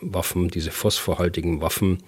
Waffen, 0.01 0.49
diese 0.49 0.71
phosphorhaltigen 0.71 1.61
Waffen, 1.61 1.99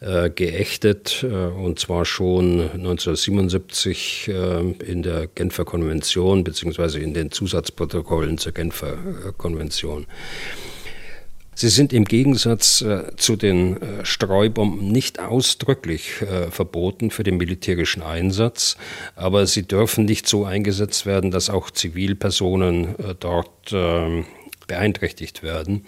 äh, 0.00 0.30
geächtet, 0.30 1.24
äh, 1.24 1.26
und 1.26 1.80
zwar 1.80 2.04
schon 2.04 2.60
1977 2.60 4.28
äh, 4.28 4.60
in 4.84 5.02
der 5.02 5.26
Genfer 5.26 5.64
Konvention 5.64 6.44
beziehungsweise 6.44 7.00
in 7.00 7.14
den 7.14 7.32
Zusatzprotokollen 7.32 8.38
zur 8.38 8.52
Genfer 8.52 8.96
Konvention. 9.36 10.06
Sie 11.52 11.68
sind 11.68 11.92
im 11.92 12.04
Gegensatz 12.04 12.84
zu 13.16 13.34
den 13.34 13.80
Streubomben 14.04 14.92
nicht 14.92 15.18
ausdrücklich 15.18 16.22
verboten 16.50 17.10
für 17.10 17.24
den 17.24 17.36
militärischen 17.36 18.00
Einsatz, 18.00 18.76
aber 19.16 19.44
sie 19.48 19.66
dürfen 19.66 20.04
nicht 20.04 20.28
so 20.28 20.44
eingesetzt 20.44 21.04
werden, 21.04 21.32
dass 21.32 21.50
auch 21.50 21.72
Zivilpersonen 21.72 22.94
dort 23.18 23.72
ähm, 23.72 24.26
beeinträchtigt 24.68 25.42
werden. 25.42 25.84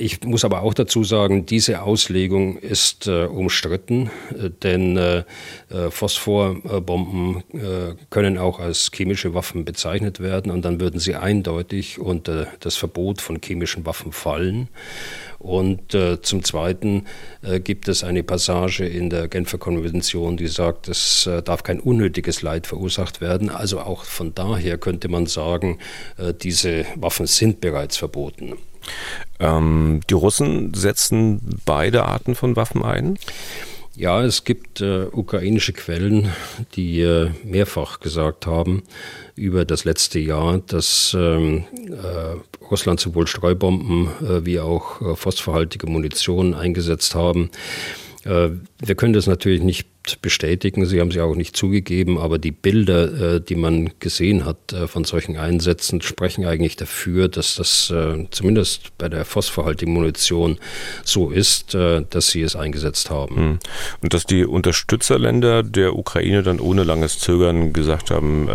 Ich 0.00 0.22
muss 0.22 0.44
aber 0.44 0.62
auch 0.62 0.74
dazu 0.74 1.02
sagen, 1.02 1.44
diese 1.44 1.82
Auslegung 1.82 2.56
ist 2.56 3.08
äh, 3.08 3.24
umstritten, 3.24 4.10
äh, 4.30 4.48
denn 4.62 4.96
äh, 4.96 5.24
äh 5.70 5.90
Phosphorbomben 5.90 7.42
äh, 7.52 7.94
können 8.08 8.38
auch 8.38 8.60
als 8.60 8.92
chemische 8.94 9.34
Waffen 9.34 9.64
bezeichnet 9.64 10.20
werden 10.20 10.52
und 10.52 10.64
dann 10.64 10.78
würden 10.78 11.00
sie 11.00 11.16
eindeutig 11.16 11.98
unter 11.98 12.46
das 12.60 12.76
Verbot 12.76 13.20
von 13.20 13.40
chemischen 13.44 13.86
Waffen 13.86 14.12
fallen. 14.12 14.68
Und 15.40 15.96
zum 16.22 16.42
Zweiten 16.42 17.06
gibt 17.62 17.86
es 17.86 18.02
eine 18.02 18.24
Passage 18.24 18.84
in 18.84 19.08
der 19.08 19.28
Genfer 19.28 19.58
Konvention, 19.58 20.36
die 20.36 20.48
sagt, 20.48 20.88
es 20.88 21.30
darf 21.44 21.62
kein 21.62 21.78
unnötiges 21.78 22.42
Leid 22.42 22.66
verursacht 22.66 23.20
werden. 23.20 23.48
Also 23.48 23.78
auch 23.78 24.02
von 24.02 24.34
daher 24.34 24.78
könnte 24.78 25.08
man 25.08 25.26
sagen, 25.26 25.78
diese 26.42 26.86
Waffen 26.96 27.28
sind 27.28 27.60
bereits 27.60 27.96
verboten. 27.96 28.54
Ähm, 29.40 30.00
die 30.08 30.14
Russen 30.14 30.74
setzen 30.74 31.60
beide 31.64 32.04
Arten 32.04 32.34
von 32.34 32.56
Waffen 32.56 32.84
ein? 32.84 33.18
Ja, 33.98 34.22
es 34.22 34.44
gibt 34.44 34.80
äh, 34.80 35.06
ukrainische 35.10 35.72
Quellen, 35.72 36.28
die 36.76 37.00
äh, 37.00 37.30
mehrfach 37.42 37.98
gesagt 37.98 38.46
haben 38.46 38.84
über 39.34 39.64
das 39.64 39.84
letzte 39.84 40.20
Jahr, 40.20 40.58
dass 40.58 41.16
ähm, 41.18 41.64
äh, 41.88 42.64
Russland 42.70 43.00
sowohl 43.00 43.26
Streubomben 43.26 44.08
äh, 44.22 44.46
wie 44.46 44.60
auch 44.60 45.00
äh, 45.00 45.16
phosphorhaltige 45.16 45.88
Munition 45.88 46.54
eingesetzt 46.54 47.16
haben. 47.16 47.50
Äh, 48.24 48.50
wir 48.78 48.94
können 48.94 49.14
das 49.14 49.26
natürlich 49.26 49.62
nicht 49.62 49.88
bestätigen. 50.16 50.86
Sie 50.86 51.00
haben 51.00 51.10
sie 51.10 51.20
auch 51.20 51.34
nicht 51.34 51.56
zugegeben, 51.56 52.18
aber 52.18 52.38
die 52.38 52.50
Bilder, 52.50 53.36
äh, 53.36 53.40
die 53.40 53.54
man 53.54 53.90
gesehen 53.98 54.44
hat 54.44 54.72
äh, 54.72 54.86
von 54.86 55.04
solchen 55.04 55.36
Einsätzen, 55.36 56.00
sprechen 56.00 56.44
eigentlich 56.44 56.76
dafür, 56.76 57.28
dass 57.28 57.56
das 57.56 57.90
äh, 57.90 58.26
zumindest 58.30 58.96
bei 58.98 59.08
der 59.08 59.24
phosphorhaltigen 59.24 59.92
Munition 59.92 60.58
so 61.04 61.30
ist, 61.30 61.74
dass 61.74 62.28
sie 62.28 62.42
es 62.42 62.56
eingesetzt 62.56 63.10
haben. 63.10 63.36
Hm. 63.36 63.58
Und 64.00 64.14
dass 64.14 64.24
die 64.24 64.44
Unterstützerländer 64.44 65.62
der 65.62 65.96
Ukraine 65.96 66.42
dann 66.42 66.60
ohne 66.60 66.84
langes 66.84 67.18
Zögern 67.18 67.72
gesagt 67.72 68.10
haben, 68.10 68.48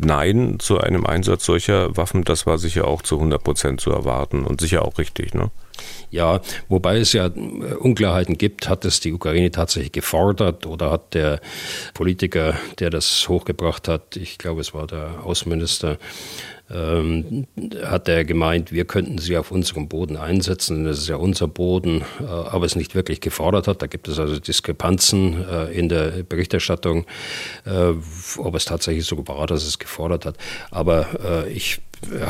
Nein 0.00 0.56
zu 0.58 0.78
einem 0.78 1.06
Einsatz 1.06 1.44
solcher 1.44 1.96
Waffen, 1.96 2.24
das 2.24 2.46
war 2.46 2.58
sicher 2.58 2.86
auch 2.86 3.02
zu 3.02 3.16
100 3.16 3.42
Prozent 3.42 3.80
zu 3.80 3.90
erwarten 3.90 4.44
und 4.44 4.60
sicher 4.60 4.84
auch 4.84 4.98
richtig, 4.98 5.34
ne? 5.34 5.50
Ja, 6.10 6.40
wobei 6.68 6.98
es 6.98 7.12
ja 7.12 7.26
Unklarheiten 7.26 8.38
gibt, 8.38 8.68
hat 8.68 8.84
es 8.84 9.00
die 9.00 9.12
Ukraine 9.12 9.50
tatsächlich 9.50 9.92
gefordert 9.92 10.23
oder 10.24 10.90
hat 10.90 11.14
der 11.14 11.40
Politiker, 11.94 12.54
der 12.78 12.90
das 12.90 13.28
hochgebracht 13.28 13.88
hat, 13.88 14.16
ich 14.16 14.38
glaube 14.38 14.60
es 14.60 14.74
war 14.74 14.86
der 14.86 15.24
Außenminister, 15.24 15.98
ähm, 16.70 17.46
hat 17.84 18.08
er 18.08 18.24
gemeint, 18.24 18.72
wir 18.72 18.86
könnten 18.86 19.18
sie 19.18 19.36
auf 19.36 19.50
unserem 19.50 19.88
Boden 19.88 20.16
einsetzen, 20.16 20.84
das 20.84 20.98
ist 20.98 21.08
ja 21.08 21.16
unser 21.16 21.46
Boden, 21.46 22.02
äh, 22.20 22.24
aber 22.24 22.64
es 22.64 22.74
nicht 22.74 22.94
wirklich 22.94 23.20
gefordert 23.20 23.68
hat. 23.68 23.82
Da 23.82 23.86
gibt 23.86 24.08
es 24.08 24.18
also 24.18 24.38
Diskrepanzen 24.38 25.44
äh, 25.46 25.72
in 25.72 25.88
der 25.88 26.22
Berichterstattung, 26.22 27.04
äh, 27.66 27.92
ob 28.38 28.54
es 28.54 28.64
tatsächlich 28.64 29.04
so 29.04 29.26
war, 29.28 29.46
dass 29.46 29.64
es 29.64 29.78
gefordert 29.78 30.24
hat. 30.24 30.36
Aber 30.70 31.44
äh, 31.46 31.52
ich 31.52 31.80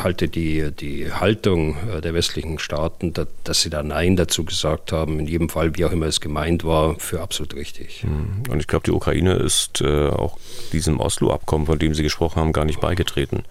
halte 0.03 0.27
die, 0.27 0.71
die 0.71 1.11
Haltung 1.11 1.77
äh, 1.89 2.01
der 2.01 2.13
westlichen 2.13 2.59
Staaten, 2.59 3.13
dass, 3.13 3.27
dass 3.43 3.61
sie 3.61 3.69
da 3.69 3.83
Nein 3.83 4.15
dazu 4.15 4.43
gesagt 4.43 4.91
haben, 4.91 5.19
in 5.19 5.27
jedem 5.27 5.49
Fall, 5.49 5.75
wie 5.75 5.85
auch 5.85 5.91
immer 5.91 6.07
es 6.07 6.21
gemeint 6.21 6.63
war, 6.63 6.99
für 6.99 7.21
absolut 7.21 7.55
richtig. 7.55 8.03
Hm. 8.03 8.43
Und 8.49 8.59
ich 8.59 8.67
glaube, 8.67 8.83
die 8.85 8.91
Ukraine 8.91 9.33
ist 9.33 9.81
äh, 9.81 10.09
auch 10.09 10.37
diesem 10.71 10.99
Oslo-Abkommen, 10.99 11.65
von 11.65 11.79
dem 11.79 11.93
Sie 11.93 12.03
gesprochen 12.03 12.39
haben, 12.39 12.53
gar 12.53 12.65
nicht 12.65 12.81
beigetreten. 12.81 13.43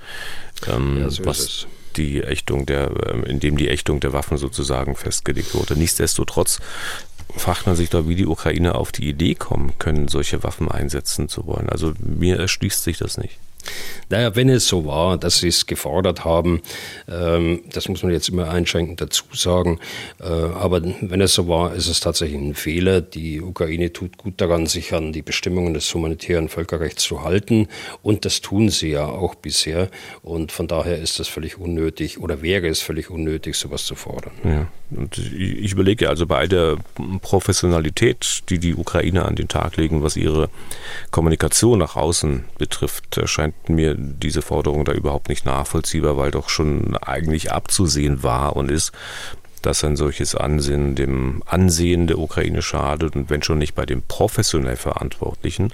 Ähm, 0.68 0.98
ja, 1.00 1.10
so 1.10 1.24
was 1.24 1.66
die 1.96 2.22
Ächtung 2.22 2.66
der, 2.66 2.90
äh, 2.90 3.30
in 3.30 3.40
dem 3.40 3.56
die 3.56 3.68
Ächtung 3.68 4.00
der 4.00 4.12
Waffen 4.12 4.36
sozusagen 4.36 4.96
festgelegt 4.96 5.54
wurde. 5.54 5.76
Nichtsdestotrotz 5.76 6.60
fragt 7.36 7.66
man 7.66 7.76
sich 7.76 7.90
doch, 7.90 8.08
wie 8.08 8.14
die 8.14 8.26
Ukraine 8.26 8.74
auf 8.74 8.92
die 8.92 9.08
Idee 9.08 9.34
kommen 9.34 9.72
können, 9.78 10.08
solche 10.08 10.42
Waffen 10.42 10.70
einsetzen 10.70 11.28
zu 11.28 11.46
wollen. 11.46 11.68
Also 11.68 11.94
mir 11.98 12.38
erschließt 12.38 12.82
sich 12.82 12.98
das 12.98 13.18
nicht. 13.18 13.38
Naja, 14.10 14.36
wenn 14.36 14.48
es 14.48 14.66
so 14.68 14.84
war, 14.86 15.18
dass 15.18 15.38
sie 15.38 15.48
es 15.48 15.66
gefordert 15.66 16.24
haben, 16.24 16.60
ähm, 17.08 17.62
das 17.72 17.88
muss 17.88 18.02
man 18.02 18.12
jetzt 18.12 18.28
immer 18.28 18.50
einschränkend 18.50 19.00
dazu 19.00 19.24
sagen, 19.32 19.80
äh, 20.20 20.24
aber 20.24 20.82
wenn 21.00 21.20
es 21.20 21.34
so 21.34 21.48
war, 21.48 21.74
ist 21.74 21.88
es 21.88 22.00
tatsächlich 22.00 22.38
ein 22.38 22.54
Fehler. 22.54 23.00
Die 23.00 23.40
Ukraine 23.40 23.92
tut 23.92 24.18
gut 24.18 24.40
daran, 24.40 24.66
sich 24.66 24.92
an 24.92 25.12
die 25.12 25.22
Bestimmungen 25.22 25.74
des 25.74 25.92
humanitären 25.92 26.48
Völkerrechts 26.48 27.02
zu 27.02 27.22
halten 27.22 27.68
und 28.02 28.24
das 28.24 28.40
tun 28.40 28.68
sie 28.68 28.90
ja 28.90 29.06
auch 29.06 29.34
bisher 29.34 29.88
und 30.22 30.52
von 30.52 30.68
daher 30.68 30.98
ist 30.98 31.18
es 31.20 31.28
völlig 31.28 31.58
unnötig 31.58 32.20
oder 32.20 32.42
wäre 32.42 32.68
es 32.68 32.80
völlig 32.80 33.10
unnötig, 33.10 33.56
sowas 33.56 33.84
zu 33.84 33.94
fordern. 33.94 34.32
Ja. 34.44 34.68
Und 34.90 35.18
ich 35.18 35.72
überlege 35.72 36.08
also 36.08 36.26
bei 36.26 36.46
der 36.46 36.76
Professionalität, 37.20 38.42
die 38.48 38.58
die 38.58 38.74
Ukraine 38.74 39.24
an 39.24 39.34
den 39.34 39.48
Tag 39.48 39.76
legen, 39.76 40.02
was 40.02 40.16
ihre 40.16 40.50
Kommunikation 41.10 41.78
nach 41.78 41.96
außen 41.96 42.44
betrifft, 42.58 43.20
scheint 43.24 43.53
mir 43.68 43.94
diese 43.94 44.42
Forderung 44.42 44.84
da 44.84 44.92
überhaupt 44.92 45.28
nicht 45.28 45.46
nachvollziehbar, 45.46 46.16
weil 46.16 46.30
doch 46.30 46.48
schon 46.48 46.96
eigentlich 46.98 47.52
abzusehen 47.52 48.22
war 48.22 48.56
und 48.56 48.70
ist, 48.70 48.92
dass 49.64 49.82
ein 49.82 49.96
solches 49.96 50.34
Ansehen 50.34 50.94
dem 50.94 51.42
Ansehen 51.46 52.06
der 52.06 52.18
Ukraine 52.18 52.60
schadet 52.60 53.16
und 53.16 53.30
wenn 53.30 53.42
schon 53.42 53.58
nicht 53.58 53.74
bei 53.74 53.86
den 53.86 54.02
professionell 54.02 54.76
Verantwortlichen 54.76 55.72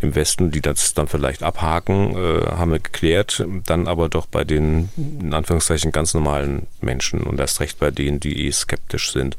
im 0.00 0.16
Westen, 0.16 0.50
die 0.50 0.60
das 0.60 0.94
dann 0.94 1.06
vielleicht 1.06 1.44
abhaken, 1.44 2.16
äh, 2.16 2.46
haben 2.46 2.72
wir 2.72 2.80
geklärt, 2.80 3.46
dann 3.66 3.86
aber 3.86 4.08
doch 4.08 4.26
bei 4.26 4.42
den 4.42 4.88
in 4.96 5.32
Anführungszeichen 5.32 5.92
ganz 5.92 6.12
normalen 6.12 6.66
Menschen 6.80 7.22
und 7.22 7.38
erst 7.38 7.60
recht 7.60 7.78
bei 7.78 7.92
denen, 7.92 8.18
die 8.18 8.46
eh 8.46 8.50
skeptisch 8.50 9.12
sind, 9.12 9.36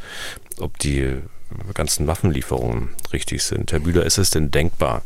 ob 0.60 0.80
die 0.80 1.18
ganzen 1.74 2.08
Waffenlieferungen 2.08 2.90
richtig 3.12 3.44
sind. 3.44 3.74
Herr 3.74 3.82
Bühler, 3.82 4.06
ist 4.06 4.18
es 4.18 4.30
denn 4.30 4.52
denkbar, 4.52 5.02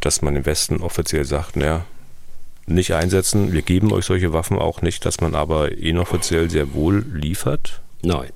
dass 0.00 0.22
man 0.22 0.34
im 0.34 0.44
Westen 0.44 0.80
offiziell 0.80 1.24
sagt, 1.24 1.54
naja, 1.54 1.84
nicht 2.66 2.94
einsetzen, 2.94 3.52
wir 3.52 3.62
geben 3.62 3.92
euch 3.92 4.04
solche 4.04 4.32
Waffen 4.32 4.58
auch 4.58 4.82
nicht, 4.82 5.04
dass 5.04 5.20
man 5.20 5.34
aber 5.34 5.72
inoffiziell 5.72 6.50
sehr 6.50 6.74
wohl 6.74 7.04
liefert? 7.12 7.80
Nein, 8.02 8.32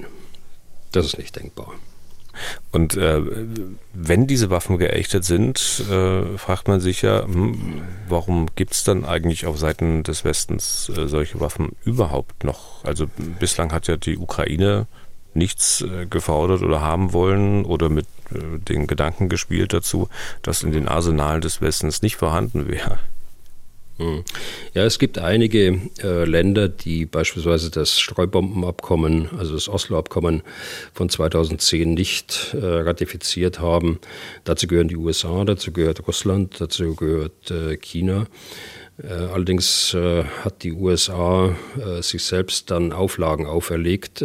das 0.92 1.06
ist 1.06 1.18
nicht 1.18 1.36
denkbar. 1.36 1.72
Und 2.70 2.96
äh, 2.96 3.20
wenn 3.92 4.26
diese 4.26 4.50
Waffen 4.50 4.78
geächtet 4.78 5.24
sind, 5.24 5.82
äh, 5.90 6.38
fragt 6.38 6.68
man 6.68 6.80
sich 6.80 7.02
ja, 7.02 7.24
hm, 7.24 7.82
warum 8.08 8.46
gibt 8.54 8.74
es 8.74 8.84
dann 8.84 9.04
eigentlich 9.04 9.46
auf 9.46 9.58
Seiten 9.58 10.02
des 10.02 10.24
Westens 10.24 10.90
äh, 10.96 11.08
solche 11.08 11.40
Waffen 11.40 11.72
überhaupt 11.84 12.44
noch? 12.44 12.84
Also 12.84 13.06
bislang 13.40 13.72
hat 13.72 13.88
ja 13.88 13.96
die 13.96 14.18
Ukraine 14.18 14.86
nichts 15.34 15.82
äh, 15.82 16.06
gefordert 16.06 16.62
oder 16.62 16.80
haben 16.80 17.12
wollen 17.12 17.64
oder 17.64 17.88
mit 17.88 18.06
äh, 18.30 18.58
den 18.58 18.86
Gedanken 18.86 19.28
gespielt 19.28 19.72
dazu, 19.72 20.08
dass 20.42 20.62
in 20.62 20.72
den 20.72 20.88
Arsenalen 20.88 21.40
des 21.40 21.60
Westens 21.60 22.02
nicht 22.02 22.16
vorhanden 22.16 22.68
wäre. 22.68 22.98
Hm. 23.98 24.22
Ja, 24.74 24.84
es 24.84 25.00
gibt 25.00 25.18
einige 25.18 25.80
äh, 26.02 26.24
Länder, 26.24 26.68
die 26.68 27.04
beispielsweise 27.04 27.70
das 27.70 27.98
Streubombenabkommen, 27.98 29.28
also 29.36 29.54
das 29.54 29.68
Oslo-Abkommen 29.68 30.42
von 30.94 31.08
2010 31.08 31.94
nicht 31.94 32.54
äh, 32.54 32.64
ratifiziert 32.64 33.58
haben. 33.58 33.98
Dazu 34.44 34.68
gehören 34.68 34.86
die 34.86 34.96
USA, 34.96 35.44
dazu 35.44 35.72
gehört 35.72 36.06
Russland, 36.06 36.60
dazu 36.60 36.94
gehört 36.94 37.50
äh, 37.50 37.76
China. 37.76 38.26
Äh, 39.02 39.12
allerdings 39.12 39.94
äh, 39.94 40.24
hat 40.24 40.62
die 40.64 40.72
USA 40.72 41.54
äh, 41.78 42.02
sich 42.02 42.22
selbst 42.24 42.70
dann 42.70 42.92
Auflagen 42.92 43.46
auferlegt, 43.46 44.22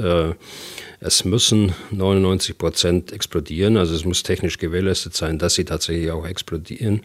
es 1.05 1.25
müssen 1.25 1.73
99 1.91 2.57
Prozent 2.57 3.11
explodieren, 3.11 3.75
also 3.75 3.93
es 3.93 4.05
muss 4.05 4.23
technisch 4.23 4.57
gewährleistet 4.57 5.13
sein, 5.13 5.37
dass 5.37 5.55
sie 5.55 5.65
tatsächlich 5.65 6.09
auch 6.11 6.25
explodieren. 6.25 7.01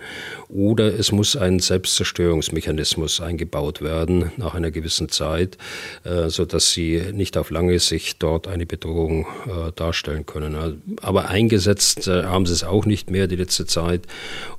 Oder 0.49 0.97
es 0.97 1.11
muss 1.11 1.35
ein 1.35 1.59
Selbstzerstörungsmechanismus 1.59 3.21
eingebaut 3.21 3.83
werden 3.83 4.31
nach 4.37 4.55
einer 4.55 4.71
gewissen 4.71 5.09
Zeit, 5.09 5.59
äh, 6.05 6.29
sodass 6.29 6.71
sie 6.71 7.03
nicht 7.13 7.37
auf 7.37 7.51
lange 7.51 7.77
Sicht 7.81 8.23
dort 8.23 8.47
eine 8.47 8.67
Bedrohung 8.67 9.27
äh, 9.47 9.73
darstellen 9.75 10.27
können. 10.27 10.81
Aber 11.03 11.29
eingesetzt 11.29 12.07
äh, 12.07 12.23
haben 12.23 12.47
sie 12.47 12.53
es 12.53 12.63
auch 12.63 12.87
nicht 12.87 13.11
mehr 13.11 13.27
die 13.27 13.35
letzte 13.35 13.67
Zeit 13.67 14.03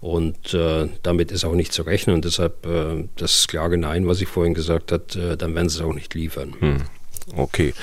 und 0.01 0.57
damit 1.03 1.31
ist 1.31 1.45
auch 1.45 1.53
nicht 1.53 1.71
zu 1.71 1.83
rechnen. 1.83 2.15
Und 2.15 2.25
deshalb 2.25 2.65
das 3.15 3.47
klare 3.47 3.77
Nein, 3.77 4.07
was 4.07 4.21
ich 4.21 4.27
vorhin 4.27 4.53
gesagt 4.53 4.91
habe, 4.91 5.37
dann 5.37 5.55
werden 5.55 5.69
sie 5.69 5.79
es 5.79 5.83
auch 5.83 5.93
nicht 5.93 6.13
liefern. 6.13 6.55
Hm. 6.59 6.77
Okay. 7.35 7.73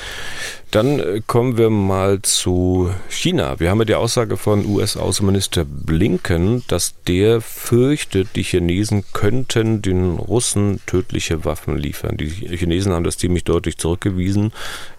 Dann 0.72 0.98
äh, 0.98 1.22
kommen 1.26 1.56
wir 1.56 1.70
mal 1.70 2.20
zu 2.22 2.90
China. 3.09 3.61
Wir 3.61 3.70
haben 3.70 3.78
ja 3.78 3.85
die 3.85 3.94
Aussage 3.94 4.37
von 4.37 4.66
US-Außenminister 4.66 5.64
Blinken, 5.64 6.64
dass 6.66 6.94
der 7.06 7.40
fürchtet, 7.40 8.28
die 8.35 8.42
Chinesen 8.42 9.04
könnten 9.12 9.80
den 9.80 10.16
Russen 10.16 10.80
tödliche 10.87 11.44
Waffen 11.44 11.78
liefern. 11.78 12.16
Die 12.16 12.28
Chinesen 12.28 12.92
haben 12.92 13.04
das 13.04 13.16
ziemlich 13.16 13.44
deutlich 13.44 13.78
zurückgewiesen. 13.78 14.52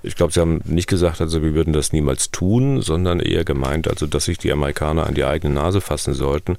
Ich 0.04 0.16
glaube, 0.16 0.32
sie 0.32 0.40
haben 0.40 0.62
nicht 0.64 0.88
gesagt, 0.88 1.20
also 1.20 1.44
wir 1.44 1.54
würden 1.54 1.74
das 1.74 1.92
niemals 1.92 2.32
tun, 2.32 2.82
sondern 2.82 3.20
eher 3.20 3.44
gemeint, 3.44 3.90
also 3.90 4.08
dass 4.08 4.26
sich 4.26 4.38
die 4.38 4.54
Amerikaner 4.54 5.06
an 5.06 5.16
die 5.16 5.26
eigene 5.26 5.54
Nase 5.54 5.82
fassen 5.82 6.14
sollten. 6.14 6.58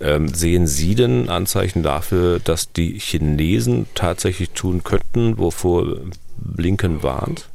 Ähm, 0.00 0.28
sehen 0.28 0.66
Sie 0.66 0.94
denn 0.94 1.30
Anzeichen 1.30 1.82
dafür, 1.82 2.40
dass 2.40 2.72
die 2.72 2.98
Chinesen 2.98 3.86
tatsächlich 3.94 4.50
tun 4.50 4.84
könnten, 4.84 5.38
wovor 5.38 5.96
Blinken 6.50 7.02
warnt? 7.02 7.48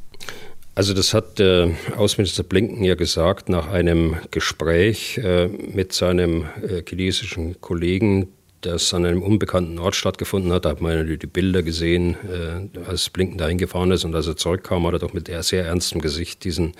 Also 0.74 0.92
das 0.92 1.14
hat 1.14 1.38
der 1.38 1.70
Außenminister 1.96 2.42
Blinken 2.42 2.84
ja 2.84 2.96
gesagt 2.96 3.48
nach 3.48 3.68
einem 3.68 4.16
Gespräch 4.30 5.18
äh, 5.18 5.48
mit 5.48 5.94
seinem 5.94 6.44
äh, 6.62 6.82
chinesischen 6.86 7.60
Kollegen, 7.62 8.28
das 8.60 8.94
an 8.94 9.04
einem 9.04 9.22
unbekannten 9.22 9.78
Ort 9.78 9.94
stattgefunden 9.94 10.52
hat. 10.52 10.64
Da 10.64 10.70
hat 10.70 10.80
man 10.80 11.18
die 11.18 11.26
Bilder 11.26 11.62
gesehen, 11.62 12.16
äh, 12.26 12.88
als 12.88 13.10
Blinken 13.10 13.38
dahin 13.38 13.58
gefahren 13.58 13.90
ist 13.90 14.04
und 14.04 14.14
als 14.14 14.26
er 14.26 14.36
zurückkam, 14.36 14.86
hat 14.86 14.94
er 14.94 14.98
doch 14.98 15.12
mit 15.12 15.30
sehr 15.42 15.66
ernstem 15.66 16.00
Gesicht 16.00 16.44
diesen, 16.44 16.72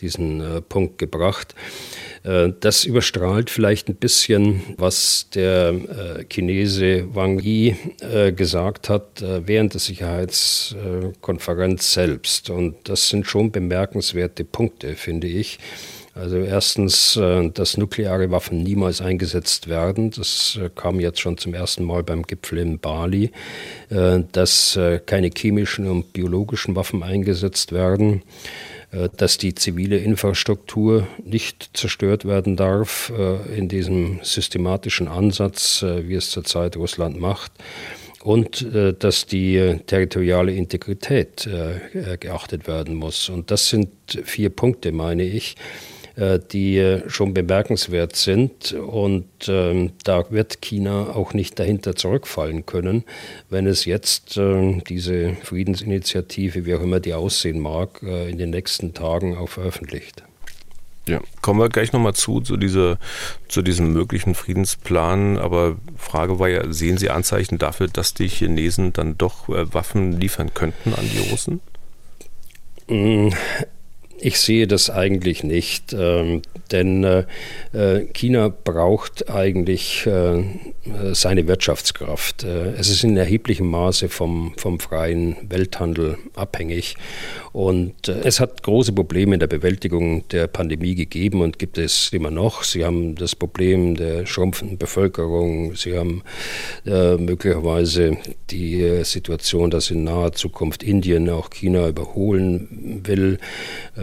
diesen 0.00 0.40
äh, 0.40 0.60
Punkt 0.60 0.98
gebracht. 0.98 1.54
Äh, 2.22 2.52
das 2.60 2.84
überstrahlt 2.84 3.50
vielleicht 3.50 3.88
ein 3.88 3.96
bisschen, 3.96 4.62
was 4.76 5.28
der 5.34 5.70
äh, 5.70 6.24
Chinese 6.24 7.08
Wang 7.14 7.38
Yi 7.38 7.76
äh, 8.00 8.32
gesagt 8.32 8.88
hat 8.88 9.22
äh, 9.22 9.46
während 9.46 9.74
der 9.74 9.80
Sicherheitskonferenz 9.80 11.92
selbst. 11.92 12.50
Und 12.50 12.88
das 12.88 13.08
sind 13.08 13.26
schon 13.26 13.52
bemerkenswerte 13.52 14.44
Punkte, 14.44 14.94
finde 14.94 15.28
ich. 15.28 15.58
Also 16.16 16.38
erstens, 16.38 17.16
äh, 17.16 17.50
dass 17.50 17.76
nukleare 17.76 18.30
Waffen 18.30 18.62
niemals 18.62 19.02
eingesetzt 19.02 19.68
werden. 19.68 20.10
Das 20.12 20.58
äh, 20.60 20.70
kam 20.74 20.98
jetzt 20.98 21.20
schon 21.20 21.36
zum 21.36 21.52
ersten 21.52 21.84
Mal 21.84 22.02
beim 22.02 22.22
Gipfel 22.22 22.58
in 22.58 22.78
Bali. 22.78 23.32
Äh, 23.90 24.20
dass 24.32 24.78
keine 25.06 25.30
chemischen 25.36 25.88
und 25.88 26.12
biologischen 26.12 26.74
Waffen 26.74 27.02
eingesetzt 27.02 27.72
werden 27.72 28.22
dass 29.16 29.36
die 29.36 29.54
zivile 29.54 29.98
Infrastruktur 29.98 31.06
nicht 31.22 31.70
zerstört 31.74 32.24
werden 32.24 32.56
darf 32.56 33.12
in 33.54 33.68
diesem 33.68 34.20
systematischen 34.22 35.08
Ansatz, 35.08 35.82
wie 35.82 36.14
es 36.14 36.30
zurzeit 36.30 36.76
Russland 36.76 37.20
macht 37.20 37.52
und 38.22 38.64
dass 39.00 39.26
die 39.26 39.80
territoriale 39.86 40.54
Integrität 40.54 41.48
geachtet 42.20 42.68
werden 42.68 42.94
muss. 42.94 43.28
Und 43.28 43.50
das 43.50 43.68
sind 43.68 43.90
vier 44.24 44.50
Punkte, 44.50 44.92
meine 44.92 45.24
ich, 45.24 45.56
die 46.16 47.02
schon 47.08 47.34
bemerkenswert 47.34 48.16
sind. 48.16 48.72
Und 48.72 49.26
ähm, 49.48 49.92
da 50.04 50.30
wird 50.30 50.62
China 50.62 51.14
auch 51.14 51.34
nicht 51.34 51.58
dahinter 51.58 51.94
zurückfallen 51.94 52.64
können, 52.64 53.04
wenn 53.50 53.66
es 53.66 53.84
jetzt 53.84 54.36
äh, 54.36 54.80
diese 54.88 55.34
Friedensinitiative, 55.42 56.64
wie 56.64 56.74
auch 56.74 56.82
immer 56.82 57.00
die 57.00 57.14
aussehen 57.14 57.60
mag, 57.60 58.02
äh, 58.02 58.30
in 58.30 58.38
den 58.38 58.50
nächsten 58.50 58.94
Tagen 58.94 59.36
auch 59.36 59.48
veröffentlicht. 59.48 60.22
Ja, 61.08 61.20
kommen 61.40 61.60
wir 61.60 61.68
gleich 61.68 61.92
nochmal 61.92 62.14
zu, 62.14 62.40
zu, 62.40 62.56
diese, 62.56 62.98
zu 63.46 63.62
diesem 63.62 63.92
möglichen 63.92 64.34
Friedensplan. 64.34 65.38
Aber 65.38 65.76
Frage 65.96 66.38
war 66.38 66.48
ja, 66.48 66.72
sehen 66.72 66.98
Sie 66.98 67.10
Anzeichen 67.10 67.58
dafür, 67.58 67.88
dass 67.88 68.14
die 68.14 68.28
Chinesen 68.28 68.92
dann 68.92 69.16
doch 69.16 69.48
Waffen 69.48 70.18
liefern 70.18 70.52
könnten 70.52 70.94
an 70.94 71.08
die 71.08 71.30
Russen? 71.30 71.60
Ich 74.18 74.40
sehe 74.40 74.66
das 74.66 74.88
eigentlich 74.88 75.44
nicht, 75.44 75.92
ähm, 75.92 76.40
denn 76.72 77.04
äh, 77.04 77.24
äh, 77.72 78.06
China 78.14 78.48
braucht 78.48 79.28
eigentlich 79.30 80.06
äh, 80.06 80.42
seine 81.12 81.46
Wirtschaftskraft. 81.46 82.44
Es 82.44 82.88
ist 82.88 83.04
in 83.04 83.16
erheblichem 83.16 83.68
Maße 83.68 84.08
vom, 84.08 84.54
vom 84.56 84.78
freien 84.78 85.36
Welthandel 85.48 86.16
abhängig 86.34 86.96
und 87.52 88.08
es 88.08 88.38
hat 88.38 88.62
große 88.62 88.92
Probleme 88.92 89.34
in 89.34 89.40
der 89.40 89.48
Bewältigung 89.48 90.26
der 90.28 90.46
Pandemie 90.46 90.94
gegeben 90.94 91.40
und 91.40 91.58
gibt 91.58 91.76
es 91.76 92.12
immer 92.12 92.30
noch. 92.30 92.62
Sie 92.62 92.84
haben 92.84 93.16
das 93.16 93.34
Problem 93.34 93.96
der 93.96 94.26
schrumpfenden 94.26 94.78
Bevölkerung. 94.78 95.74
Sie 95.74 95.98
haben 95.98 96.22
möglicherweise 96.84 98.18
die 98.50 99.02
Situation, 99.02 99.70
dass 99.70 99.90
in 99.90 100.04
naher 100.04 100.32
Zukunft 100.32 100.84
Indien 100.84 101.28
auch 101.30 101.50
China 101.50 101.88
überholen 101.88 103.00
will. 103.04 103.38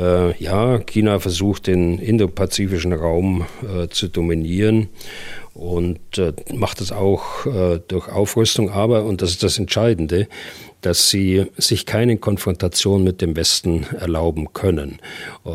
Äh, 0.03 0.35
ja, 0.43 0.79
China 0.79 1.19
versucht 1.19 1.67
den 1.67 1.97
indopazifischen 1.97 2.91
Raum 2.91 3.45
äh, 3.63 3.87
zu 3.87 4.09
dominieren 4.09 4.89
und 5.53 6.17
äh, 6.17 6.33
macht 6.53 6.81
das 6.81 6.91
auch 6.91 7.45
äh, 7.45 7.79
durch 7.87 8.09
Aufrüstung, 8.09 8.71
aber, 8.71 9.03
und 9.05 9.21
das 9.21 9.31
ist 9.31 9.43
das 9.43 9.59
Entscheidende, 9.59 10.27
dass 10.81 11.09
sie 11.09 11.45
sich 11.57 11.85
keine 11.85 12.17
Konfrontation 12.17 13.03
mit 13.03 13.21
dem 13.21 13.35
Westen 13.35 13.85
erlauben 13.99 14.53
können. 14.53 14.99
Äh, 15.45 15.49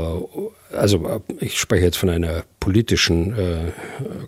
also 0.76 1.22
ich 1.40 1.58
spreche 1.58 1.87
jetzt 1.87 1.96
von 1.96 2.11
einer 2.11 2.44
politischen 2.61 3.32
äh, 3.38 3.72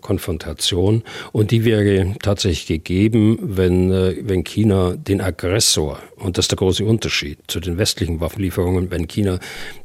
Konfrontation 0.01 1.03
und 1.33 1.51
die 1.51 1.65
wäre 1.65 2.15
tatsächlich 2.23 2.67
gegeben, 2.67 3.39
wenn, 3.43 3.93
äh, 3.93 4.17
wenn 4.23 4.45
China 4.45 4.95
den 4.97 5.21
Aggressor, 5.21 5.99
und 6.17 6.39
das 6.39 6.45
ist 6.45 6.53
der 6.53 6.57
große 6.57 6.85
Unterschied 6.85 7.39
zu 7.47 7.61
den 7.61 7.79
westlichen 7.79 8.21
Waffenlieferungen, 8.21 8.91
wenn 8.91 9.07
China 9.07 9.39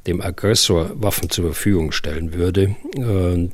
dem 0.07 0.21
Aggressor 0.21 0.91
Waffen 0.95 1.29
zur 1.29 1.45
Verfügung 1.45 1.91
stellen 1.91 2.33
würde, 2.33 2.75
äh, 2.95 3.49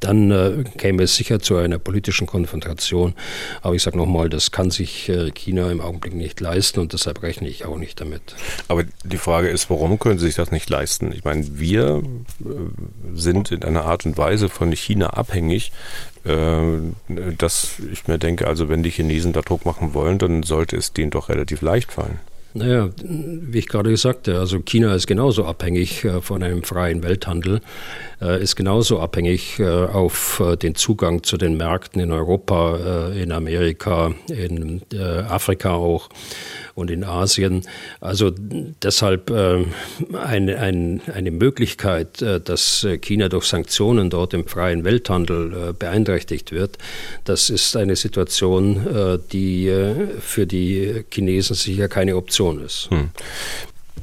dann 0.00 0.30
äh, 0.30 0.64
käme 0.76 1.04
es 1.04 1.16
sicher 1.16 1.40
zu 1.40 1.56
einer 1.56 1.78
politischen 1.78 2.26
Konfrontation. 2.26 3.14
Aber 3.62 3.74
ich 3.74 3.82
sage 3.82 3.96
nochmal, 3.96 4.28
das 4.28 4.50
kann 4.50 4.70
sich 4.70 5.08
äh, 5.08 5.30
China 5.30 5.70
im 5.70 5.80
Augenblick 5.80 6.14
nicht 6.14 6.40
leisten 6.40 6.80
und 6.80 6.92
deshalb 6.92 7.22
rechne 7.22 7.48
ich 7.48 7.64
auch 7.64 7.78
nicht 7.78 8.00
damit. 8.00 8.36
Aber 8.68 8.84
die 9.04 9.16
Frage 9.16 9.48
ist, 9.48 9.70
warum 9.70 9.98
können 9.98 10.18
sie 10.18 10.26
sich 10.26 10.34
das 10.34 10.50
nicht 10.50 10.68
leisten? 10.68 11.12
Ich 11.12 11.24
meine, 11.24 11.46
wir 11.58 12.02
äh, 12.40 12.48
sind 13.14 13.52
in 13.52 13.64
einer 13.64 13.84
Art 13.84 14.04
und 14.04 14.18
Weise 14.18 14.48
von 14.48 14.70
China 14.72 15.10
abhängig, 15.10 15.72
äh, 16.24 16.62
dass 17.38 17.78
ich 17.90 18.06
mir 18.06 18.18
denke, 18.18 18.46
also 18.46 18.68
wenn 18.68 18.82
die 18.82 18.90
Chinesen 18.90 19.32
da 19.32 19.40
Druck 19.40 19.64
machen 19.64 19.94
wollen, 19.94 20.18
dann 20.18 20.42
sollte 20.42 20.76
es 20.76 20.92
denen 20.92 21.10
doch 21.10 21.28
relativ 21.30 21.62
leicht 21.62 21.92
fallen. 21.92 22.18
Naja, 22.56 22.88
wie 23.04 23.58
ich 23.58 23.68
gerade 23.68 23.94
sagte, 23.98 24.38
also 24.38 24.60
China 24.60 24.94
ist 24.94 25.06
genauso 25.06 25.44
abhängig 25.44 26.06
äh, 26.06 26.22
von 26.22 26.42
einem 26.42 26.62
freien 26.62 27.02
Welthandel, 27.02 27.60
äh, 28.22 28.42
ist 28.42 28.56
genauso 28.56 28.98
abhängig 28.98 29.58
äh, 29.58 29.66
auf 29.66 30.42
den 30.62 30.74
Zugang 30.74 31.22
zu 31.22 31.36
den 31.36 31.58
Märkten 31.58 32.00
in 32.00 32.12
Europa, 32.12 33.10
in 33.14 33.30
Amerika, 33.30 34.14
in 34.28 34.80
Afrika 35.28 35.74
auch 35.74 36.08
und 36.74 36.90
in 36.90 37.04
Asien. 37.04 37.62
Also 38.00 38.32
deshalb 38.82 39.30
eine, 39.30 40.58
eine, 40.58 41.00
eine 41.12 41.30
Möglichkeit, 41.30 42.22
dass 42.22 42.86
China 43.00 43.28
durch 43.28 43.44
Sanktionen 43.44 44.10
dort 44.10 44.34
im 44.34 44.46
freien 44.46 44.84
Welthandel 44.84 45.74
beeinträchtigt 45.78 46.52
wird, 46.52 46.78
das 47.24 47.50
ist 47.50 47.76
eine 47.76 47.96
Situation, 47.96 49.20
die 49.32 49.72
für 50.20 50.46
die 50.46 51.04
Chinesen 51.10 51.56
sicher 51.56 51.88
keine 51.88 52.16
Option 52.16 52.45
ist. 52.52 52.88
Hm. 52.90 53.10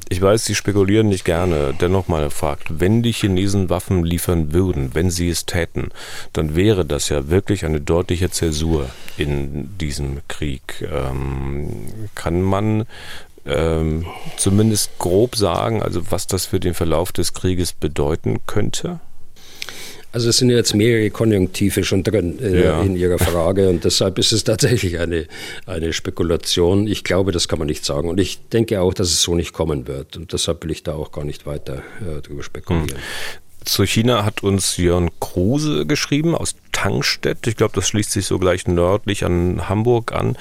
Ich 0.08 0.20
weiß, 0.20 0.44
Sie 0.44 0.54
spekulieren 0.54 1.08
nicht 1.08 1.24
gerne. 1.24 1.74
Dennoch 1.80 2.08
mal 2.08 2.28
fragt, 2.30 2.78
wenn 2.78 3.02
die 3.02 3.12
Chinesen 3.12 3.70
Waffen 3.70 4.04
liefern 4.04 4.52
würden, 4.52 4.94
wenn 4.94 5.10
sie 5.10 5.28
es 5.28 5.46
täten, 5.46 5.88
dann 6.32 6.54
wäre 6.54 6.84
das 6.84 7.08
ja 7.08 7.30
wirklich 7.30 7.64
eine 7.64 7.80
deutliche 7.80 8.30
Zäsur 8.30 8.90
in 9.16 9.76
diesem 9.78 10.20
Krieg. 10.28 10.86
Ähm, 10.92 11.86
kann 12.14 12.42
man 12.42 12.84
ähm, 13.46 14.06
zumindest 14.36 14.98
grob 14.98 15.36
sagen, 15.36 15.82
also 15.82 16.10
was 16.10 16.26
das 16.26 16.46
für 16.46 16.60
den 16.60 16.74
Verlauf 16.74 17.12
des 17.12 17.32
Krieges 17.32 17.72
bedeuten 17.72 18.40
könnte? 18.46 19.00
Also 20.14 20.28
es 20.28 20.36
sind 20.36 20.48
jetzt 20.48 20.76
mehrere 20.76 21.10
Konjunktive 21.10 21.82
schon 21.82 22.04
drin 22.04 22.38
äh, 22.40 22.66
ja. 22.66 22.80
in 22.82 22.94
Ihrer 22.94 23.18
Frage 23.18 23.68
und 23.68 23.82
deshalb 23.82 24.16
ist 24.20 24.30
es 24.30 24.44
tatsächlich 24.44 25.00
eine, 25.00 25.26
eine 25.66 25.92
Spekulation. 25.92 26.86
Ich 26.86 27.02
glaube, 27.02 27.32
das 27.32 27.48
kann 27.48 27.58
man 27.58 27.66
nicht 27.66 27.84
sagen 27.84 28.08
und 28.08 28.20
ich 28.20 28.48
denke 28.48 28.80
auch, 28.80 28.94
dass 28.94 29.08
es 29.08 29.22
so 29.22 29.34
nicht 29.34 29.52
kommen 29.52 29.88
wird 29.88 30.16
und 30.16 30.32
deshalb 30.32 30.62
will 30.62 30.70
ich 30.70 30.84
da 30.84 30.94
auch 30.94 31.10
gar 31.10 31.24
nicht 31.24 31.46
weiter 31.46 31.82
äh, 32.00 32.22
drüber 32.22 32.44
spekulieren. 32.44 32.96
Zu 33.64 33.86
China 33.86 34.24
hat 34.24 34.42
uns 34.42 34.76
Jörn 34.76 35.10
Kruse 35.20 35.86
geschrieben 35.86 36.34
aus 36.34 36.54
Tangstedt. 36.72 37.46
Ich 37.46 37.56
glaube, 37.56 37.74
das 37.74 37.88
schließt 37.88 38.10
sich 38.10 38.26
so 38.26 38.38
gleich 38.38 38.66
nördlich 38.66 39.24
an 39.24 39.68
Hamburg 39.68 40.12
an. 40.12 40.36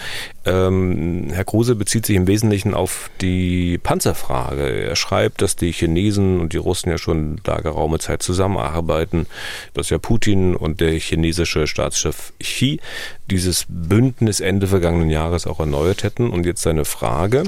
Ähm, 0.45 1.29
Herr 1.31 1.45
Kruse 1.45 1.75
bezieht 1.75 2.05
sich 2.05 2.17
im 2.17 2.27
Wesentlichen 2.27 2.73
auf 2.73 3.09
die 3.21 3.77
Panzerfrage. 3.77 4.67
Er 4.67 4.95
schreibt, 4.95 5.41
dass 5.41 5.55
die 5.55 5.71
Chinesen 5.71 6.41
und 6.41 6.53
die 6.53 6.57
Russen 6.57 6.89
ja 6.89 6.97
schon 6.97 7.39
da 7.43 7.61
geraume 7.61 7.99
Zeit 7.99 8.23
zusammenarbeiten, 8.23 9.27
dass 9.73 9.89
ja 9.89 9.99
Putin 9.99 10.55
und 10.55 10.81
der 10.81 10.93
chinesische 10.93 11.65
Staatschef 11.65 12.33
Xi 12.39 12.81
dieses 13.29 13.65
Bündnis 13.69 14.41
Ende 14.41 14.67
vergangenen 14.67 15.09
Jahres 15.09 15.47
auch 15.47 15.59
erneuert 15.59 16.03
hätten. 16.03 16.29
Und 16.29 16.45
jetzt 16.45 16.63
seine 16.63 16.83
Frage 16.83 17.43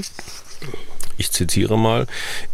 ich 1.18 1.30
zitiere 1.30 1.78
mal, 1.78 2.06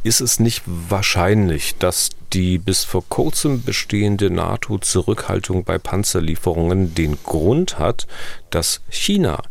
ist 0.03 0.20
es 0.20 0.40
nicht 0.40 0.62
wahrscheinlich, 0.66 1.77
dass 1.79 2.11
die 2.33 2.59
bis 2.59 2.85
vor 2.85 3.05
kurzem 3.09 3.62
bestehende 3.62 4.31
NATO-Zurückhaltung 4.31 5.64
bei 5.64 5.79
Panzerlieferungen 5.79 6.94
den 6.94 7.18
Grund 7.22 7.79
hat, 7.79 8.07
dass 8.51 8.81
China 8.88 9.42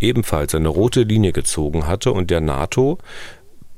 ebenfalls 0.00 0.54
eine 0.54 0.68
rote 0.68 1.02
Linie 1.02 1.32
gezogen 1.32 1.86
hatte 1.86 2.12
und 2.12 2.30
der 2.30 2.40
NATO 2.40 2.98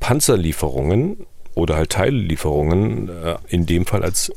Panzerlieferungen 0.01 1.27
oder 1.55 1.77
halt 1.77 1.91
Teillieferungen 1.91 3.09
äh, 3.09 3.37
in 3.49 3.67
dem 3.67 3.87
Fall 3.87 4.03
als 4.03 4.33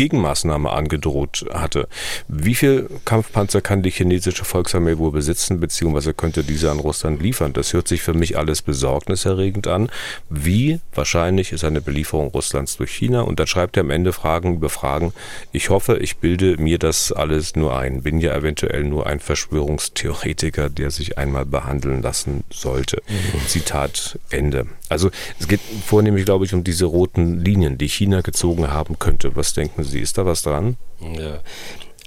Gegenmaßnahme 0.00 0.70
angedroht 0.70 1.44
hatte. 1.52 1.86
Wie 2.26 2.54
viel 2.54 2.88
Kampfpanzer 3.04 3.60
kann 3.60 3.82
die 3.82 3.90
chinesische 3.90 4.46
Volksarmee 4.46 4.96
wohl 4.96 5.12
besitzen, 5.12 5.60
beziehungsweise 5.60 6.14
könnte 6.14 6.42
diese 6.42 6.70
an 6.70 6.78
Russland 6.78 7.20
liefern? 7.20 7.52
Das 7.52 7.74
hört 7.74 7.86
sich 7.86 8.00
für 8.00 8.14
mich 8.14 8.38
alles 8.38 8.62
besorgniserregend 8.62 9.66
an. 9.66 9.90
Wie 10.30 10.80
wahrscheinlich 10.94 11.52
ist 11.52 11.64
eine 11.64 11.82
Belieferung 11.82 12.28
Russlands 12.28 12.78
durch 12.78 12.92
China? 12.92 13.20
Und 13.20 13.40
dann 13.40 13.46
schreibt 13.46 13.76
er 13.76 13.82
am 13.82 13.90
Ende 13.90 14.14
Fragen 14.14 14.54
über 14.54 14.70
Fragen. 14.70 15.12
Ich 15.52 15.68
hoffe, 15.68 15.98
ich 15.98 16.16
bilde 16.16 16.56
mir 16.56 16.78
das 16.78 17.12
alles 17.12 17.54
nur 17.54 17.76
ein. 17.76 18.02
Bin 18.02 18.20
ja 18.20 18.34
eventuell 18.34 18.84
nur 18.84 19.06
ein 19.06 19.20
Verschwörungstheoretiker, 19.20 20.70
der 20.70 20.90
sich 20.90 21.18
einmal 21.18 21.44
behandeln 21.44 22.00
lassen 22.00 22.44
sollte. 22.48 23.02
Mhm. 23.06 23.46
Zitat 23.48 24.18
Ende. 24.30 24.66
Also 24.90 25.10
es 25.38 25.48
geht 25.48 25.60
vornehmlich, 25.86 26.24
glaube 26.26 26.44
ich, 26.44 26.52
um 26.52 26.64
diese 26.64 26.84
roten 26.84 27.42
Linien, 27.42 27.78
die 27.78 27.88
China 27.88 28.20
gezogen 28.20 28.70
haben 28.70 28.98
könnte. 28.98 29.36
Was 29.36 29.54
denken 29.54 29.84
Sie, 29.84 30.00
ist 30.00 30.18
da 30.18 30.26
was 30.26 30.42
dran? 30.42 30.76
Ja. 31.00 31.40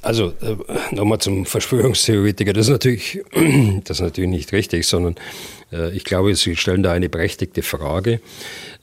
Also 0.04 0.34
äh, 0.42 0.58
nochmal 0.94 1.20
zum 1.20 1.46
Verschwörungstheoretiker. 1.46 2.52
Das 2.52 2.68
ist 2.68 2.72
natürlich, 2.72 3.22
das 3.86 4.00
ist 4.00 4.04
natürlich 4.04 4.30
nicht 4.30 4.52
richtig, 4.52 4.86
sondern 4.86 5.16
äh, 5.72 5.96
ich 5.96 6.04
glaube, 6.04 6.36
Sie 6.36 6.58
stellen 6.58 6.84
da 6.84 6.92
eine 6.92 7.08
berechtigte 7.08 7.62
Frage. 7.62 8.20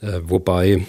Äh, 0.00 0.20
wobei 0.22 0.86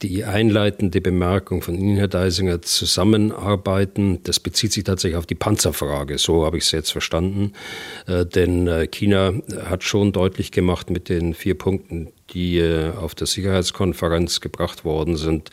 die 0.00 0.24
einleitende 0.24 1.02
Bemerkung 1.02 1.60
von 1.60 1.74
Ihnen, 1.74 1.98
Herr 1.98 2.08
Deisinger, 2.08 2.62
zusammenarbeiten, 2.62 4.20
das 4.22 4.40
bezieht 4.40 4.72
sich 4.72 4.84
tatsächlich 4.84 5.18
auf 5.18 5.26
die 5.26 5.34
Panzerfrage. 5.34 6.16
So 6.16 6.46
habe 6.46 6.56
ich 6.56 6.64
es 6.64 6.72
jetzt 6.72 6.90
verstanden. 6.90 7.52
Denn 8.06 8.88
China 8.90 9.34
hat 9.66 9.84
schon 9.84 10.12
deutlich 10.12 10.50
gemacht 10.50 10.88
mit 10.88 11.08
den 11.08 11.34
vier 11.34 11.56
Punkten, 11.58 12.10
die 12.34 12.62
auf 12.96 13.14
der 13.14 13.26
Sicherheitskonferenz 13.26 14.40
gebracht 14.40 14.84
worden 14.84 15.16
sind, 15.16 15.50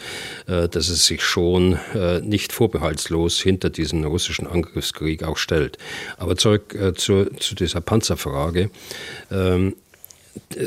dass 0.48 0.90
es 0.90 1.06
sich 1.06 1.24
schon 1.24 1.78
nicht 2.24 2.52
vorbehaltslos 2.52 3.40
hinter 3.40 3.70
diesen 3.70 4.04
russischen 4.04 4.48
Angriffskrieg 4.48 5.24
auch 5.24 5.38
stellt. 5.38 5.78
Aber 6.18 6.36
zurück 6.36 6.76
zu, 6.96 7.26
zu 7.40 7.56
dieser 7.56 7.82
Panzerfrage. 7.82 8.70
Ähm, 9.32 9.76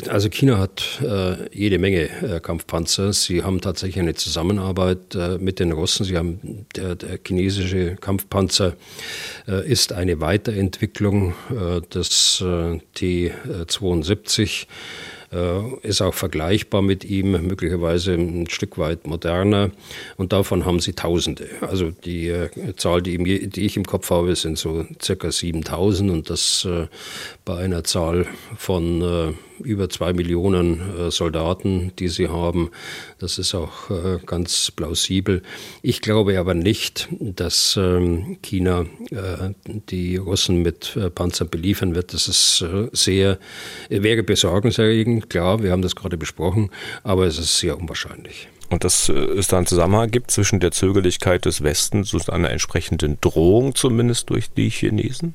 also 0.08 0.28
China 0.28 0.58
hat 0.58 1.00
äh, 1.02 1.48
jede 1.56 1.78
Menge 1.78 2.08
äh, 2.22 2.40
Kampfpanzer. 2.40 3.12
Sie 3.12 3.42
haben 3.42 3.60
tatsächlich 3.60 4.00
eine 4.00 4.14
Zusammenarbeit 4.14 5.14
äh, 5.14 5.38
mit 5.38 5.58
den 5.58 5.72
Russen. 5.72 6.04
Sie 6.04 6.16
haben 6.16 6.66
der, 6.76 6.94
der 6.96 7.18
chinesische 7.26 7.96
Kampfpanzer 7.96 8.74
äh, 9.48 9.66
ist 9.66 9.92
eine 9.92 10.20
Weiterentwicklung 10.20 11.34
äh, 11.50 11.80
des 11.80 12.42
äh, 12.42 12.78
T-72 12.94 14.66
ist 15.82 16.00
auch 16.00 16.14
vergleichbar 16.14 16.82
mit 16.82 17.04
ihm, 17.04 17.32
möglicherweise 17.46 18.14
ein 18.14 18.48
Stück 18.48 18.78
weit 18.78 19.06
moderner. 19.06 19.70
Und 20.16 20.32
davon 20.32 20.64
haben 20.64 20.80
sie 20.80 20.92
Tausende. 20.92 21.48
Also 21.60 21.90
die 21.90 22.32
Zahl, 22.76 23.02
die, 23.02 23.50
ich 23.56 23.76
im 23.76 23.84
Kopf 23.84 24.10
habe, 24.10 24.34
sind 24.36 24.58
so 24.58 24.86
circa 25.02 25.30
7000 25.30 26.10
und 26.10 26.30
das 26.30 26.66
bei 27.44 27.56
einer 27.56 27.84
Zahl 27.84 28.26
von 28.56 29.36
über 29.60 29.88
zwei 29.88 30.12
Millionen 30.12 30.80
äh, 30.98 31.10
Soldaten, 31.10 31.92
die 31.98 32.08
sie 32.08 32.28
haben. 32.28 32.70
Das 33.18 33.38
ist 33.38 33.54
auch 33.54 33.90
äh, 33.90 34.18
ganz 34.24 34.70
plausibel. 34.70 35.42
Ich 35.82 36.00
glaube 36.00 36.38
aber 36.38 36.54
nicht, 36.54 37.08
dass 37.20 37.76
ähm, 37.76 38.38
China 38.42 38.86
die 39.90 40.16
Russen 40.16 40.62
mit 40.62 40.98
Panzern 41.14 41.48
beliefern 41.48 41.94
wird. 41.94 42.12
Das 42.12 42.28
ist 42.28 42.64
sehr, 42.92 43.38
wäre 43.88 44.22
besorgniserregend, 44.22 45.30
klar, 45.30 45.62
wir 45.62 45.70
haben 45.70 45.82
das 45.82 45.94
gerade 45.94 46.16
besprochen, 46.16 46.70
aber 47.02 47.26
es 47.26 47.38
ist 47.38 47.58
sehr 47.58 47.78
unwahrscheinlich. 47.78 48.48
Und 48.70 48.84
dass 48.84 49.08
es 49.08 49.48
da 49.48 49.58
einen 49.58 49.66
Zusammenhang 49.66 50.10
gibt 50.10 50.30
zwischen 50.30 50.60
der 50.60 50.72
Zögerlichkeit 50.72 51.44
des 51.44 51.62
Westens 51.62 52.12
und 52.14 52.30
einer 52.30 52.50
entsprechenden 52.50 53.18
Drohung 53.20 53.74
zumindest 53.74 54.30
durch 54.30 54.50
die 54.50 54.70
Chinesen? 54.70 55.34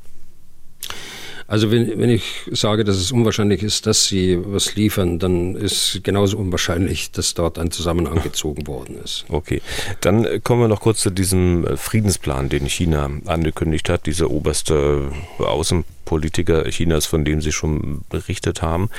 Also 1.50 1.72
wenn, 1.72 2.00
wenn 2.00 2.12
ich 2.12 2.44
sage, 2.52 2.84
dass 2.84 2.98
es 2.98 3.12
unwahrscheinlich 3.12 3.64
ist, 3.64 3.88
dass 3.88 4.06
sie 4.06 4.38
was 4.40 4.76
liefern, 4.76 5.18
dann 5.18 5.56
ist 5.56 6.00
genauso 6.04 6.38
unwahrscheinlich, 6.38 7.10
dass 7.10 7.34
dort 7.34 7.58
ein 7.58 7.72
Zusammenhang 7.72 8.22
gezogen 8.22 8.68
worden 8.68 9.00
ist. 9.04 9.26
Okay, 9.30 9.64
dann 10.02 10.44
kommen 10.44 10.62
wir 10.62 10.68
noch 10.68 10.82
kurz 10.82 11.00
zu 11.00 11.10
diesem 11.10 11.66
Friedensplan, 11.76 12.50
den 12.50 12.68
China 12.68 13.10
angekündigt 13.26 13.90
hat, 13.90 14.06
dieser 14.06 14.30
oberste 14.30 15.12
Außenpolitiker 15.40 16.66
Chinas, 16.70 17.08
von 17.08 17.26
dem 17.26 17.42
Sie 17.42 17.52
schon 17.52 18.02
berichtet 18.10 18.62
haben. 18.62 18.92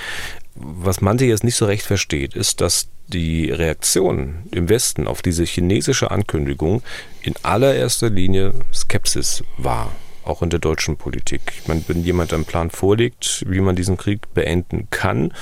Was 0.56 1.00
man 1.00 1.18
sich 1.18 1.28
jetzt 1.28 1.44
nicht 1.44 1.56
so 1.56 1.66
recht 1.66 1.86
versteht, 1.86 2.34
ist, 2.34 2.60
dass 2.60 2.88
die 3.06 3.52
Reaktion 3.52 4.40
im 4.50 4.68
Westen 4.68 5.06
auf 5.06 5.22
diese 5.22 5.44
chinesische 5.44 6.10
Ankündigung 6.10 6.82
in 7.22 7.34
allererster 7.44 8.10
Linie 8.10 8.54
Skepsis 8.72 9.44
war 9.56 9.92
auch 10.30 10.42
in 10.42 10.50
der 10.50 10.60
deutschen 10.60 10.96
Politik. 10.96 11.40
Ich 11.60 11.68
meine, 11.68 11.82
wenn 11.88 12.02
jemand 12.02 12.32
einen 12.32 12.44
Plan 12.44 12.70
vorlegt, 12.70 13.44
wie 13.46 13.60
man 13.60 13.76
diesen 13.76 13.96
Krieg 13.96 14.32
beenden 14.32 14.88
kann, 14.90 15.34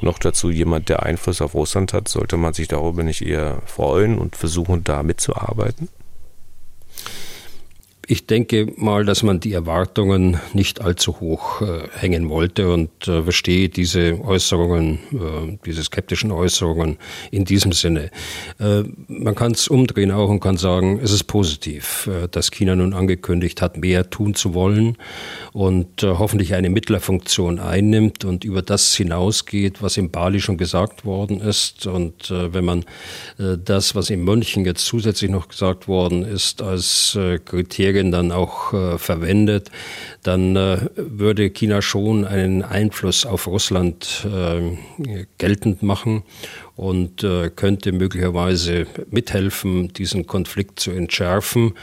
noch 0.00 0.18
dazu 0.18 0.50
jemand, 0.50 0.88
der 0.88 1.04
Einfluss 1.04 1.40
auf 1.40 1.54
Russland 1.54 1.92
hat, 1.92 2.08
sollte 2.08 2.36
man 2.36 2.54
sich 2.54 2.66
darüber 2.66 3.02
nicht 3.02 3.22
eher 3.22 3.62
freuen 3.66 4.18
und 4.18 4.34
versuchen, 4.34 4.82
da 4.82 5.02
mitzuarbeiten? 5.02 5.88
Ich 8.08 8.26
denke 8.26 8.72
mal, 8.76 9.04
dass 9.04 9.22
man 9.22 9.38
die 9.38 9.52
Erwartungen 9.52 10.40
nicht 10.54 10.80
allzu 10.80 11.20
hoch 11.20 11.62
äh, 11.62 11.86
hängen 11.96 12.28
wollte 12.28 12.72
und 12.72 12.90
äh, 13.06 13.22
verstehe 13.22 13.68
diese 13.68 14.18
Äußerungen, 14.24 14.98
äh, 15.12 15.58
diese 15.64 15.84
skeptischen 15.84 16.32
Äußerungen 16.32 16.96
in 17.30 17.44
diesem 17.44 17.70
Sinne. 17.70 18.10
Äh, 18.58 18.82
man 19.06 19.36
kann 19.36 19.52
es 19.52 19.68
umdrehen 19.68 20.10
auch 20.10 20.28
und 20.30 20.40
kann 20.40 20.56
sagen, 20.56 20.98
es 21.00 21.12
ist 21.12 21.24
positiv, 21.24 22.08
äh, 22.08 22.26
dass 22.28 22.50
China 22.50 22.74
nun 22.74 22.92
angekündigt 22.92 23.62
hat, 23.62 23.76
mehr 23.76 24.10
tun 24.10 24.34
zu 24.34 24.52
wollen 24.52 24.98
und 25.52 26.02
äh, 26.02 26.08
hoffentlich 26.08 26.54
eine 26.54 26.70
Mittlerfunktion 26.70 27.60
einnimmt 27.60 28.24
und 28.24 28.42
über 28.42 28.62
das 28.62 28.96
hinausgeht, 28.96 29.80
was 29.80 29.96
in 29.96 30.10
Bali 30.10 30.40
schon 30.40 30.56
gesagt 30.56 31.04
worden 31.04 31.40
ist. 31.40 31.86
Und 31.86 32.30
wenn 32.30 32.64
man 32.64 32.84
das, 33.36 33.94
was 33.94 34.10
in 34.10 34.24
München 34.24 34.64
jetzt 34.64 34.86
zusätzlich 34.86 35.30
noch 35.30 35.48
gesagt 35.48 35.88
worden 35.88 36.24
ist, 36.24 36.62
als 36.62 37.18
Kriterium 37.44 37.91
Kriterien 37.92 38.10
dann 38.10 38.32
auch 38.32 38.72
äh, 38.72 38.98
verwendet, 38.98 39.70
dann 40.22 40.56
äh, 40.56 40.78
würde 40.96 41.50
China 41.50 41.82
schon 41.82 42.24
einen 42.24 42.62
Einfluss 42.62 43.26
auf 43.26 43.46
Russland 43.46 44.26
äh, 44.26 44.76
geltend 45.38 45.82
machen 45.82 46.22
und 46.76 47.22
äh, 47.22 47.50
könnte 47.50 47.92
möglicherweise 47.92 48.86
mithelfen, 49.10 49.92
diesen 49.92 50.26
Konflikt 50.26 50.80
zu 50.80 50.90
entschärfen. 50.90 51.74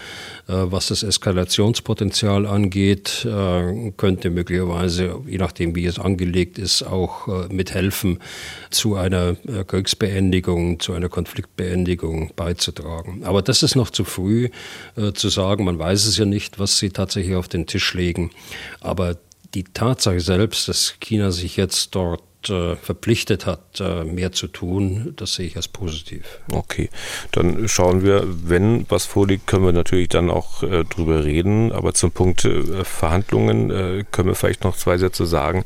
Äh, 0.48 0.54
was 0.54 0.88
das 0.88 1.04
Eskalationspotenzial 1.04 2.46
angeht, 2.46 3.26
äh, 3.26 3.92
könnte 3.98 4.30
möglicherweise, 4.30 5.22
je 5.28 5.38
nachdem 5.38 5.76
wie 5.76 5.86
es 5.86 6.00
angelegt 6.00 6.58
ist, 6.58 6.84
auch 6.84 7.28
äh, 7.28 7.54
mithelfen, 7.54 8.20
zu 8.72 8.96
einer 8.96 9.36
äh, 9.48 9.64
Kriegsbeendigung, 9.64 10.80
zu 10.80 10.94
einer 10.94 11.10
Konfliktbeendigung 11.10 12.32
beizutragen. 12.36 13.24
Aber 13.24 13.42
das 13.42 13.62
ist 13.64 13.76
noch 13.76 13.92
zu 13.92 14.04
früh 14.04 14.50
äh, 14.96 15.14
zu 15.14 15.30
sagen. 15.30 15.66
Man 15.66 15.78
weiß 15.78 16.06
es 16.06 16.18
ja 16.18 16.26
nicht, 16.26 16.58
was 16.58 16.80
sie 16.80 16.90
tatsächlich 16.90 17.36
auf 17.36 17.48
den 17.48 17.68
Tisch 17.68 17.94
legen. 17.94 18.32
Aber 18.82 19.18
die 19.54 19.64
Tatsache 19.64 20.20
selbst, 20.20 20.68
dass 20.68 20.96
China 21.00 21.32
sich 21.32 21.58
jetzt 21.58 21.96
dort 21.96 22.22
äh, 22.48 22.78
verpflichtet 22.78 23.46
hat, 23.46 23.82
äh, 23.82 24.06
mehr 24.06 24.32
zu 24.32 24.48
tun, 24.48 25.14
das 25.18 25.34
sehe 25.34 25.48
ich 25.48 25.58
als 25.58 25.68
positiv. 25.68 26.40
Okay, 26.52 26.90
dann 27.32 27.68
schauen 27.68 28.04
wir, 28.04 28.24
wenn 28.26 28.86
was 28.90 29.06
vorliegt, 29.06 29.46
können 29.46 29.66
wir 29.66 29.74
natürlich 29.74 30.08
dann 30.08 30.30
auch 30.30 30.64
äh, 30.64 30.86
drüber 30.86 31.26
reden. 31.26 31.72
Aber 31.74 31.94
zum 31.94 32.12
Punkt 32.12 32.48
Verhandlungen 32.84 33.70
können 34.12 34.28
wir 34.28 34.36
vielleicht 34.36 34.64
noch 34.64 34.78
zwei 34.78 34.98
Sätze 34.98 35.26
sagen. 35.26 35.66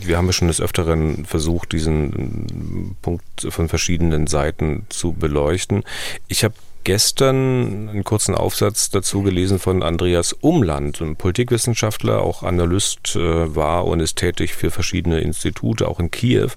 Wir 0.00 0.16
haben 0.16 0.26
ja 0.26 0.32
schon 0.32 0.48
des 0.48 0.60
Öfteren 0.60 1.24
versucht, 1.24 1.72
diesen 1.72 2.96
Punkt 3.02 3.24
von 3.48 3.68
verschiedenen 3.68 4.26
Seiten 4.26 4.86
zu 4.88 5.12
beleuchten. 5.12 5.84
Ich 6.28 6.44
habe 6.44 6.54
gestern 6.84 7.88
einen 7.88 8.04
kurzen 8.04 8.34
Aufsatz 8.34 8.90
dazu 8.90 9.22
gelesen 9.22 9.58
von 9.58 9.82
Andreas 9.82 10.32
Umland, 10.32 11.00
ein 11.00 11.16
Politikwissenschaftler, 11.16 12.22
auch 12.22 12.42
Analyst 12.42 13.16
äh, 13.16 13.54
war 13.56 13.86
und 13.86 14.00
ist 14.00 14.16
tätig 14.16 14.54
für 14.54 14.70
verschiedene 14.70 15.20
Institute, 15.20 15.88
auch 15.88 15.98
in 15.98 16.10
Kiew. 16.10 16.50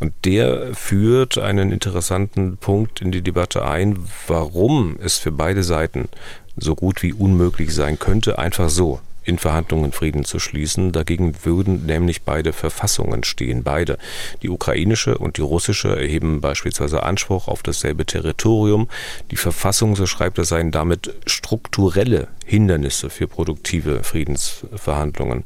Und 0.00 0.14
der 0.24 0.74
führt 0.74 1.38
einen 1.38 1.70
interessanten 1.70 2.56
Punkt 2.56 3.00
in 3.00 3.12
die 3.12 3.22
Debatte 3.22 3.64
ein, 3.64 3.98
warum 4.26 4.96
es 5.00 5.18
für 5.18 5.32
beide 5.32 5.62
Seiten 5.62 6.08
so 6.56 6.74
gut 6.74 7.02
wie 7.02 7.12
unmöglich 7.12 7.74
sein 7.74 7.98
könnte, 7.98 8.38
einfach 8.38 8.68
so 8.68 9.00
in 9.28 9.38
Verhandlungen 9.38 9.92
Frieden 9.92 10.24
zu 10.24 10.38
schließen. 10.38 10.90
Dagegen 10.90 11.44
würden 11.44 11.84
nämlich 11.84 12.22
beide 12.22 12.54
Verfassungen 12.54 13.24
stehen. 13.24 13.62
Beide. 13.62 13.98
Die 14.42 14.48
ukrainische 14.48 15.18
und 15.18 15.36
die 15.36 15.42
russische 15.42 15.94
erheben 15.94 16.40
beispielsweise 16.40 17.02
Anspruch 17.02 17.46
auf 17.46 17.62
dasselbe 17.62 18.06
Territorium. 18.06 18.88
Die 19.30 19.36
Verfassung, 19.36 19.96
so 19.96 20.06
schreibt 20.06 20.38
er, 20.38 20.44
seien 20.44 20.70
damit 20.70 21.14
strukturelle 21.26 22.28
Hindernisse 22.46 23.10
für 23.10 23.28
produktive 23.28 24.02
Friedensverhandlungen. 24.02 25.44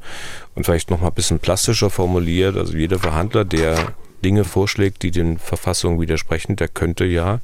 Und 0.54 0.64
vielleicht 0.64 0.90
noch 0.90 1.00
mal 1.00 1.08
ein 1.08 1.14
bisschen 1.14 1.40
plastischer 1.40 1.90
formuliert, 1.90 2.56
also 2.56 2.76
jeder 2.76 3.00
Verhandler, 3.00 3.44
der 3.44 3.94
Dinge 4.24 4.44
vorschlägt, 4.44 5.02
die 5.02 5.10
den 5.10 5.38
Verfassungen 5.38 6.00
widersprechen, 6.00 6.54
der 6.54 6.68
könnte 6.68 7.04
ja 7.04 7.40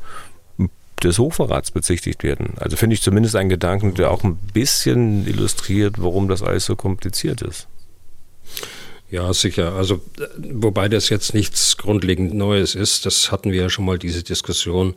des 1.05 1.19
Hochverrats 1.19 1.71
bezichtigt 1.71 2.23
werden. 2.23 2.55
Also 2.59 2.77
finde 2.77 2.95
ich 2.95 3.03
zumindest 3.03 3.37
einen 3.37 3.49
Gedanken, 3.49 3.95
der 3.95 4.11
auch 4.11 4.25
ein 4.25 4.37
bisschen 4.37 5.27
illustriert, 5.27 5.97
warum 5.99 6.29
das 6.29 6.43
alles 6.43 6.65
so 6.65 6.77
kompliziert 6.77 7.43
ist. 7.43 7.69
Ja, 9.11 9.33
sicher. 9.33 9.73
Also, 9.73 10.03
wobei 10.37 10.91
das 10.91 11.09
jetzt 11.09 11.33
nichts 11.33 11.79
grundlegend 11.79 12.35
Neues 12.35 12.75
ist, 12.75 13.07
das 13.07 13.33
hatten 13.33 13.53
wir 13.53 13.63
ja 13.63 13.71
schon 13.71 13.87
mal 13.87 13.99
diese 13.99 14.23
Diskussion, 14.23 14.95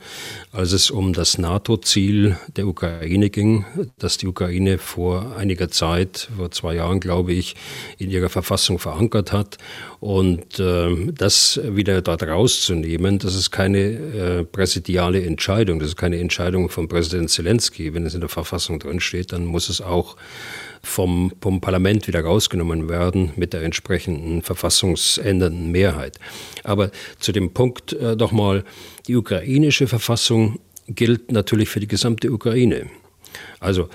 als 0.51 0.73
es 0.73 0.91
um 0.91 1.13
das 1.13 1.37
NATO-Ziel 1.37 2.37
der 2.57 2.67
Ukraine 2.67 3.29
ging, 3.29 3.65
das 3.99 4.17
die 4.17 4.27
Ukraine 4.27 4.79
vor 4.79 5.37
einiger 5.37 5.71
Zeit, 5.71 6.27
vor 6.35 6.51
zwei 6.51 6.75
Jahren, 6.75 6.99
glaube 6.99 7.31
ich, 7.31 7.55
in 7.99 8.11
ihrer 8.11 8.27
Verfassung 8.27 8.79
verankert 8.79 9.31
hat. 9.31 9.57
Und 10.01 10.59
äh, 10.59 10.93
das 11.13 11.61
wieder 11.63 12.01
dort 12.01 12.23
rauszunehmen, 12.23 13.17
das 13.17 13.33
ist 13.33 13.49
keine 13.49 13.79
äh, 13.79 14.43
präsidiale 14.43 15.23
Entscheidung, 15.23 15.79
das 15.79 15.89
ist 15.89 15.95
keine 15.95 16.19
Entscheidung 16.19 16.67
von 16.67 16.89
Präsident 16.89 17.29
Zelensky. 17.29 17.93
Wenn 17.93 18.05
es 18.05 18.13
in 18.13 18.19
der 18.19 18.29
Verfassung 18.29 18.77
drinsteht, 18.79 19.31
dann 19.31 19.45
muss 19.45 19.69
es 19.69 19.79
auch 19.79 20.17
vom, 20.83 21.31
vom 21.41 21.61
Parlament 21.61 22.07
wieder 22.07 22.21
rausgenommen 22.21 22.89
werden 22.89 23.31
mit 23.35 23.53
der 23.53 23.61
entsprechenden 23.63 24.41
verfassungsändernden 24.41 25.71
Mehrheit. 25.71 26.19
Aber 26.63 26.91
zu 27.19 27.31
dem 27.31 27.53
Punkt 27.53 27.93
äh, 27.93 28.15
doch 28.17 28.31
mal, 28.31 28.63
die 29.07 29.15
ukrainische 29.15 29.87
Verfassung 29.87 30.59
gilt 30.87 31.31
natürlich 31.31 31.69
für 31.69 31.79
die 31.79 31.87
gesamte 31.87 32.31
Ukraine. 32.31 32.87
Also 33.59 33.89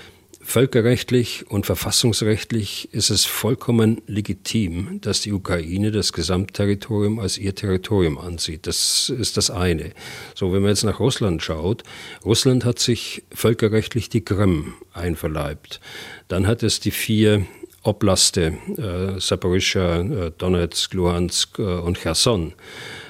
Völkerrechtlich 0.49 1.45
und 1.49 1.67
verfassungsrechtlich 1.67 2.89
ist 2.93 3.11
es 3.11 3.25
vollkommen 3.25 4.01
legitim, 4.07 5.01
dass 5.01 5.21
die 5.21 5.33
Ukraine 5.33 5.91
das 5.91 6.13
Gesamtterritorium 6.13 7.19
als 7.19 7.37
ihr 7.37 7.57
Territorium 7.57 8.17
ansieht. 8.17 8.69
Das 8.69 9.11
ist 9.11 9.37
das 9.37 9.51
eine. 9.51 9.91
So, 10.37 10.53
wenn 10.53 10.63
man 10.63 10.69
jetzt 10.71 10.85
nach 10.85 11.01
Russland 11.01 11.43
schaut, 11.43 11.83
Russland 12.25 12.65
hat 12.65 12.79
sich 12.79 13.25
völkerrechtlich 13.35 14.09
die 14.09 14.25
Krim 14.25 14.75
einverleibt. 14.93 15.81
Dann 16.29 16.47
hat 16.47 16.63
es 16.63 16.79
die 16.79 16.93
vier 16.93 17.45
Oblaste, 17.83 18.57
äh, 18.79 19.21
Saporischschja, 19.21 20.01
äh, 20.01 20.31
Donetsk, 20.39 20.95
Luhansk 20.95 21.59
äh, 21.59 21.63
und 21.63 21.99
Cherson 21.99 22.55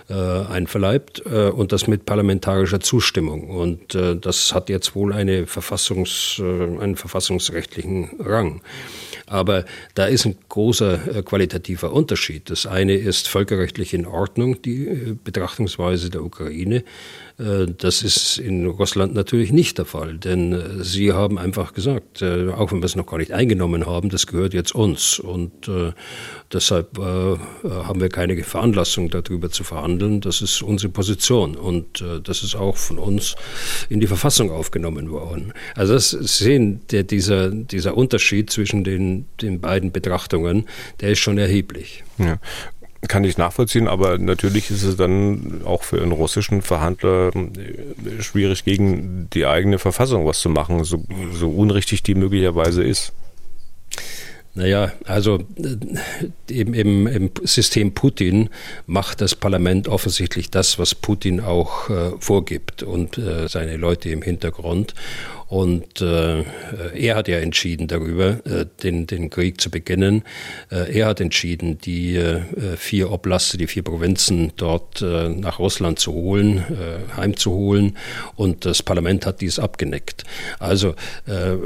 äh, 0.08 0.14
einverleibt 0.14 1.22
äh, 1.26 1.48
und 1.48 1.72
das 1.72 1.86
mit 1.86 2.06
parlamentarischer 2.06 2.80
Zustimmung. 2.80 3.48
Und 3.48 3.94
äh, 3.94 4.16
das 4.16 4.54
hat 4.54 4.68
jetzt 4.68 4.94
wohl 4.94 5.12
eine 5.12 5.46
Verfassungs, 5.46 6.40
äh, 6.40 6.42
einen 6.42 6.96
verfassungsrechtlichen 6.96 8.10
Rang. 8.20 8.62
Aber 9.26 9.64
da 9.94 10.06
ist 10.06 10.24
ein 10.24 10.36
großer 10.48 11.16
äh, 11.16 11.22
qualitativer 11.22 11.92
Unterschied. 11.92 12.50
Das 12.50 12.66
eine 12.66 12.94
ist 12.94 13.28
völkerrechtlich 13.28 13.94
in 13.94 14.06
Ordnung, 14.06 14.62
die 14.62 14.86
äh, 14.86 15.16
Betrachtungsweise 15.22 16.10
der 16.10 16.22
Ukraine. 16.22 16.84
Äh, 17.38 17.66
das 17.76 18.02
ist 18.02 18.38
in 18.38 18.66
Russland 18.66 19.14
natürlich 19.14 19.52
nicht 19.52 19.78
der 19.78 19.84
Fall, 19.84 20.18
denn 20.18 20.52
äh, 20.52 20.82
sie 20.82 21.12
haben 21.12 21.38
einfach 21.38 21.74
gesagt, 21.74 22.22
äh, 22.22 22.48
auch 22.48 22.72
wenn 22.72 22.80
wir 22.80 22.86
es 22.86 22.96
noch 22.96 23.06
gar 23.06 23.18
nicht 23.18 23.32
eingenommen 23.32 23.86
haben, 23.86 24.08
das 24.08 24.26
gehört 24.26 24.54
jetzt 24.54 24.74
uns. 24.74 25.18
Und 25.18 25.70
deshalb 26.52 26.98
haben 26.98 28.00
wir 28.00 28.08
keine 28.08 28.42
Veranlassung, 28.42 29.10
darüber 29.10 29.50
zu 29.50 29.64
verhandeln. 29.64 30.20
Das 30.20 30.40
ist 30.40 30.62
unsere 30.62 30.92
Position 30.92 31.56
und 31.56 32.04
das 32.24 32.42
ist 32.42 32.54
auch 32.54 32.76
von 32.76 32.98
uns 32.98 33.34
in 33.88 34.00
die 34.00 34.06
Verfassung 34.06 34.50
aufgenommen 34.50 35.10
worden. 35.10 35.52
Also 35.74 35.94
das 35.94 36.10
sehen, 36.10 36.80
der, 36.90 37.02
dieser, 37.02 37.50
dieser 37.50 37.96
Unterschied 37.96 38.50
zwischen 38.50 38.84
den, 38.84 39.26
den 39.40 39.60
beiden 39.60 39.92
Betrachtungen, 39.92 40.66
der 41.00 41.10
ist 41.10 41.18
schon 41.18 41.38
erheblich. 41.38 42.04
Ja 42.18 42.38
kann 43.08 43.24
ich 43.24 43.38
nachvollziehen, 43.38 43.88
aber 43.88 44.18
natürlich 44.18 44.70
ist 44.70 44.82
es 44.82 44.96
dann 44.96 45.62
auch 45.64 45.82
für 45.82 46.00
einen 46.00 46.12
russischen 46.12 46.62
Verhandler 46.62 47.30
äh, 47.34 48.22
schwierig, 48.22 48.64
gegen 48.64 49.28
die 49.32 49.46
eigene 49.46 49.78
Verfassung 49.78 50.26
was 50.26 50.40
zu 50.40 50.48
machen, 50.48 50.84
so, 50.84 51.02
so 51.32 51.50
unrichtig 51.50 52.02
die 52.02 52.14
möglicherweise 52.14 52.82
ist. 52.82 53.12
Naja, 54.56 54.90
also 55.04 55.40
im, 56.48 56.72
äh, 56.72 56.80
im, 56.80 57.06
im, 57.06 57.30
System 57.44 57.92
Putin 57.92 58.48
macht 58.86 59.20
das 59.20 59.34
Parlament 59.34 59.86
offensichtlich 59.86 60.50
das, 60.50 60.78
was 60.78 60.94
Putin 60.94 61.40
auch 61.40 61.90
äh, 61.90 62.12
vorgibt 62.18 62.82
und 62.82 63.18
äh, 63.18 63.48
seine 63.48 63.76
Leute 63.76 64.08
im 64.08 64.22
Hintergrund. 64.22 64.94
Und 65.48 66.00
äh, 66.00 66.42
er 66.94 67.14
hat 67.14 67.28
ja 67.28 67.38
entschieden 67.38 67.86
darüber, 67.86 68.44
äh, 68.44 68.66
den, 68.82 69.06
den 69.06 69.30
Krieg 69.30 69.60
zu 69.60 69.70
beginnen. 69.70 70.24
Äh, 70.70 70.98
er 70.98 71.06
hat 71.06 71.20
entschieden, 71.20 71.78
die 71.78 72.16
äh, 72.16 72.40
vier 72.76 73.12
Oblaste, 73.12 73.56
die 73.56 73.68
vier 73.68 73.84
Provinzen 73.84 74.52
dort 74.56 75.02
äh, 75.02 75.28
nach 75.28 75.60
Russland 75.60 76.00
zu 76.00 76.12
holen, 76.12 76.58
äh, 76.58 77.16
heimzuholen. 77.16 77.96
Und 78.34 78.64
das 78.64 78.82
Parlament 78.82 79.24
hat 79.24 79.40
dies 79.40 79.60
abgenickt. 79.60 80.24
Also 80.58 80.90
äh, 81.26 81.56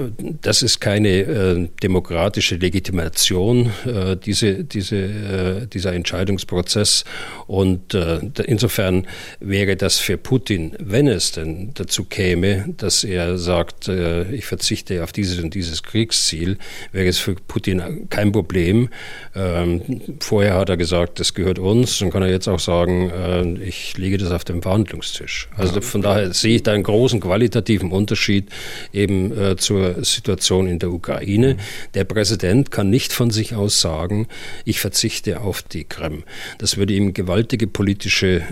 das 0.43 0.63
ist 0.63 0.81
keine 0.81 1.09
äh, 1.09 1.69
demokratische 1.83 2.57
Legitimation, 2.57 3.73
äh, 3.87 4.17
diese, 4.17 4.65
diese, 4.65 4.97
äh, 4.97 5.67
dieser 5.67 5.95
Entscheidungsprozess. 5.95 7.05
Und 7.47 7.95
äh, 7.95 8.21
insofern 8.45 9.07
wäre 9.41 9.77
das 9.77 9.99
für 9.99 10.19
Putin, 10.19 10.77
wenn 10.79 11.09
es 11.09 11.33
denn 11.33 11.71
dazu 11.75 12.05
käme, 12.05 12.75
dass 12.77 13.05
er 13.05 13.39
sagt, 13.39 13.70
sagt, 13.71 13.89
äh, 13.89 14.31
ich 14.33 14.47
verzichte 14.47 15.03
auf 15.03 15.13
dieses 15.13 15.39
und 15.43 15.55
dieses 15.55 15.83
Kriegsziel, 15.83 16.59
wäre 16.93 17.07
es 17.07 17.19
für 17.19 17.35
Putin 17.35 18.09
kein 18.11 18.33
Problem. 18.33 18.89
Ähm, 19.35 19.83
vorher 20.21 20.55
hat 20.55 20.69
er 20.69 20.77
gesagt, 20.77 21.21
das 21.21 21.35
gehört 21.35 21.59
uns, 21.59 21.99
dann 21.99 22.11
kann 22.11 22.23
er 22.23 22.31
jetzt 22.31 22.49
auch 22.49 22.59
sagen, 22.59 23.11
äh, 23.11 23.65
ich 23.65 23.97
lege 23.97 24.19
das 24.19 24.31
auf 24.33 24.45
den 24.45 24.63
Verhandlungstisch. 24.63 25.49
Also 25.57 25.81
von 25.81 26.03
daher 26.03 26.33
sehe 26.33 26.57
ich 26.57 26.63
da 26.63 26.73
einen 26.73 26.83
großen 26.83 27.21
qualitativen 27.21 27.93
Unterschied 27.93 28.49
eben 28.93 29.37
äh, 29.37 29.57
zur 29.57 30.05
Situation 30.05 30.67
in 30.67 30.79
der 30.79 30.91
Ukraine. 30.91 31.57
Der 31.95 32.05
Präsident 32.05 32.71
kann 32.71 32.91
nicht 32.91 33.13
von 33.13 33.31
sich 33.31 33.55
aus 33.55 33.81
sagen, 33.81 34.27
ich 34.65 34.81
verzichte 34.81 35.41
auf 35.41 35.63
die 35.63 35.85
Krim. 35.85 36.25
Das 36.59 36.77
würde 36.77 36.93
ihm 36.95 37.15
gewaltige 37.15 37.67
politische 37.67 38.43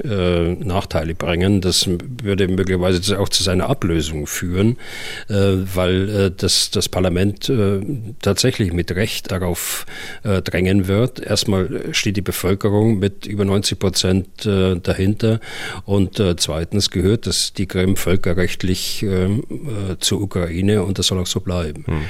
Nachteile 0.61 1.15
bringen. 1.15 1.61
Das 1.61 1.89
würde 2.23 2.49
möglicherweise 2.49 3.19
auch 3.19 3.29
zu 3.29 3.43
seiner 3.43 3.69
Ablösung 3.69 4.27
führen. 4.27 4.77
Äh, 5.29 5.35
weil 5.75 6.09
äh, 6.09 6.31
das, 6.37 6.71
das 6.71 6.89
Parlament 6.89 7.49
äh, 7.49 7.81
tatsächlich 8.23 8.73
mit 8.73 8.91
Recht 8.93 9.31
darauf 9.31 9.87
drängen 10.23 10.89
wird. 10.89 11.21
Erstmal 11.21 11.95
steht 11.95 12.17
die 12.17 12.23
Bevölkerung 12.23 12.99
mit 12.99 13.27
über 13.27 13.45
90 13.45 13.79
Prozent 13.79 14.29
dahinter 14.47 15.41
und 15.85 16.23
zweitens 16.37 16.91
gehört 16.91 17.27
das 17.27 17.53
die 17.53 17.67
Krim 17.67 17.97
völkerrechtlich 17.97 19.05
zur 20.01 20.21
Ukraine 20.21 20.83
und 20.83 20.99
das 20.99 21.07
soll 21.07 21.19
auch 21.19 21.27
so 21.27 21.41
bleiben. 21.41 21.85
Hm. 21.87 22.03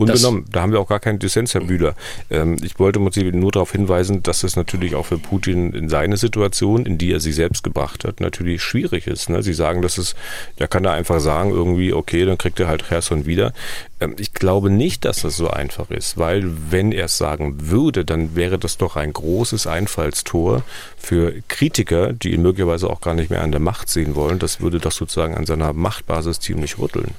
Unbenommen, 0.00 0.46
da 0.50 0.62
haben 0.62 0.72
wir 0.72 0.80
auch 0.80 0.88
gar 0.88 0.98
keinen 0.98 1.18
Dissens, 1.18 1.52
Herr 1.52 1.60
Bühler. 1.60 1.94
Ähm, 2.30 2.56
ich 2.62 2.78
wollte 2.78 3.00
Sie 3.12 3.30
nur 3.32 3.52
darauf 3.52 3.72
hinweisen, 3.72 4.22
dass 4.22 4.44
es 4.44 4.56
natürlich 4.56 4.94
auch 4.94 5.04
für 5.04 5.18
Putin 5.18 5.74
in 5.74 5.90
seine 5.90 6.16
Situation, 6.16 6.86
in 6.86 6.96
die 6.96 7.12
er 7.12 7.20
sie 7.20 7.32
selbst 7.32 7.62
gebracht 7.62 8.04
hat, 8.04 8.20
natürlich 8.20 8.62
schwierig 8.62 9.06
ist. 9.06 9.28
Ne? 9.28 9.42
Sie 9.42 9.52
sagen, 9.52 9.82
dass 9.82 9.98
es, 9.98 10.14
da 10.56 10.66
kann 10.66 10.86
er 10.86 10.92
einfach 10.92 11.20
sagen, 11.20 11.50
irgendwie, 11.50 11.92
okay, 11.92 12.24
dann 12.30 12.38
kriegt 12.38 12.58
er 12.60 12.68
halt 12.68 12.88
Cherson 12.88 13.26
wieder. 13.26 13.52
Ähm, 14.00 14.16
ich 14.18 14.32
glaube 14.32 14.70
nicht, 14.70 15.04
dass 15.04 15.22
das 15.22 15.36
so 15.36 15.50
einfach 15.50 15.90
ist, 15.90 16.16
weil 16.16 16.50
wenn 16.70 16.92
er 16.92 17.04
es 17.06 17.18
sagen 17.18 17.70
würde, 17.70 18.04
dann 18.04 18.34
wäre 18.34 18.58
das 18.58 18.78
doch 18.78 18.96
ein 18.96 19.12
großes 19.12 19.66
Einfallstor 19.66 20.62
für 20.96 21.34
Kritiker, 21.48 22.12
die 22.12 22.32
ihn 22.32 22.42
möglicherweise 22.42 22.88
auch 22.88 23.00
gar 23.00 23.14
nicht 23.14 23.30
mehr 23.30 23.42
an 23.42 23.52
der 23.52 23.60
Macht 23.60 23.88
sehen 23.88 24.14
wollen. 24.14 24.38
Das 24.38 24.60
würde 24.60 24.80
doch 24.80 24.92
sozusagen 24.92 25.34
an 25.34 25.46
seiner 25.46 25.72
Machtbasis 25.72 26.40
ziemlich 26.40 26.78
rütteln. 26.78 27.14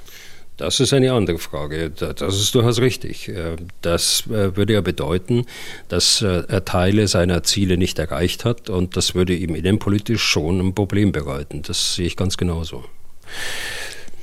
Das 0.58 0.80
ist 0.80 0.92
eine 0.92 1.12
andere 1.12 1.38
Frage. 1.38 1.90
Das 1.90 2.20
ist 2.20 2.54
durchaus 2.54 2.80
richtig. 2.80 3.28
Äh, 3.28 3.56
das 3.80 4.24
äh, 4.26 4.56
würde 4.56 4.74
ja 4.74 4.80
bedeuten, 4.80 5.46
dass 5.88 6.22
äh, 6.22 6.44
er 6.46 6.64
Teile 6.64 7.08
seiner 7.08 7.42
Ziele 7.42 7.78
nicht 7.78 7.98
erreicht 7.98 8.44
hat 8.44 8.68
und 8.68 8.96
das 8.96 9.14
würde 9.14 9.34
ihm 9.34 9.54
innenpolitisch 9.54 10.22
schon 10.22 10.60
ein 10.60 10.74
Problem 10.74 11.10
bereiten. 11.10 11.62
Das 11.62 11.94
sehe 11.94 12.06
ich 12.06 12.16
ganz 12.16 12.36
genauso. 12.36 12.84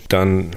Dann 0.08 0.52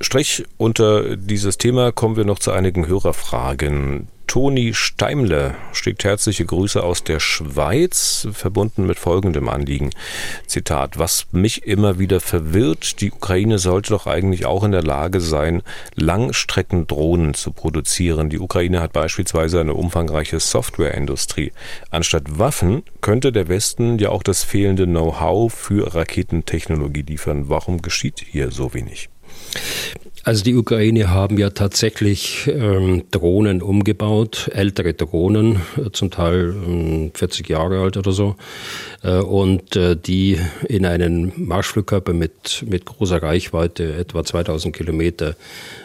Strich 0.00 0.44
unter 0.58 1.16
dieses 1.16 1.58
Thema 1.58 1.90
kommen 1.90 2.16
wir 2.16 2.24
noch 2.24 2.38
zu 2.38 2.52
einigen 2.52 2.86
Hörerfragen. 2.86 4.08
Toni 4.26 4.74
Steimle 4.74 5.54
schickt 5.72 6.04
herzliche 6.04 6.44
Grüße 6.44 6.82
aus 6.82 7.04
der 7.04 7.20
Schweiz, 7.20 8.28
verbunden 8.32 8.86
mit 8.86 8.98
folgendem 8.98 9.48
Anliegen. 9.48 9.90
Zitat, 10.46 10.98
was 10.98 11.26
mich 11.32 11.66
immer 11.66 11.98
wieder 11.98 12.20
verwirrt, 12.20 13.00
die 13.00 13.12
Ukraine 13.12 13.58
sollte 13.58 13.90
doch 13.90 14.06
eigentlich 14.06 14.44
auch 14.44 14.64
in 14.64 14.72
der 14.72 14.82
Lage 14.82 15.20
sein, 15.20 15.62
Langstreckendrohnen 15.94 17.34
zu 17.34 17.52
produzieren. 17.52 18.28
Die 18.28 18.40
Ukraine 18.40 18.80
hat 18.80 18.92
beispielsweise 18.92 19.60
eine 19.60 19.74
umfangreiche 19.74 20.40
Softwareindustrie. 20.40 21.52
Anstatt 21.90 22.38
Waffen 22.38 22.82
könnte 23.00 23.32
der 23.32 23.48
Westen 23.48 23.98
ja 23.98 24.10
auch 24.10 24.24
das 24.24 24.42
fehlende 24.42 24.86
Know-how 24.86 25.50
für 25.52 25.94
Raketentechnologie 25.94 27.02
liefern. 27.02 27.48
Warum 27.48 27.80
geschieht 27.80 28.20
hier 28.28 28.50
so 28.50 28.74
wenig? 28.74 29.08
Also 30.26 30.42
die 30.42 30.56
Ukraine 30.56 31.08
haben 31.10 31.38
ja 31.38 31.50
tatsächlich 31.50 32.48
ähm, 32.48 33.04
Drohnen 33.12 33.62
umgebaut, 33.62 34.50
ältere 34.52 34.92
Drohnen, 34.92 35.60
äh, 35.76 35.90
zum 35.92 36.10
Teil 36.10 36.52
ähm, 36.66 37.12
40 37.14 37.48
Jahre 37.48 37.80
alt 37.80 37.96
oder 37.96 38.10
so, 38.10 38.34
und 39.10 39.76
äh, 39.76 39.96
die 39.96 40.38
in 40.68 40.84
einen 40.84 41.32
Marschflugkörper 41.36 42.12
mit, 42.12 42.64
mit 42.66 42.84
großer 42.84 43.22
Reichweite, 43.22 43.94
etwa 43.94 44.24
2000 44.24 44.74
Kilometer, 44.74 45.36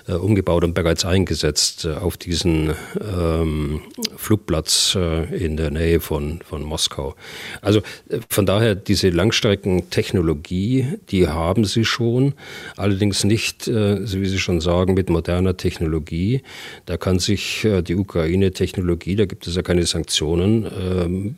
äh, 0.08 0.14
umgebaut 0.14 0.64
und 0.64 0.74
bereits 0.74 1.06
eingesetzt 1.06 1.86
äh, 1.86 1.94
auf 1.94 2.18
diesen 2.18 2.74
ähm, 3.00 3.82
Flugplatz 4.18 4.96
äh, 4.96 5.24
in 5.36 5.58
der 5.58 5.70
Nähe 5.70 6.00
von, 6.00 6.40
von 6.44 6.64
Moskau. 6.64 7.16
Also 7.62 7.82
von 8.30 8.46
daher 8.46 8.76
diese 8.76 9.10
Langstreckentechnologie, 9.10 10.98
die 11.10 11.28
haben 11.28 11.66
sie 11.66 11.86
schon, 11.86 12.34
allerdings 12.78 13.24
nicht, 13.24 13.68
wie 13.68 14.26
Sie 14.26 14.40
schon 14.40 14.62
sagen, 14.62 14.94
mit 14.94 15.10
moderner 15.10 15.58
Technologie. 15.58 16.42
Da 16.86 16.98
kann 16.98 17.20
sich 17.20 17.68
die 17.88 17.96
Ukraine-Technologie, 17.96 19.16
da 19.16 19.26
gibt 19.26 19.48
es 19.48 19.56
ja 19.56 19.62
keine 19.62 19.86
Sanktionen, 19.86 20.66
ähm, 20.66 21.36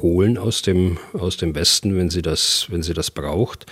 holen 0.00 0.38
aus 0.38 0.62
dem, 0.62 0.98
aus 1.12 1.25
dem 1.36 1.54
Westen, 1.54 1.96
wenn 1.96 2.10
sie 2.10 2.22
das, 2.22 2.66
wenn 2.70 2.82
sie 2.82 2.94
das 2.94 3.10
braucht. 3.10 3.66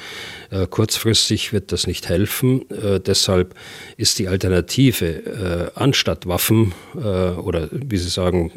kurzfristig 0.70 1.52
wird 1.52 1.72
das 1.72 1.86
nicht 1.86 2.08
helfen. 2.08 2.64
deshalb 3.06 3.54
ist 3.96 4.18
die 4.18 4.28
Alternative 4.28 5.06
äh, 5.06 5.70
anstatt 5.74 6.26
Waffen 6.26 6.72
äh, 6.94 6.98
oder 6.98 7.68
wie 7.70 7.96
Sie 7.96 8.08
sagen, 8.08 8.50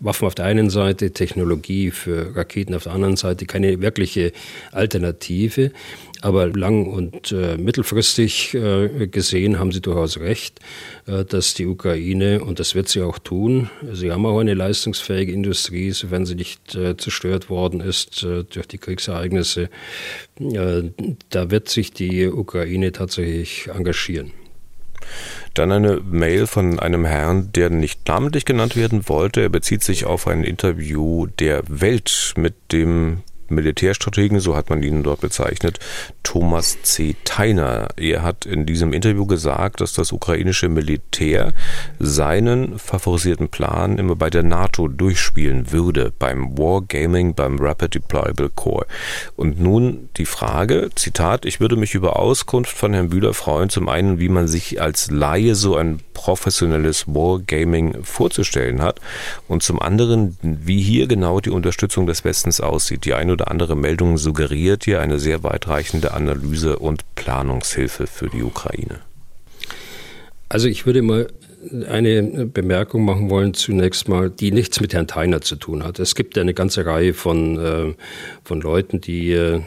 Waffen 0.00 0.26
auf 0.26 0.34
der 0.34 0.46
einen 0.46 0.70
Seite, 0.70 1.12
Technologie 1.12 1.90
für 1.90 2.34
Raketen 2.36 2.74
auf 2.74 2.84
der 2.84 2.92
anderen 2.92 3.16
Seite, 3.16 3.46
keine 3.46 3.80
wirkliche 3.80 4.32
Alternative. 4.72 5.72
Aber 6.22 6.48
lang- 6.48 6.86
und 6.86 7.32
äh, 7.32 7.56
mittelfristig 7.56 8.54
äh, 8.54 9.06
gesehen 9.06 9.58
haben 9.58 9.72
Sie 9.72 9.80
durchaus 9.80 10.20
recht, 10.20 10.60
äh, 11.06 11.24
dass 11.24 11.54
die 11.54 11.66
Ukraine, 11.66 12.44
und 12.44 12.60
das 12.60 12.74
wird 12.74 12.88
sie 12.88 13.02
auch 13.02 13.18
tun, 13.18 13.70
sie 13.92 14.12
haben 14.12 14.26
auch 14.26 14.38
eine 14.38 14.54
leistungsfähige 14.54 15.32
Industrie, 15.32 15.90
sofern 15.92 16.26
sie 16.26 16.34
nicht 16.34 16.74
äh, 16.74 16.96
zerstört 16.96 17.48
worden 17.48 17.80
ist 17.80 18.22
äh, 18.22 18.44
durch 18.44 18.68
die 18.68 18.78
Kriegsereignisse. 18.78 19.70
da 20.38 21.50
wird 21.50 21.68
sich 21.68 21.92
die 21.92 22.26
Ukraine 22.26 22.92
tatsächlich 22.92 23.68
engagieren. 23.74 24.32
Dann 25.54 25.72
eine 25.72 26.00
Mail 26.00 26.46
von 26.46 26.78
einem 26.78 27.04
Herrn, 27.04 27.50
der 27.52 27.70
nicht 27.70 28.06
namentlich 28.06 28.44
genannt 28.44 28.76
werden 28.76 29.08
wollte. 29.08 29.40
Er 29.40 29.48
bezieht 29.48 29.82
sich 29.82 30.04
auf 30.04 30.26
ein 30.26 30.44
Interview 30.44 31.26
der 31.26 31.62
Welt 31.68 32.34
mit 32.36 32.54
dem 32.72 33.22
Militärstrategen, 33.50 34.40
so 34.40 34.56
hat 34.56 34.70
man 34.70 34.82
ihn 34.82 35.02
dort 35.02 35.20
bezeichnet, 35.20 35.78
Thomas 36.22 36.82
C. 36.82 37.16
Theiner. 37.24 37.88
Er 37.96 38.22
hat 38.22 38.46
in 38.46 38.66
diesem 38.66 38.92
Interview 38.92 39.26
gesagt, 39.26 39.80
dass 39.80 39.92
das 39.92 40.12
ukrainische 40.12 40.68
Militär 40.68 41.52
seinen 41.98 42.78
favorisierten 42.78 43.48
Plan 43.48 43.98
immer 43.98 44.16
bei 44.16 44.30
der 44.30 44.42
NATO 44.42 44.88
durchspielen 44.88 45.72
würde, 45.72 46.12
beim 46.18 46.56
Wargaming, 46.58 47.34
beim 47.34 47.58
Rapid 47.58 47.94
Deployable 47.94 48.50
Core. 48.54 48.86
Und 49.36 49.60
nun 49.60 50.08
die 50.16 50.26
Frage, 50.26 50.90
Zitat, 50.94 51.44
ich 51.44 51.60
würde 51.60 51.76
mich 51.76 51.94
über 51.94 52.18
Auskunft 52.18 52.76
von 52.76 52.94
Herrn 52.94 53.10
Bühler 53.10 53.34
freuen, 53.34 53.70
zum 53.70 53.88
einen, 53.88 54.20
wie 54.20 54.28
man 54.28 54.48
sich 54.48 54.80
als 54.80 55.10
Laie 55.10 55.54
so 55.54 55.76
ein 55.76 56.00
professionelles 56.20 57.06
Wargaming 57.06 58.04
vorzustellen 58.04 58.82
hat 58.82 59.00
und 59.48 59.62
zum 59.62 59.80
anderen, 59.80 60.36
wie 60.42 60.82
hier 60.82 61.06
genau 61.06 61.40
die 61.40 61.48
Unterstützung 61.48 62.06
des 62.06 62.24
Westens 62.24 62.60
aussieht. 62.60 63.06
Die 63.06 63.14
eine 63.14 63.32
oder 63.32 63.50
andere 63.50 63.74
Meldung 63.74 64.18
suggeriert 64.18 64.84
hier 64.84 65.00
eine 65.00 65.18
sehr 65.18 65.42
weitreichende 65.42 66.12
Analyse 66.12 66.78
und 66.78 67.04
Planungshilfe 67.14 68.06
für 68.06 68.28
die 68.28 68.42
Ukraine. 68.42 69.00
Also 70.50 70.68
ich 70.68 70.84
würde 70.84 71.00
mal 71.00 71.28
eine 71.88 72.46
Bemerkung 72.46 73.04
machen 73.04 73.28
wollen, 73.28 73.54
zunächst 73.54 74.08
mal, 74.08 74.30
die 74.30 74.50
nichts 74.50 74.80
mit 74.80 74.94
Herrn 74.94 75.06
Theiner 75.06 75.40
zu 75.40 75.56
tun 75.56 75.84
hat. 75.84 75.98
Es 75.98 76.14
gibt 76.14 76.38
eine 76.38 76.54
ganze 76.54 76.86
Reihe 76.86 77.12
von, 77.12 77.58
äh, 77.58 77.94
von 78.44 78.60
Leuten, 78.60 79.00
die 79.00 79.32
äh, 79.32 79.60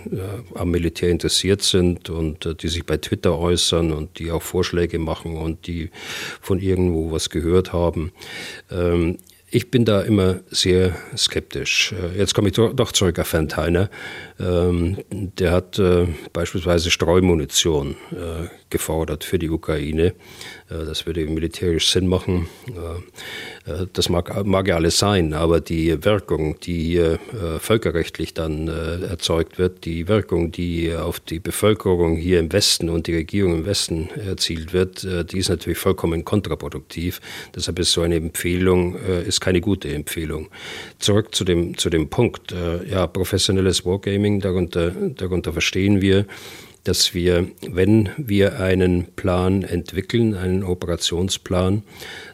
am 0.55 0.71
Militär 0.71 1.09
interessiert 1.09 1.61
sind 1.61 2.09
und 2.09 2.45
äh, 2.45 2.55
die 2.55 2.67
sich 2.67 2.85
bei 2.85 2.97
Twitter 2.97 3.37
äußern 3.37 3.91
und 3.91 4.17
die 4.19 4.31
auch 4.31 4.41
Vorschläge 4.41 4.97
machen 4.97 5.37
und 5.37 5.67
die 5.67 5.91
von 6.41 6.59
irgendwo 6.59 7.11
was 7.11 7.29
gehört 7.29 7.73
haben. 7.73 8.11
Ähm, 8.71 9.17
ich 9.51 9.69
bin 9.69 9.85
da 9.85 10.01
immer 10.01 10.39
sehr 10.49 10.95
skeptisch. 11.15 11.93
Jetzt 12.17 12.33
komme 12.33 12.47
ich 12.47 12.55
doch 12.55 12.91
zurück 12.91 13.19
auf 13.19 13.33
Herrn 13.33 13.49
Theiner. 13.49 13.91
Ähm, 14.43 14.97
der 15.09 15.51
hat 15.51 15.79
äh, 15.79 16.07
beispielsweise 16.33 16.91
Streumunition 16.91 17.95
äh, 18.11 18.47
gefordert 18.69 19.23
für 19.23 19.39
die 19.39 19.49
Ukraine. 19.49 20.13
Das 20.67 21.05
würde 21.05 21.27
militärisch 21.27 21.91
Sinn 21.91 22.07
machen. 22.07 22.47
Das 23.93 24.09
mag, 24.09 24.43
mag 24.43 24.67
ja 24.67 24.77
alles 24.77 24.97
sein, 24.97 25.35
aber 25.35 25.61
die 25.61 26.03
Wirkung, 26.03 26.59
die 26.59 26.81
hier 26.81 27.19
völkerrechtlich 27.59 28.33
dann 28.33 28.69
erzeugt 28.69 29.59
wird, 29.59 29.85
die 29.85 30.07
Wirkung, 30.07 30.51
die 30.51 30.91
auf 30.95 31.19
die 31.19 31.37
Bevölkerung 31.37 32.15
hier 32.15 32.39
im 32.39 32.51
Westen 32.51 32.89
und 32.89 33.05
die 33.05 33.13
Regierung 33.13 33.53
im 33.53 33.65
Westen 33.67 34.09
erzielt 34.27 34.73
wird, 34.73 35.05
die 35.31 35.37
ist 35.37 35.49
natürlich 35.49 35.77
vollkommen 35.77 36.25
kontraproduktiv. 36.25 37.21
Deshalb 37.55 37.77
ist 37.77 37.91
so 37.91 38.01
eine 38.01 38.15
Empfehlung, 38.15 38.95
ist 38.95 39.41
keine 39.41 39.61
gute 39.61 39.93
Empfehlung. 39.93 40.49
Zurück 40.97 41.35
zu 41.35 41.43
dem, 41.43 41.77
zu 41.77 41.91
dem 41.91 42.09
Punkt. 42.09 42.55
Ja, 42.89 43.05
professionelles 43.05 43.85
Wargaming, 43.85 44.32
darunter, 44.39 44.91
darunter 44.91 45.53
verstehen 45.53 46.01
wir, 46.01 46.25
dass 46.83 47.13
wir, 47.13 47.47
wenn 47.69 48.09
wir 48.17 48.59
einen 48.59 49.05
Plan 49.15 49.63
entwickeln, 49.63 50.35
einen 50.35 50.63
Operationsplan, 50.63 51.83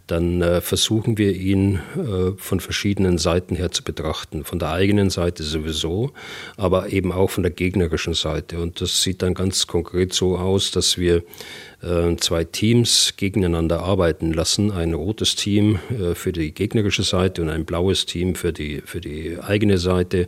dann 0.07 0.41
äh, 0.41 0.59
versuchen 0.61 1.19
wir 1.19 1.35
ihn 1.35 1.79
äh, 1.95 2.31
von 2.35 2.59
verschiedenen 2.59 3.19
Seiten 3.19 3.55
her 3.55 3.71
zu 3.71 3.83
betrachten. 3.83 4.43
Von 4.43 4.57
der 4.57 4.71
eigenen 4.71 5.11
Seite 5.11 5.43
sowieso, 5.43 6.11
aber 6.57 6.91
eben 6.91 7.11
auch 7.11 7.29
von 7.29 7.43
der 7.43 7.51
gegnerischen 7.51 8.15
Seite. 8.15 8.59
Und 8.59 8.81
das 8.81 9.03
sieht 9.03 9.21
dann 9.21 9.35
ganz 9.35 9.67
konkret 9.67 10.13
so 10.13 10.37
aus, 10.37 10.71
dass 10.71 10.97
wir 10.97 11.23
äh, 11.81 12.15
zwei 12.17 12.43
Teams 12.43 13.13
gegeneinander 13.17 13.81
arbeiten 13.81 14.33
lassen. 14.33 14.71
Ein 14.71 14.93
rotes 14.93 15.35
Team 15.35 15.79
äh, 15.89 16.15
für 16.15 16.31
die 16.31 16.53
gegnerische 16.53 17.03
Seite 17.03 17.41
und 17.41 17.49
ein 17.49 17.65
blaues 17.65 18.05
Team 18.05 18.35
für 18.35 18.51
die, 18.51 18.81
für 18.85 19.01
die 19.01 19.37
eigene 19.41 19.77
Seite. 19.77 20.27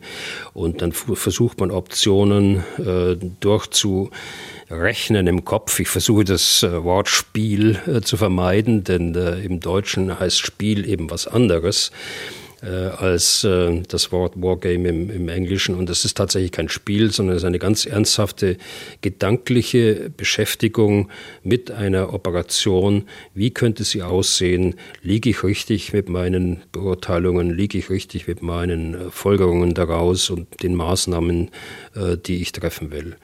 Und 0.53 0.81
dann 0.81 0.91
versucht 0.91 1.59
man 1.59 1.71
Optionen 1.71 2.63
äh, 2.77 3.17
durchzurechnen 3.39 5.27
im 5.27 5.43
Kopf. 5.43 5.79
Ich 5.79 5.89
versuche 5.89 6.23
das 6.23 6.63
Wort 6.63 7.09
Spiel 7.09 7.79
zu 8.03 8.17
vermeiden, 8.17 8.83
denn 8.83 9.13
im 9.13 9.59
Deutschen 9.59 10.19
heißt 10.19 10.39
Spiel 10.39 10.87
eben 10.87 11.09
was 11.09 11.27
anderes 11.27 11.89
äh, 11.89 12.40
als 12.67 13.43
äh, 13.43 13.81
das 13.87 14.11
Wort 14.11 14.33
Wargame 14.35 14.89
im, 14.89 15.09
im 15.09 15.29
Englischen. 15.29 15.75
Und 15.75 15.89
das 15.89 16.05
ist 16.05 16.17
tatsächlich 16.17 16.51
kein 16.51 16.69
Spiel, 16.69 17.11
sondern 17.11 17.35
es 17.35 17.43
ist 17.43 17.47
eine 17.47 17.59
ganz 17.59 17.85
ernsthafte 17.85 18.57
gedankliche 19.01 20.11
Beschäftigung 20.15 21.09
mit 21.43 21.71
einer 21.71 22.13
Operation. 22.13 23.03
Wie 23.33 23.51
könnte 23.51 23.83
sie 23.83 24.03
aussehen? 24.03 24.75
Liege 25.01 25.31
ich 25.31 25.43
richtig 25.43 25.93
mit 25.93 26.09
meinen 26.09 26.61
Beurteilungen? 26.71 27.49
Liege 27.49 27.77
ich 27.77 27.89
richtig 27.89 28.27
mit 28.27 28.41
meinen 28.41 28.93
äh, 28.93 28.97
Folgerungen 29.09 29.73
daraus 29.73 30.29
und 30.29 30.61
den 30.61 30.75
Maßnahmen, 30.75 31.49
äh, 31.95 32.17
die 32.17 32.41
ich 32.41 32.51
treffen 32.51 32.91
will? 32.91 33.15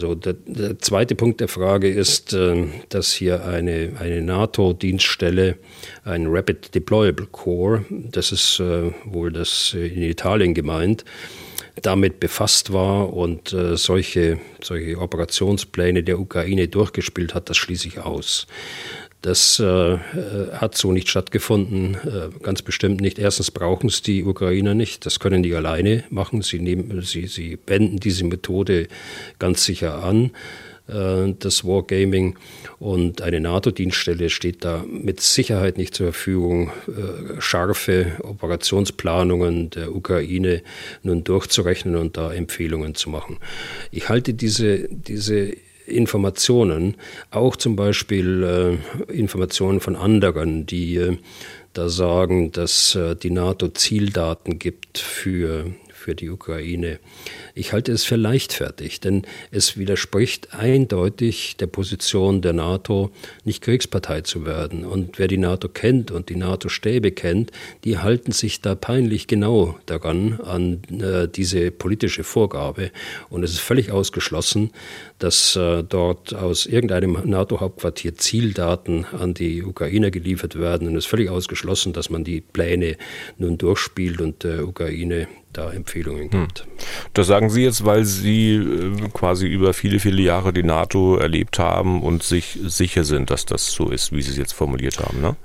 So, 0.00 0.14
der, 0.14 0.32
der, 0.46 0.78
zweite 0.78 1.14
Punkt 1.14 1.40
der 1.40 1.48
Frage 1.48 1.90
ist, 1.90 2.32
äh, 2.32 2.64
dass 2.88 3.12
hier 3.12 3.44
eine, 3.44 3.92
eine 4.00 4.22
NATO-Dienststelle, 4.22 5.58
ein 6.04 6.26
Rapid 6.26 6.74
Deployable 6.74 7.26
Corps, 7.30 7.84
das 7.90 8.32
ist 8.32 8.60
äh, 8.60 8.92
wohl 9.04 9.30
das 9.30 9.74
in 9.74 10.02
Italien 10.02 10.54
gemeint, 10.54 11.04
damit 11.82 12.18
befasst 12.18 12.72
war 12.72 13.12
und 13.12 13.52
äh, 13.52 13.76
solche, 13.76 14.38
solche 14.62 14.96
Operationspläne 14.98 16.02
der 16.02 16.18
Ukraine 16.18 16.66
durchgespielt 16.68 17.34
hat, 17.34 17.50
das 17.50 17.58
schließe 17.58 17.86
ich 17.86 17.98
aus. 17.98 18.46
Das 19.22 19.60
äh, 19.60 19.98
hat 20.52 20.76
so 20.76 20.92
nicht 20.92 21.08
stattgefunden, 21.08 21.94
äh, 21.94 22.30
ganz 22.42 22.62
bestimmt 22.62 23.02
nicht. 23.02 23.18
Erstens 23.18 23.50
brauchen 23.50 23.88
es 23.88 24.00
die 24.00 24.24
Ukrainer 24.24 24.74
nicht, 24.74 25.04
das 25.04 25.20
können 25.20 25.42
die 25.42 25.54
alleine 25.54 26.04
machen. 26.08 26.40
Sie, 26.40 26.58
nehmen, 26.58 27.02
sie, 27.02 27.26
sie 27.26 27.58
wenden 27.66 27.98
diese 27.98 28.24
Methode 28.24 28.88
ganz 29.38 29.64
sicher 29.66 30.02
an, 30.02 30.30
äh, 30.88 31.34
das 31.38 31.64
Wargaming. 31.64 32.36
Und 32.78 33.20
eine 33.20 33.40
NATO-Dienststelle 33.40 34.30
steht 34.30 34.64
da 34.64 34.84
mit 34.88 35.20
Sicherheit 35.20 35.76
nicht 35.76 35.94
zur 35.94 36.12
Verfügung, 36.14 36.70
äh, 36.88 37.40
scharfe 37.42 38.12
Operationsplanungen 38.22 39.68
der 39.68 39.94
Ukraine 39.94 40.62
nun 41.02 41.24
durchzurechnen 41.24 41.96
und 41.96 42.16
da 42.16 42.32
Empfehlungen 42.32 42.94
zu 42.94 43.10
machen. 43.10 43.38
Ich 43.90 44.08
halte 44.08 44.32
diese, 44.32 44.88
diese 44.88 45.52
Informationen, 45.90 46.96
auch 47.30 47.56
zum 47.56 47.76
Beispiel 47.76 48.78
äh, 49.08 49.12
Informationen 49.12 49.80
von 49.80 49.96
anderen, 49.96 50.66
die 50.66 50.96
äh, 50.96 51.16
da 51.72 51.88
sagen, 51.88 52.52
dass 52.52 52.94
äh, 52.94 53.14
die 53.14 53.30
NATO 53.30 53.68
Zieldaten 53.68 54.58
gibt 54.58 54.98
für, 54.98 55.66
für 56.10 56.16
die 56.16 56.28
Ukraine. 56.28 56.98
Ich 57.54 57.72
halte 57.72 57.92
es 57.92 58.02
für 58.02 58.16
leichtfertig, 58.16 58.98
denn 58.98 59.22
es 59.52 59.76
widerspricht 59.78 60.52
eindeutig 60.52 61.56
der 61.56 61.68
Position 61.68 62.42
der 62.42 62.52
NATO, 62.52 63.12
nicht 63.44 63.62
Kriegspartei 63.62 64.22
zu 64.22 64.44
werden. 64.44 64.84
Und 64.84 65.20
wer 65.20 65.28
die 65.28 65.38
NATO 65.38 65.68
kennt 65.68 66.10
und 66.10 66.28
die 66.28 66.34
NATO-Stäbe 66.34 67.12
kennt, 67.12 67.52
die 67.84 67.98
halten 67.98 68.32
sich 68.32 68.60
da 68.60 68.74
peinlich 68.74 69.28
genau 69.28 69.78
daran, 69.86 70.40
an 70.40 70.82
äh, 71.00 71.28
diese 71.28 71.70
politische 71.70 72.24
Vorgabe. 72.24 72.90
Und 73.28 73.44
es 73.44 73.52
ist 73.52 73.60
völlig 73.60 73.92
ausgeschlossen, 73.92 74.72
dass 75.20 75.54
äh, 75.54 75.84
dort 75.84 76.34
aus 76.34 76.66
irgendeinem 76.66 77.18
NATO-Hauptquartier 77.24 78.16
Zieldaten 78.16 79.04
an 79.04 79.32
die 79.32 79.62
Ukrainer 79.62 80.10
geliefert 80.10 80.58
werden. 80.58 80.88
Und 80.88 80.96
es 80.96 81.04
ist 81.04 81.10
völlig 81.10 81.30
ausgeschlossen, 81.30 81.92
dass 81.92 82.10
man 82.10 82.24
die 82.24 82.40
Pläne 82.40 82.96
nun 83.38 83.58
durchspielt 83.58 84.20
und 84.20 84.42
der 84.42 84.66
Ukraine 84.66 85.28
da 85.52 85.72
Empfehlungen 85.72 86.30
gibt. 86.30 86.60
Hm. 86.60 86.66
Das 87.14 87.26
sagen 87.26 87.50
Sie 87.50 87.62
jetzt, 87.62 87.84
weil 87.84 88.04
Sie 88.04 88.54
äh, 88.54 89.08
quasi 89.12 89.46
über 89.46 89.74
viele, 89.74 90.00
viele 90.00 90.22
Jahre 90.22 90.52
die 90.52 90.62
NATO 90.62 91.16
erlebt 91.16 91.58
haben 91.58 92.02
und 92.02 92.22
sich 92.22 92.58
sicher 92.64 93.04
sind, 93.04 93.30
dass 93.30 93.46
das 93.46 93.72
so 93.72 93.90
ist, 93.90 94.12
wie 94.12 94.22
Sie 94.22 94.30
es 94.30 94.36
jetzt 94.36 94.52
formuliert 94.52 94.98
haben, 95.00 95.20
ne? 95.20 95.36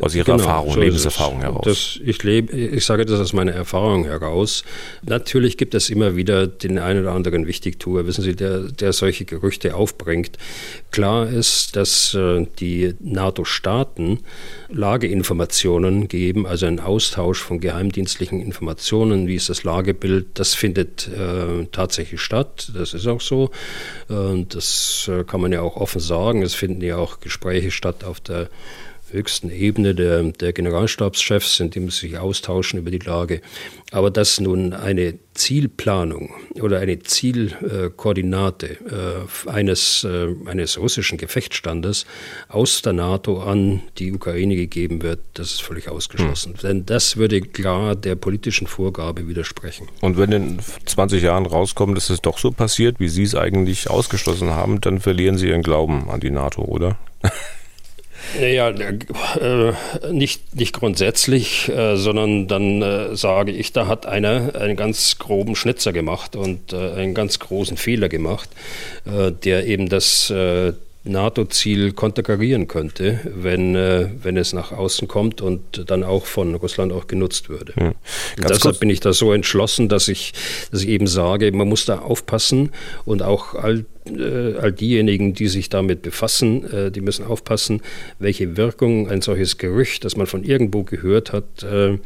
Aus 0.00 0.14
Ihrer 0.14 0.24
genau, 0.24 0.38
Erfahrung, 0.38 0.74
so 0.74 0.80
Lebenserfahrung 0.80 1.40
heraus. 1.40 1.64
Das, 1.64 2.00
ich, 2.04 2.22
lebe, 2.22 2.56
ich 2.56 2.84
sage 2.84 3.04
das 3.04 3.18
aus 3.18 3.32
meiner 3.32 3.52
Erfahrung 3.52 4.04
heraus. 4.04 4.62
Natürlich 5.02 5.56
gibt 5.56 5.74
es 5.74 5.90
immer 5.90 6.14
wieder 6.14 6.46
den 6.46 6.78
einen 6.78 7.00
oder 7.00 7.12
anderen 7.12 7.46
Wichtigtuer, 7.46 8.06
wissen 8.06 8.22
Sie, 8.22 8.36
der, 8.36 8.60
der 8.60 8.92
solche 8.92 9.24
Gerüchte 9.24 9.74
aufbringt. 9.74 10.38
Klar 10.92 11.28
ist, 11.28 11.74
dass 11.74 12.14
äh, 12.14 12.46
die 12.60 12.94
NATO-Staaten 13.00 14.20
Lageinformationen 14.68 16.06
geben, 16.06 16.46
also 16.46 16.66
einen 16.66 16.80
Austausch 16.80 17.40
von 17.40 17.58
geheimdienstlichen 17.58 18.40
Informationen. 18.40 19.26
Wie 19.26 19.34
ist 19.34 19.48
das 19.48 19.64
Lagebild? 19.64 20.26
Das 20.34 20.54
findet 20.54 21.08
äh, 21.08 21.66
tatsächlich 21.72 22.20
statt. 22.20 22.70
Das 22.74 22.94
ist 22.94 23.08
auch 23.08 23.20
so. 23.20 23.50
Äh, 24.08 24.44
das 24.48 25.10
kann 25.26 25.40
man 25.40 25.50
ja 25.50 25.62
auch 25.62 25.76
offen 25.76 26.00
sagen. 26.00 26.42
Es 26.42 26.54
finden 26.54 26.82
ja 26.82 26.96
auch 26.96 27.18
Gespräche 27.18 27.72
statt 27.72 28.04
auf 28.04 28.20
der 28.20 28.48
höchsten 29.12 29.50
Ebene 29.50 29.94
der, 29.94 30.22
der 30.22 30.52
Generalstabschefs 30.52 31.56
sind, 31.56 31.74
die 31.74 31.80
müssen 31.80 32.08
sich 32.08 32.18
austauschen 32.18 32.78
über 32.78 32.90
die 32.90 32.98
Lage. 32.98 33.40
Aber 33.92 34.10
dass 34.10 34.40
nun 34.40 34.72
eine 34.72 35.18
Zielplanung 35.34 36.34
oder 36.60 36.80
eine 36.80 37.00
Zielkoordinate 37.00 39.26
äh, 39.46 39.48
eines, 39.48 40.04
äh, 40.04 40.28
eines 40.46 40.78
russischen 40.78 41.18
Gefechtsstandes 41.18 42.06
aus 42.48 42.82
der 42.82 42.92
NATO 42.92 43.42
an 43.42 43.82
die 43.98 44.12
Ukraine 44.12 44.56
gegeben 44.56 45.02
wird, 45.02 45.20
das 45.34 45.52
ist 45.52 45.62
völlig 45.62 45.88
ausgeschlossen. 45.88 46.54
Hm. 46.54 46.60
Denn 46.62 46.86
das 46.86 47.16
würde 47.16 47.40
klar 47.40 47.96
der 47.96 48.16
politischen 48.16 48.66
Vorgabe 48.66 49.28
widersprechen. 49.28 49.88
Und 50.00 50.18
wenn 50.18 50.32
in 50.32 50.58
20 50.84 51.22
Jahren 51.22 51.46
rauskommt, 51.46 51.96
dass 51.96 52.10
es 52.10 52.20
doch 52.20 52.38
so 52.38 52.50
passiert, 52.50 53.00
wie 53.00 53.08
Sie 53.08 53.22
es 53.22 53.34
eigentlich 53.34 53.88
ausgeschlossen 53.88 54.50
haben, 54.50 54.80
dann 54.80 55.00
verlieren 55.00 55.38
Sie 55.38 55.48
Ihren 55.48 55.62
Glauben 55.62 56.10
an 56.10 56.20
die 56.20 56.30
NATO, 56.30 56.62
oder? 56.62 56.98
Naja, 58.38 58.70
äh, 58.70 59.72
nicht, 60.12 60.54
nicht 60.54 60.72
grundsätzlich, 60.74 61.68
äh, 61.68 61.96
sondern 61.96 62.46
dann 62.48 62.82
äh, 62.82 63.16
sage 63.16 63.52
ich, 63.52 63.72
da 63.72 63.86
hat 63.86 64.06
einer 64.06 64.54
einen 64.54 64.76
ganz 64.76 65.18
groben 65.18 65.56
Schnitzer 65.56 65.92
gemacht 65.92 66.36
und 66.36 66.72
äh, 66.72 66.92
einen 66.92 67.14
ganz 67.14 67.38
großen 67.38 67.76
Fehler 67.76 68.08
gemacht, 68.08 68.48
äh, 69.06 69.32
der 69.32 69.66
eben 69.66 69.88
das 69.88 70.30
äh, 70.30 70.72
NATO-Ziel 71.04 71.92
konterkarieren 71.92 72.68
könnte, 72.68 73.20
wenn, 73.34 73.74
äh, 73.74 74.08
wenn 74.22 74.36
es 74.36 74.52
nach 74.52 74.70
außen 74.72 75.08
kommt 75.08 75.40
und 75.40 75.90
dann 75.90 76.04
auch 76.04 76.26
von 76.26 76.54
Russland 76.54 76.92
auch 76.92 77.06
genutzt 77.06 77.48
würde. 77.48 77.72
Ja. 77.78 77.92
deshalb 78.36 78.60
kurz. 78.62 78.78
bin 78.78 78.90
ich 78.90 79.00
da 79.00 79.12
so 79.14 79.32
entschlossen, 79.32 79.88
dass 79.88 80.08
ich, 80.08 80.32
dass 80.70 80.82
ich 80.82 80.88
eben 80.88 81.06
sage, 81.06 81.50
man 81.52 81.68
muss 81.68 81.86
da 81.86 82.00
aufpassen 82.00 82.70
und 83.06 83.22
auch 83.22 83.54
all, 83.54 83.86
äh, 84.06 84.56
all 84.58 84.72
diejenigen, 84.72 85.32
die 85.32 85.48
sich 85.48 85.70
damit 85.70 86.02
befassen, 86.02 86.70
äh, 86.70 86.90
die 86.90 87.00
müssen 87.00 87.24
aufpassen, 87.24 87.80
welche 88.18 88.58
Wirkung 88.58 89.08
ein 89.08 89.22
solches 89.22 89.56
Gerücht, 89.56 90.04
das 90.04 90.16
man 90.16 90.26
von 90.26 90.44
irgendwo 90.44 90.82
gehört 90.82 91.32
hat, 91.32 91.62
äh, 91.62 91.96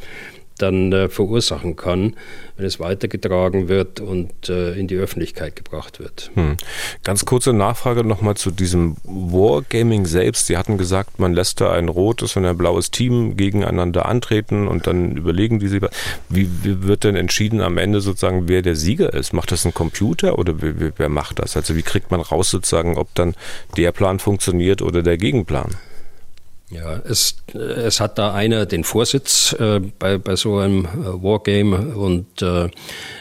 dann 0.59 0.93
äh, 0.93 1.09
verursachen 1.09 1.77
kann, 1.77 2.15
wenn 2.57 2.67
es 2.67 2.79
weitergetragen 2.79 3.69
wird 3.69 4.01
und 4.01 4.49
äh, 4.49 4.73
in 4.75 4.87
die 4.87 4.97
Öffentlichkeit 4.97 5.57
gebracht 5.57 5.99
wird. 5.99 6.31
Hm. 6.35 6.57
Ganz 7.03 7.25
kurze 7.25 7.53
Nachfrage 7.53 8.05
nochmal 8.05 8.37
zu 8.37 8.51
diesem 8.51 8.97
Wargaming 9.05 10.07
selbst. 10.07 10.47
Sie 10.47 10.57
hatten 10.57 10.79
gesagt, 10.79 11.19
man 11.19 11.35
lässt 11.35 11.61
da 11.61 11.73
ein 11.73 11.89
rotes 11.89 12.37
und 12.37 12.45
ein 12.45 12.57
blaues 12.57 12.91
Team 12.91 13.37
gegeneinander 13.37 14.07
antreten 14.07 14.69
und 14.69 14.87
dann 14.87 15.17
überlegen 15.17 15.59
die 15.59 15.69
sich, 15.69 15.83
wie, 16.29 16.49
wie 16.63 16.85
wird 16.85 17.05
denn 17.05 17.17
entschieden 17.17 17.61
am 17.61 17.79
Ende 17.79 18.01
sozusagen, 18.01 18.49
wer 18.49 18.63
der 18.63 18.77
Sieger 18.77 19.13
ist? 19.13 19.33
Macht 19.33 19.51
das 19.51 19.65
ein 19.65 19.75
Computer 19.75 20.39
oder 20.39 20.63
wer, 20.63 20.93
wer 20.97 21.09
macht 21.09 21.41
das? 21.41 21.57
Also 21.57 21.75
wie 21.75 21.83
kriegt 21.83 22.11
man 22.11 22.21
raus 22.21 22.51
sozusagen, 22.51 22.97
ob 22.97 23.13
dann 23.15 23.35
der 23.77 23.93
Plan 23.93 24.21
funktioniert 24.21 24.83
oder 24.83 25.03
der 25.03 25.19
Gegenplan? 25.19 25.77
Ja, 26.71 26.97
es, 27.05 27.37
es 27.53 28.01
hat 28.01 28.19
da 28.19 28.33
einer 28.33 28.65
den 28.65 28.85
Vorsitz 28.85 29.55
äh, 29.59 29.81
bei, 29.81 30.17
bei 30.17 30.35
so 30.35 30.59
einem 30.59 30.87
äh, 30.87 31.23
Wargame 31.23 31.95
und 31.95 32.41
äh, 32.41 32.69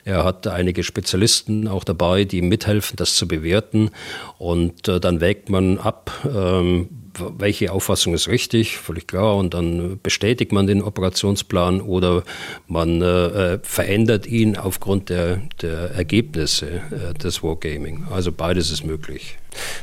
er 0.05 0.23
hat 0.23 0.47
einige 0.47 0.83
Spezialisten 0.83 1.67
auch 1.67 1.83
dabei, 1.83 2.23
die 2.23 2.41
mithelfen, 2.41 2.95
das 2.95 3.15
zu 3.15 3.27
bewerten. 3.27 3.91
Und 4.37 4.87
äh, 4.87 4.99
dann 4.99 5.19
wägt 5.19 5.49
man 5.49 5.77
ab, 5.77 6.11
ähm, 6.25 7.02
welche 7.38 7.72
Auffassung 7.72 8.14
ist 8.14 8.28
richtig, 8.28 8.78
völlig 8.78 9.07
klar, 9.07 9.36
und 9.38 9.53
dann 9.53 9.99
bestätigt 10.01 10.51
man 10.51 10.68
den 10.68 10.82
Operationsplan 10.82 11.82
oder 11.82 12.24
man 12.68 13.01
äh, 13.01 13.59
verändert 13.64 14.26
ihn 14.26 14.57
aufgrund 14.57 15.09
der, 15.09 15.41
der 15.61 15.91
Ergebnisse 15.91 16.82
äh, 16.91 17.14
des 17.14 17.43
Wargaming. 17.43 18.05
Also 18.11 18.32
beides 18.32 18.72
ist 18.72 18.84
möglich. 18.84 19.38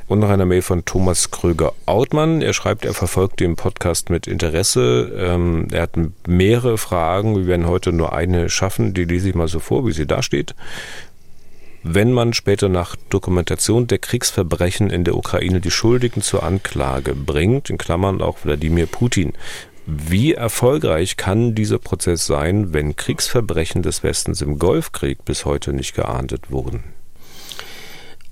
Und 0.08 0.18
noch 0.18 0.30
eine 0.30 0.46
Mail 0.46 0.62
von 0.62 0.84
Thomas 0.84 1.30
Kröger-Outmann. 1.30 2.42
Er 2.42 2.52
schreibt, 2.52 2.84
er 2.84 2.94
verfolgt 2.94 3.38
den 3.38 3.54
Podcast 3.54 4.10
mit 4.10 4.26
Interesse. 4.26 5.12
Ähm, 5.16 5.68
er 5.70 5.82
hat 5.82 5.92
mehrere 6.26 6.76
Fragen. 6.76 7.36
Wir 7.36 7.46
werden 7.46 7.68
heute 7.68 7.92
nur 7.92 8.12
eine 8.12 8.48
schaffen. 8.48 8.94
Die 8.94 9.04
lese 9.04 9.28
ich 9.28 9.34
mal 9.36 9.46
so 9.46 9.60
vor, 9.60 9.86
wie 9.86 9.92
sie 9.92 10.06
da 10.06 10.22
steht 10.22 10.54
wenn 11.82 12.12
man 12.12 12.34
später 12.34 12.68
nach 12.68 12.96
Dokumentation 13.08 13.86
der 13.86 13.98
Kriegsverbrechen 13.98 14.90
in 14.90 15.04
der 15.04 15.16
Ukraine 15.16 15.60
die 15.60 15.70
Schuldigen 15.70 16.22
zur 16.22 16.42
Anklage 16.42 17.14
bringt, 17.14 17.70
in 17.70 17.78
Klammern 17.78 18.20
auch 18.20 18.44
Wladimir 18.44 18.86
Putin, 18.86 19.32
wie 19.86 20.34
erfolgreich 20.34 21.16
kann 21.16 21.54
dieser 21.54 21.78
Prozess 21.78 22.26
sein, 22.26 22.72
wenn 22.72 22.96
Kriegsverbrechen 22.96 23.82
des 23.82 24.02
Westens 24.02 24.40
im 24.40 24.58
Golfkrieg 24.58 25.24
bis 25.24 25.44
heute 25.44 25.72
nicht 25.72 25.94
geahndet 25.94 26.50
wurden? 26.50 26.84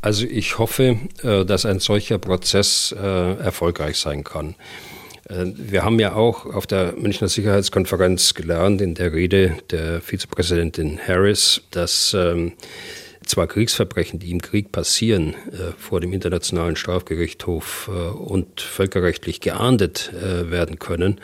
Also 0.01 0.27
ich 0.27 0.59
hoffe, 0.59 0.99
äh, 1.23 1.45
dass 1.45 1.67
ein 1.67 1.81
solcher 1.81 2.19
Prozess 2.19 2.95
äh, 2.97 3.35
erfolgreich 3.39 3.99
sein 3.99 4.23
kann. 4.23 4.55
Äh, 5.29 5.47
wir 5.57 5.85
haben 5.85 5.99
ja 5.99 6.15
auch 6.15 6.47
auf 6.47 6.67
der 6.67 6.93
Münchner 6.93 7.29
Sicherheitskonferenz 7.29 8.35
gelernt, 8.35 8.81
in 8.81 8.95
der 8.95 9.13
Rede 9.13 9.57
der 9.71 10.01
Vizepräsidentin 10.01 11.01
Harris, 11.05 11.63
dass 11.73 12.15
ähm, 12.15 12.53
zwar 13.29 13.47
Kriegsverbrechen, 13.47 14.18
die 14.18 14.31
im 14.31 14.43
Krieg 14.43 14.72
passieren, 14.72 15.35
äh, 15.35 15.72
vor 15.79 16.01
dem 16.01 16.12
Internationalen 16.12 16.76
Strafgerichtshof 16.76 17.91
äh, 17.93 17.93
und 17.93 18.61
völkerrechtlich 18.61 19.41
geahndet 19.41 20.12
äh, 20.14 20.51
werden 20.51 20.79
können, 20.79 21.20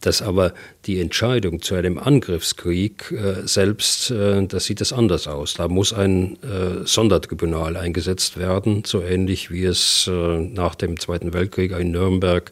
dass 0.00 0.22
aber 0.22 0.54
die 0.90 1.00
Entscheidung 1.00 1.62
zu 1.62 1.76
einem 1.76 1.98
Angriffskrieg 1.98 3.12
äh, 3.12 3.46
selbst, 3.46 4.10
äh, 4.10 4.44
das 4.44 4.64
sieht 4.64 4.80
es 4.80 4.92
anders 4.92 5.28
aus. 5.28 5.54
Da 5.54 5.68
muss 5.68 5.92
ein 5.92 6.36
äh, 6.42 6.84
Sondertribunal 6.84 7.76
eingesetzt 7.76 8.36
werden, 8.38 8.82
so 8.84 9.00
ähnlich 9.00 9.52
wie 9.52 9.64
es 9.64 10.10
nach 10.10 10.74
dem 10.74 10.98
Zweiten 10.98 11.32
Weltkrieg 11.32 11.72
in 11.72 11.92
Nürnberg 11.92 12.50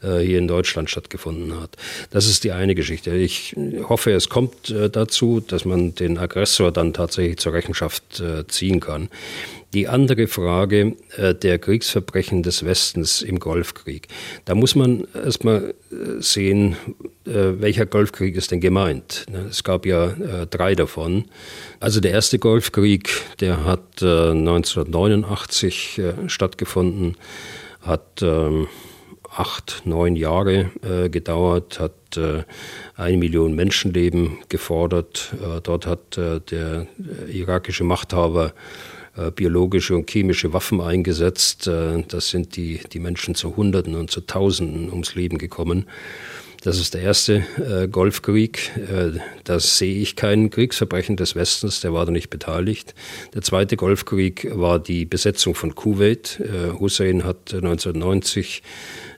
hier 0.00 0.38
in 0.38 0.48
Deutschland 0.48 0.90
stattgefunden 0.90 1.60
hat. 1.60 1.76
Das 2.10 2.26
ist 2.26 2.42
die 2.42 2.50
eine 2.50 2.74
Geschichte. 2.74 3.14
Ich 3.14 3.54
hoffe, 3.88 4.10
es 4.10 4.28
kommt 4.28 4.74
dazu, 4.92 5.40
dass 5.40 5.64
man 5.64 5.94
den 5.94 6.18
Aggressor 6.18 6.72
dann 6.72 6.92
tatsächlich 6.92 7.38
zur 7.38 7.52
Rechenschaft 7.52 8.20
ziehen 8.48 8.80
kann. 8.80 9.08
Die 9.74 9.88
andere 9.88 10.26
Frage 10.26 10.96
äh, 11.16 11.34
der 11.34 11.58
Kriegsverbrechen 11.58 12.42
des 12.42 12.62
Westens 12.64 13.22
im 13.22 13.38
Golfkrieg. 13.38 14.06
Da 14.44 14.54
muss 14.54 14.74
man 14.74 15.06
erstmal 15.14 15.72
äh, 15.90 16.20
sehen, 16.20 16.76
äh, 17.24 17.54
welcher 17.58 17.86
Golfkrieg 17.86 18.36
ist 18.36 18.50
denn 18.50 18.60
gemeint. 18.60 19.24
Ne, 19.30 19.46
es 19.48 19.64
gab 19.64 19.86
ja 19.86 20.12
drei 20.50 20.74
davon. 20.74 21.24
Also 21.80 22.00
der 22.00 22.10
erste 22.10 22.38
Golfkrieg, 22.38 23.08
der 23.40 23.64
hat 23.64 24.02
1989 24.02 25.98
äh, 25.98 26.02
äh, 26.02 26.28
stattgefunden, 26.28 27.16
hat 27.80 28.20
ähm, 28.20 28.68
acht, 29.30 29.82
neun 29.86 30.16
Jahre 30.16 30.70
gedauert, 31.10 31.80
hat 31.80 32.20
eine 32.96 33.16
Million 33.16 33.54
Menschenleben 33.54 34.36
gefordert. 34.50 35.32
dort 35.62 35.86
hat 35.86 36.18
der 36.18 36.86
irakische 37.32 37.82
Machthaber 37.82 38.52
biologische 39.34 39.94
und 39.94 40.10
chemische 40.10 40.52
Waffen 40.52 40.80
eingesetzt. 40.80 41.66
Äh, 41.66 42.02
das 42.08 42.30
sind 42.30 42.56
die, 42.56 42.80
die 42.92 43.00
Menschen 43.00 43.34
zu 43.34 43.56
Hunderten 43.56 43.94
und 43.94 44.10
zu 44.10 44.22
Tausenden 44.22 44.90
ums 44.90 45.14
Leben 45.14 45.38
gekommen. 45.38 45.86
Das 46.62 46.78
ist 46.78 46.94
der 46.94 47.02
erste 47.02 47.42
äh, 47.58 47.88
Golfkrieg. 47.88 48.70
Äh, 48.76 49.18
da 49.42 49.58
sehe 49.58 49.96
ich 49.96 50.14
kein 50.14 50.48
Kriegsverbrechen 50.48 51.16
des 51.16 51.34
Westens, 51.34 51.80
der 51.80 51.92
war 51.92 52.06
da 52.06 52.12
nicht 52.12 52.30
beteiligt. 52.30 52.94
Der 53.34 53.42
zweite 53.42 53.76
Golfkrieg 53.76 54.48
war 54.54 54.78
die 54.78 55.04
Besetzung 55.04 55.56
von 55.56 55.74
Kuwait. 55.74 56.40
Äh, 56.40 56.78
Hussein 56.78 57.24
hat 57.24 57.52
1990 57.52 58.62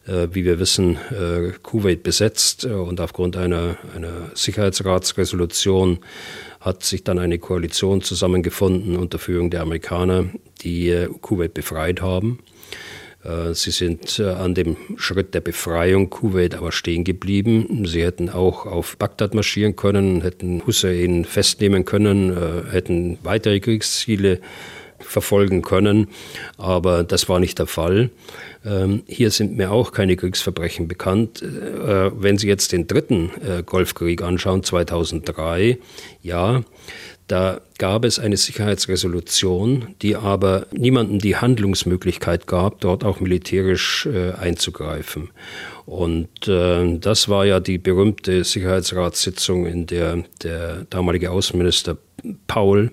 äh, 0.07 0.29
wie 0.33 0.45
wir 0.45 0.59
wissen, 0.59 0.99
äh, 1.11 1.53
Kuwait 1.63 2.03
besetzt 2.03 2.67
und 2.67 3.01
aufgrund 3.01 3.39
einer, 3.39 3.79
einer 3.97 4.31
Sicherheitsratsresolution 4.35 6.01
hat 6.65 6.83
sich 6.83 7.05
dann 7.05 7.19
eine 7.19 7.39
Koalition 7.39 8.01
zusammengefunden 8.01 8.97
unter 8.97 9.19
Führung 9.19 9.51
der 9.51 9.61
Amerikaner, 9.61 10.25
die 10.63 10.89
äh, 10.89 11.09
Kuwait 11.21 11.53
befreit 11.53 12.01
haben. 12.01 12.39
Äh, 13.23 13.53
sie 13.53 13.71
sind 13.71 14.19
äh, 14.19 14.31
an 14.31 14.55
dem 14.55 14.79
Schritt 14.97 15.35
der 15.35 15.43
Befreiung 15.43 16.09
Kuwait 16.09 16.55
aber 16.55 16.73
stehen 16.73 17.05
geblieben. 17.05 17.85
Sie 17.85 18.03
hätten 18.03 18.31
auch 18.31 18.65
auf 18.65 18.97
Bagdad 18.97 19.35
marschieren 19.35 19.77
können, 19.77 20.23
hätten 20.23 20.67
Hussein 20.67 21.27
festnehmen 21.27 21.85
können, 21.85 22.35
hätten 22.71 23.19
weitere 23.23 23.61
Kriegsziele 23.61 24.41
verfolgen 25.15 25.63
können, 25.63 26.09
aber 26.59 27.05
das 27.05 27.29
war 27.31 27.41
nicht 27.41 27.59
der 27.59 27.67
Fall. 27.67 28.11
Ähm, 28.67 29.03
hier 29.07 29.31
sind 29.31 29.57
mir 29.57 29.71
auch 29.71 29.93
keine 29.93 30.17
Kriegsverbrechen 30.17 30.89
bekannt. 30.89 31.41
Äh, 31.43 32.11
wenn 32.21 32.37
Sie 32.37 32.49
jetzt 32.49 32.73
den 32.73 32.87
dritten 32.87 33.31
äh, 33.41 33.63
Golfkrieg 33.63 34.23
anschauen, 34.23 34.63
2003, 34.63 35.79
ja, 36.23 36.63
da 37.27 37.61
gab 37.79 38.05
es 38.05 38.19
eine 38.19 38.37
Sicherheitsresolution, 38.37 39.95
die 40.03 40.17
aber 40.17 40.67
niemandem 40.73 41.21
die 41.21 41.37
Handlungsmöglichkeit 41.37 42.47
gab, 42.47 42.81
dort 42.81 43.03
auch 43.05 43.21
militärisch 43.21 44.07
äh, 44.07 44.33
einzugreifen. 44.33 45.31
Und 45.87 46.49
äh, 46.49 46.99
das 46.99 47.29
war 47.29 47.45
ja 47.45 47.61
die 47.61 47.79
berühmte 47.79 48.43
Sicherheitsratssitzung, 48.45 49.67
in 49.67 49.87
der 49.87 50.25
der 50.43 50.85
damalige 50.89 51.31
Außenminister 51.31 51.99
Paul 52.47 52.93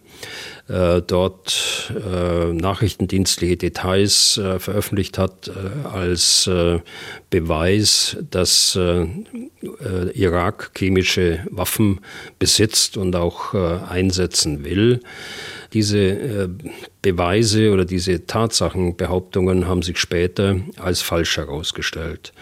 äh, 0.68 1.02
dort 1.02 1.94
äh, 1.96 2.54
nachrichtendienstliche 2.54 3.58
Details 3.58 4.38
äh, 4.38 4.60
veröffentlicht 4.60 5.18
hat 5.18 5.50
äh, 5.50 5.88
als 5.88 6.48
äh, 6.48 6.80
Beweis, 7.30 8.18
dass 8.30 8.76
äh, 8.76 9.06
Irak 10.14 10.72
chemische 10.78 11.46
Waffen 11.50 12.02
besitzt 12.40 12.98
und 12.98 13.16
auch 13.16 13.54
einsetzen 13.54 14.66
will. 14.66 15.02
Diese 15.74 16.50
Beweise 17.02 17.72
oder 17.72 17.86
diese 17.86 18.26
Tatsachenbehauptungen 18.26 19.68
haben 19.68 19.84
sich 19.84 20.00
später 20.00 20.58
als 20.78 21.02
falsch 21.02 21.38
herausgestellt. 21.38 22.34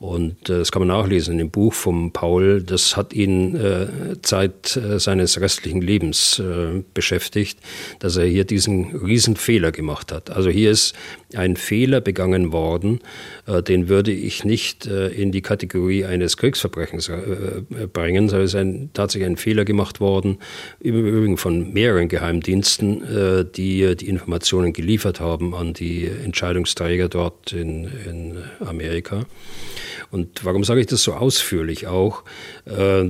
Und 0.00 0.48
äh, 0.48 0.58
das 0.58 0.72
kann 0.72 0.80
man 0.80 0.88
nachlesen 0.88 1.32
in 1.32 1.38
dem 1.38 1.50
Buch 1.50 1.74
von 1.74 2.10
Paul. 2.10 2.62
Das 2.62 2.96
hat 2.96 3.12
ihn 3.12 3.54
äh, 3.54 4.16
Zeit 4.22 4.76
äh, 4.76 4.98
seines 4.98 5.38
restlichen 5.40 5.82
Lebens 5.82 6.38
äh, 6.38 6.82
beschäftigt, 6.94 7.58
dass 7.98 8.16
er 8.16 8.24
hier 8.24 8.44
diesen 8.44 8.96
Riesenfehler 8.96 9.72
gemacht 9.72 10.10
hat. 10.10 10.30
Also 10.30 10.48
hier 10.48 10.70
ist 10.70 10.94
ein 11.34 11.56
Fehler 11.56 12.00
begangen 12.00 12.52
worden, 12.52 13.00
äh, 13.46 13.62
den 13.62 13.88
würde 13.88 14.12
ich 14.12 14.44
nicht 14.44 14.86
äh, 14.86 15.08
in 15.08 15.32
die 15.32 15.42
Kategorie 15.42 16.04
eines 16.04 16.36
Kriegsverbrechens 16.36 17.10
bringen, 17.92 18.28
sondern 18.28 18.44
es 18.44 18.54
ist 18.54 18.60
ein, 18.60 18.90
tatsächlich 18.94 19.28
ein 19.28 19.36
Fehler 19.36 19.64
gemacht 19.64 20.00
worden, 20.00 20.38
im 20.80 20.94
Übrigen 21.06 21.36
von 21.36 21.72
mehreren 21.72 22.08
Geheimdiensten, 22.08 23.02
die 23.54 23.96
die 23.96 24.08
Informationen 24.08 24.72
geliefert 24.72 25.20
haben 25.20 25.54
an 25.54 25.74
die 25.74 26.06
Entscheidungsträger 26.06 27.08
dort 27.08 27.52
in, 27.52 27.84
in 28.06 28.38
Amerika. 28.60 29.26
Und 30.10 30.44
warum 30.44 30.64
sage 30.64 30.80
ich 30.80 30.86
das 30.86 31.02
so 31.02 31.14
ausführlich 31.14 31.86
auch? 31.86 32.24
Äh, 32.70 33.04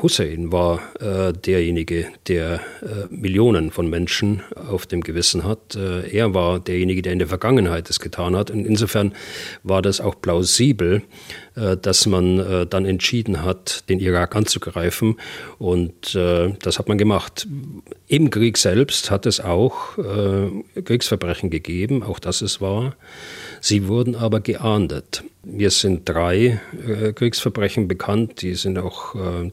Hussein 0.00 0.52
war 0.52 0.80
äh, 1.00 1.32
derjenige, 1.32 2.06
der 2.28 2.54
äh, 2.82 3.06
Millionen 3.10 3.70
von 3.70 3.90
Menschen 3.90 4.42
auf 4.54 4.86
dem 4.86 5.00
Gewissen 5.00 5.44
hat. 5.44 5.76
Er 5.76 6.34
war 6.34 6.60
derjenige, 6.60 7.02
der 7.02 7.12
in 7.12 7.18
der 7.18 7.28
Vergangenheit 7.28 7.88
das 7.88 8.00
getan 8.00 8.36
hat. 8.36 8.50
Und 8.50 8.64
insofern 8.64 9.12
war 9.62 9.82
das 9.82 10.00
auch 10.00 10.20
plausibel, 10.20 11.02
dass 11.54 12.06
man 12.06 12.66
dann 12.68 12.84
entschieden 12.84 13.44
hat, 13.44 13.88
den 13.88 14.00
Irak 14.00 14.36
anzugreifen. 14.36 15.18
Und 15.58 16.14
das 16.14 16.78
hat 16.78 16.88
man 16.88 16.98
gemacht. 16.98 17.46
Im 18.08 18.30
Krieg 18.30 18.58
selbst 18.58 19.10
hat 19.10 19.26
es 19.26 19.40
auch 19.40 19.96
Kriegsverbrechen 20.84 21.50
gegeben, 21.50 22.02
auch 22.02 22.18
das 22.18 22.42
ist 22.42 22.60
wahr. 22.60 22.96
Sie 23.64 23.86
wurden 23.86 24.16
aber 24.16 24.40
geahndet. 24.40 25.22
Mir 25.44 25.70
sind 25.70 26.08
drei 26.08 26.60
äh, 26.84 27.12
Kriegsverbrechen 27.12 27.86
bekannt, 27.86 28.42
die 28.42 28.54
sind 28.56 28.76
auch 28.76 29.14
äh, 29.14 29.52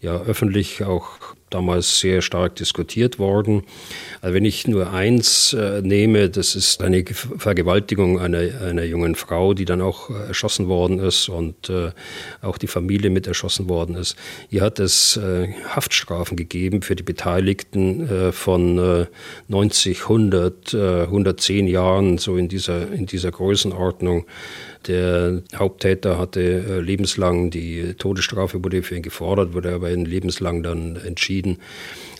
ja, 0.00 0.20
öffentlich 0.20 0.82
auch 0.82 1.35
damals 1.50 2.00
sehr 2.00 2.22
stark 2.22 2.56
diskutiert 2.56 3.18
worden. 3.18 3.62
Also 4.20 4.34
wenn 4.34 4.44
ich 4.44 4.66
nur 4.66 4.92
eins 4.92 5.52
äh, 5.52 5.80
nehme, 5.82 6.28
das 6.28 6.56
ist 6.56 6.82
eine 6.82 7.04
Vergewaltigung 7.04 8.18
einer, 8.18 8.38
einer 8.62 8.82
jungen 8.84 9.14
Frau, 9.14 9.54
die 9.54 9.64
dann 9.64 9.80
auch 9.80 10.10
äh, 10.10 10.28
erschossen 10.28 10.66
worden 10.66 10.98
ist 10.98 11.28
und 11.28 11.70
äh, 11.70 11.92
auch 12.42 12.58
die 12.58 12.66
Familie 12.66 13.10
mit 13.10 13.26
erschossen 13.26 13.68
worden 13.68 13.94
ist. 13.94 14.16
Hier 14.50 14.62
hat 14.62 14.80
es 14.80 15.16
äh, 15.16 15.48
Haftstrafen 15.68 16.36
gegeben 16.36 16.82
für 16.82 16.96
die 16.96 17.04
Beteiligten 17.04 18.08
äh, 18.08 18.32
von 18.32 19.06
90, 19.48 20.02
100, 20.02 20.74
110 20.74 21.66
Jahren, 21.66 22.18
so 22.18 22.36
in 22.36 22.48
dieser, 22.48 22.90
in 22.92 23.06
dieser 23.06 23.30
Größenordnung. 23.30 24.26
Der 24.86 25.42
Haupttäter 25.54 26.18
hatte 26.18 26.40
äh, 26.40 26.80
lebenslang 26.80 27.50
die 27.50 27.94
Todesstrafe, 27.94 28.62
wurde 28.62 28.82
für 28.82 28.96
ihn 28.96 29.02
gefordert, 29.02 29.54
wurde 29.54 29.74
aber 29.74 29.90
in 29.90 30.04
lebenslang 30.04 30.62
dann 30.62 30.96
entschieden. 30.96 31.58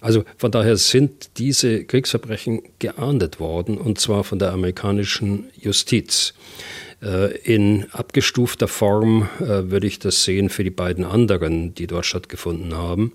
Also 0.01 0.25
von 0.37 0.51
daher 0.51 0.77
sind 0.77 1.39
diese 1.39 1.85
Kriegsverbrechen 1.85 2.63
geahndet 2.79 3.41
worden, 3.41 3.79
und 3.79 4.01
zwar 4.01 4.25
von 4.25 4.39
der 4.39 4.53
amerikanischen 4.53 5.47
Justiz. 5.57 6.35
Äh, 7.03 7.37
in 7.39 7.87
abgestufter 7.93 8.69
Form 8.69 9.29
äh, 9.39 9.71
würde 9.71 9.87
ich 9.87 9.99
das 9.99 10.25
sehen 10.25 10.49
für 10.49 10.65
die 10.65 10.71
beiden 10.71 11.05
anderen, 11.05 11.75
die 11.75 11.87
dort 11.87 12.07
stattgefunden 12.07 12.77
haben. 12.77 13.13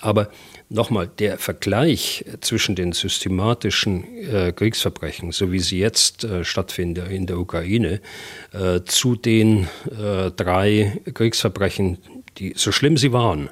Aber 0.00 0.30
Nochmal, 0.68 1.06
der 1.06 1.38
Vergleich 1.38 2.24
zwischen 2.40 2.74
den 2.74 2.90
systematischen 2.90 4.04
äh, 4.18 4.52
Kriegsverbrechen, 4.52 5.30
so 5.30 5.52
wie 5.52 5.60
sie 5.60 5.78
jetzt 5.78 6.24
äh, 6.24 6.44
stattfinden 6.44 7.06
in 7.08 7.26
der 7.26 7.38
Ukraine, 7.38 8.00
äh, 8.52 8.80
zu 8.84 9.14
den 9.14 9.68
äh, 9.86 10.32
drei 10.32 11.00
Kriegsverbrechen, 11.14 11.98
die, 12.38 12.54
so 12.56 12.72
schlimm 12.72 12.96
sie 12.96 13.12
waren, 13.12 13.48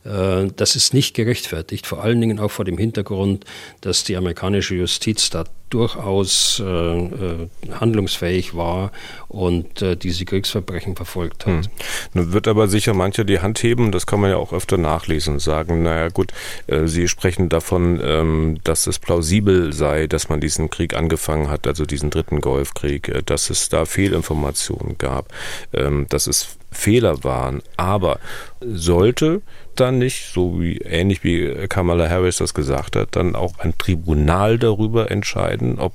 das 0.03 0.75
ist 0.75 0.93
nicht 0.93 1.15
gerechtfertigt, 1.15 1.85
vor 1.85 2.03
allen 2.03 2.19
Dingen 2.19 2.39
auch 2.39 2.51
vor 2.51 2.65
dem 2.65 2.77
Hintergrund, 2.77 3.45
dass 3.81 4.03
die 4.03 4.17
amerikanische 4.17 4.75
Justiz 4.75 5.29
da 5.29 5.43
durchaus 5.71 6.61
äh, 6.63 6.65
äh, 6.65 7.47
handlungsfähig 7.71 8.55
war 8.55 8.91
und 9.29 9.81
äh, 9.81 9.95
diese 9.95 10.25
Kriegsverbrechen 10.25 10.95
verfolgt 10.95 11.45
hat. 11.45 11.65
Hm. 11.65 11.71
Nun 12.13 12.33
wird 12.33 12.47
aber 12.47 12.67
sicher 12.67 12.93
mancher 12.93 13.23
die 13.23 13.39
Hand 13.39 13.63
heben, 13.63 13.91
das 13.91 14.05
kann 14.05 14.19
man 14.19 14.29
ja 14.29 14.37
auch 14.37 14.53
öfter 14.53 14.77
nachlesen 14.77 15.35
und 15.35 15.39
sagen, 15.39 15.81
naja 15.83 16.09
gut, 16.09 16.33
äh, 16.67 16.87
Sie 16.87 17.07
sprechen 17.07 17.49
davon, 17.49 17.99
ähm, 18.03 18.57
dass 18.63 18.85
es 18.85 18.99
plausibel 18.99 19.71
sei, 19.73 20.07
dass 20.07 20.29
man 20.29 20.41
diesen 20.41 20.69
Krieg 20.69 20.93
angefangen 20.93 21.49
hat, 21.49 21.65
also 21.65 21.85
diesen 21.85 22.09
dritten 22.09 22.41
Golfkrieg, 22.41 23.07
äh, 23.07 23.23
dass 23.23 23.49
es 23.49 23.69
da 23.69 23.85
Fehlinformationen 23.85 24.97
gab, 24.97 25.29
ähm, 25.73 26.05
dass 26.09 26.27
es 26.27 26.57
Fehler 26.71 27.23
waren. 27.23 27.61
Aber 27.77 28.19
sollte 28.61 29.41
dann 29.75 29.97
nicht, 29.97 30.31
so 30.33 30.61
wie 30.61 30.77
ähnlich 30.77 31.23
wie 31.23 31.67
Kamala 31.67 32.09
Harris 32.09 32.37
das 32.37 32.53
gesagt 32.53 32.95
hat, 32.95 33.15
dann 33.15 33.35
auch 33.35 33.59
ein 33.59 33.77
Tribunal 33.77 34.57
darüber 34.57 35.11
entscheiden, 35.11 35.79
ob 35.79 35.93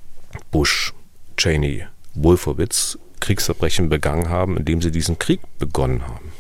Bush, 0.50 0.92
Cheney, 1.36 1.84
Wolfowitz 2.14 2.98
Kriegsverbrechen 3.20 3.88
begangen 3.88 4.28
haben, 4.28 4.56
indem 4.56 4.82
sie 4.82 4.90
diesen 4.90 5.18
Krieg 5.18 5.40
begonnen 5.58 6.06
haben? 6.06 6.32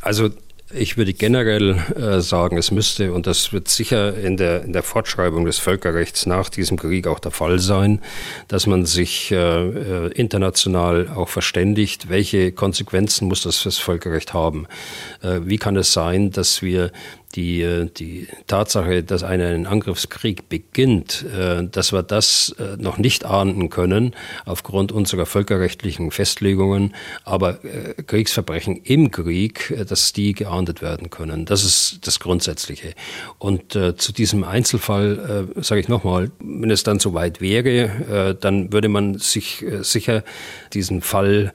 Also 0.00 0.30
ich 0.72 0.96
würde 0.96 1.12
generell 1.12 1.76
äh, 1.96 2.20
sagen, 2.20 2.56
es 2.56 2.70
müsste, 2.70 3.12
und 3.12 3.26
das 3.26 3.52
wird 3.52 3.68
sicher 3.68 4.16
in 4.16 4.36
der, 4.36 4.62
in 4.62 4.72
der 4.72 4.82
Fortschreibung 4.82 5.44
des 5.44 5.58
Völkerrechts 5.58 6.26
nach 6.26 6.48
diesem 6.48 6.78
Krieg 6.78 7.06
auch 7.06 7.18
der 7.18 7.32
Fall 7.32 7.58
sein, 7.58 8.00
dass 8.48 8.66
man 8.66 8.86
sich 8.86 9.32
äh, 9.32 9.36
äh 9.36 10.12
international 10.12 11.08
auch 11.08 11.28
verständigt, 11.28 12.08
welche 12.08 12.52
Konsequenzen 12.52 13.28
muss 13.28 13.42
das 13.42 13.58
fürs 13.58 13.78
Völkerrecht 13.78 14.32
haben. 14.32 14.66
Äh, 15.22 15.40
wie 15.44 15.58
kann 15.58 15.76
es 15.76 15.92
sein, 15.92 16.30
dass 16.30 16.62
wir 16.62 16.92
die, 17.34 17.62
äh, 17.62 17.88
die 17.96 18.26
Tatsache, 18.46 19.02
dass 19.02 19.22
ein 19.22 19.66
Angriffskrieg 19.66 20.48
beginnt, 20.48 21.24
äh, 21.24 21.64
dass 21.64 21.92
wir 21.92 22.02
das 22.02 22.54
äh, 22.58 22.76
noch 22.76 22.98
nicht 22.98 23.24
ahnden 23.24 23.70
können 23.70 24.14
aufgrund 24.44 24.92
unserer 24.92 25.26
völkerrechtlichen 25.26 26.10
Festlegungen, 26.10 26.94
aber 27.24 27.58
Kriegsverbrechen 28.06 28.76
im 28.84 29.10
Krieg, 29.10 29.74
dass 29.88 30.12
die 30.12 30.32
geahndet 30.32 30.82
werden 30.82 31.10
können. 31.10 31.44
Das 31.44 31.64
ist 31.64 32.06
das 32.06 32.20
Grundsätzliche. 32.20 32.94
Und 33.38 33.72
zu 33.72 34.12
diesem 34.12 34.44
Einzelfall 34.44 35.48
sage 35.56 35.80
ich 35.80 35.88
nochmal, 35.88 36.30
wenn 36.40 36.70
es 36.70 36.82
dann 36.82 36.98
soweit 36.98 37.40
wäre, 37.40 38.36
dann 38.40 38.72
würde 38.72 38.88
man 38.88 39.18
sich 39.18 39.64
sicher 39.82 40.24
diesen 40.72 41.00
Fall 41.00 41.52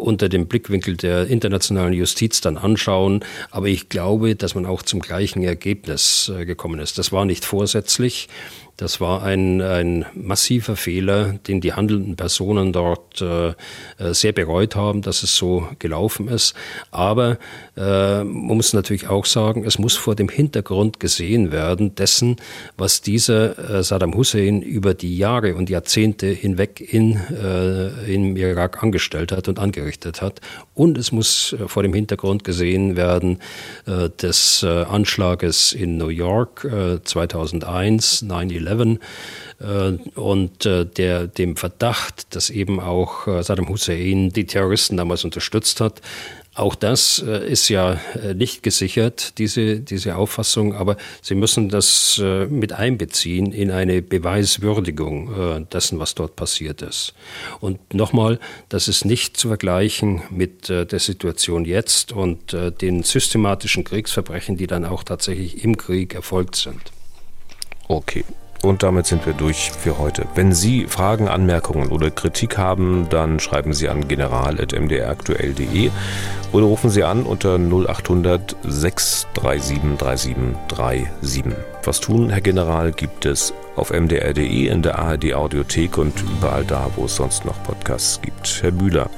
unter 0.00 0.28
dem 0.28 0.46
Blickwinkel 0.46 0.96
der 0.96 1.26
internationalen 1.26 1.92
Justiz 1.92 2.40
dann 2.40 2.56
anschauen. 2.56 3.24
Aber 3.50 3.66
ich 3.66 3.88
glaube, 3.88 4.36
dass 4.36 4.54
man 4.54 4.66
auch 4.66 4.82
zum 4.82 5.00
gleichen 5.00 5.42
Ergebnis 5.42 6.30
äh, 6.34 6.44
gekommen 6.44 6.80
ist. 6.80 6.98
Das 6.98 7.12
war 7.12 7.24
nicht 7.24 7.44
vorsätzlich. 7.44 8.28
Das 8.78 9.00
war 9.00 9.24
ein, 9.24 9.60
ein 9.60 10.06
massiver 10.14 10.76
Fehler, 10.76 11.32
den 11.48 11.60
die 11.60 11.72
handelnden 11.72 12.14
Personen 12.14 12.72
dort 12.72 13.20
äh, 13.20 13.48
äh, 13.48 13.54
sehr 14.12 14.30
bereut 14.30 14.76
haben, 14.76 15.02
dass 15.02 15.24
es 15.24 15.36
so 15.36 15.66
gelaufen 15.80 16.28
ist. 16.28 16.54
Aber 16.92 17.38
äh, 17.76 18.22
man 18.22 18.56
muss 18.56 18.74
natürlich 18.74 19.08
auch 19.08 19.26
sagen, 19.26 19.64
es 19.64 19.80
muss 19.80 19.96
vor 19.96 20.14
dem 20.14 20.28
Hintergrund 20.28 21.00
gesehen 21.00 21.50
werden 21.50 21.96
dessen, 21.96 22.36
was 22.76 23.02
dieser 23.02 23.78
äh, 23.78 23.82
Saddam 23.82 24.14
Hussein 24.14 24.62
über 24.62 24.94
die 24.94 25.18
Jahre 25.18 25.56
und 25.56 25.68
Jahrzehnte 25.68 26.28
hinweg 26.28 26.80
in, 26.80 27.16
äh, 27.16 28.14
im 28.14 28.36
Irak 28.36 28.80
angestellt 28.84 29.32
hat 29.32 29.48
und 29.48 29.58
angerichtet 29.58 30.22
hat. 30.22 30.40
Und 30.74 30.98
es 30.98 31.10
muss 31.10 31.52
äh, 31.52 31.66
vor 31.66 31.82
dem 31.82 31.94
Hintergrund 31.94 32.44
gesehen 32.44 32.94
werden 32.94 33.40
äh, 33.86 34.08
des 34.08 34.62
Anschlages 34.62 35.72
in 35.72 35.96
New 35.96 36.08
York 36.08 36.64
äh, 36.64 37.02
2001, 37.02 38.22
9-11 38.22 38.67
11 38.68 38.98
äh, 39.60 39.92
und 40.18 40.66
äh, 40.66 40.86
der, 40.86 41.26
dem 41.26 41.56
Verdacht, 41.56 42.34
dass 42.34 42.50
eben 42.50 42.80
auch 42.80 43.26
äh, 43.26 43.42
Saddam 43.42 43.68
Hussein 43.68 44.30
die 44.30 44.46
Terroristen 44.46 44.96
damals 44.96 45.24
unterstützt 45.24 45.80
hat. 45.80 46.00
Auch 46.54 46.74
das 46.74 47.20
ist 47.20 47.68
ja 47.68 48.00
nicht 48.34 48.64
gesichert, 48.64 49.38
diese, 49.38 49.78
diese 49.78 50.16
Auffassung, 50.16 50.74
aber 50.74 50.96
Sie 51.22 51.36
müssen 51.36 51.68
das 51.68 52.20
mit 52.50 52.72
einbeziehen 52.72 53.52
in 53.52 53.70
eine 53.70 54.02
Beweiswürdigung 54.02 55.68
dessen, 55.72 56.00
was 56.00 56.16
dort 56.16 56.34
passiert 56.34 56.82
ist. 56.82 57.14
Und 57.60 57.94
nochmal, 57.94 58.40
das 58.70 58.88
ist 58.88 59.04
nicht 59.04 59.36
zu 59.36 59.46
vergleichen 59.46 60.22
mit 60.30 60.68
der 60.68 60.98
Situation 60.98 61.64
jetzt 61.64 62.10
und 62.10 62.56
den 62.80 63.04
systematischen 63.04 63.84
Kriegsverbrechen, 63.84 64.56
die 64.56 64.66
dann 64.66 64.84
auch 64.84 65.04
tatsächlich 65.04 65.62
im 65.62 65.76
Krieg 65.76 66.16
erfolgt 66.16 66.56
sind. 66.56 66.80
Okay. 67.86 68.24
Und 68.62 68.82
damit 68.82 69.06
sind 69.06 69.24
wir 69.24 69.34
durch 69.34 69.70
für 69.70 69.98
heute. 69.98 70.26
Wenn 70.34 70.52
Sie 70.52 70.86
Fragen, 70.86 71.28
Anmerkungen 71.28 71.90
oder 71.90 72.10
Kritik 72.10 72.58
haben, 72.58 73.06
dann 73.08 73.38
schreiben 73.38 73.72
Sie 73.72 73.88
an 73.88 74.08
general.mdraktuell.de 74.08 75.90
oder 76.52 76.66
rufen 76.66 76.90
Sie 76.90 77.04
an 77.04 77.22
unter 77.22 77.56
0800 77.56 78.56
637 78.64 79.78
3737. 79.98 81.44
Was 81.84 82.00
tun, 82.00 82.30
Herr 82.30 82.40
General, 82.40 82.90
gibt 82.90 83.26
es 83.26 83.54
auf 83.76 83.92
mdr.de, 83.92 84.66
in 84.66 84.82
der 84.82 84.98
ARD 84.98 85.34
Audiothek 85.34 85.96
und 85.96 86.20
überall 86.20 86.64
da, 86.64 86.90
wo 86.96 87.04
es 87.04 87.14
sonst 87.14 87.44
noch 87.44 87.62
Podcasts 87.62 88.20
gibt. 88.20 88.58
Herr 88.62 88.72
Bühler, 88.72 89.08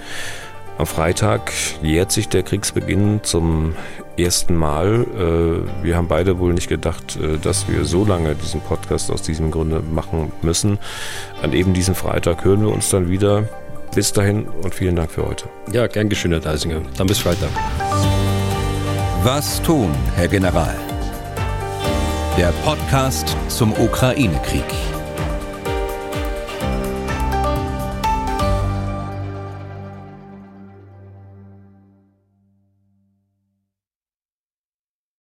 am 0.77 0.87
Freitag 0.87 1.53
jährt 1.83 2.13
sich 2.13 2.29
der 2.29 2.43
Kriegsbeginn 2.43 3.21
zum 3.23 3.75
ersten 4.17 4.55
Mal. 4.55 5.07
Äh, 5.17 5.85
wir 5.85 5.97
haben 5.97 6.09
beide 6.09 6.39
wohl 6.39 6.53
nicht 6.53 6.69
gedacht, 6.69 7.17
äh, 7.17 7.39
dass 7.39 7.69
wir 7.69 7.85
so 7.85 8.05
lange 8.05 8.35
diesen 8.35 8.61
Podcast 8.61 9.11
aus 9.11 9.23
diesem 9.23 9.51
Grunde 9.51 9.81
machen 9.81 10.33
müssen. 10.43 10.79
An 11.43 11.53
eben 11.53 11.73
diesem 11.73 11.95
Freitag 11.95 12.45
hören 12.45 12.63
wir 12.63 12.73
uns 12.73 12.91
dann 12.91 13.09
wieder. 13.09 13.49
Bis 13.95 14.13
dahin 14.13 14.47
und 14.47 14.75
vielen 14.75 14.95
Dank 14.95 15.11
für 15.11 15.27
heute. 15.27 15.47
Ja, 15.73 15.87
gern 15.89 16.09
geschehen, 16.09 16.31
Herr 16.31 16.41
Deisinger. 16.41 16.81
Dann 16.97 17.07
bis 17.09 17.19
Freitag. 17.19 17.51
Was 19.25 19.61
tun, 19.63 19.91
Herr 20.15 20.29
General? 20.29 20.77
Der 22.39 22.53
Podcast 22.65 23.37
zum 23.49 23.73
Ukraine-Krieg. 23.73 24.65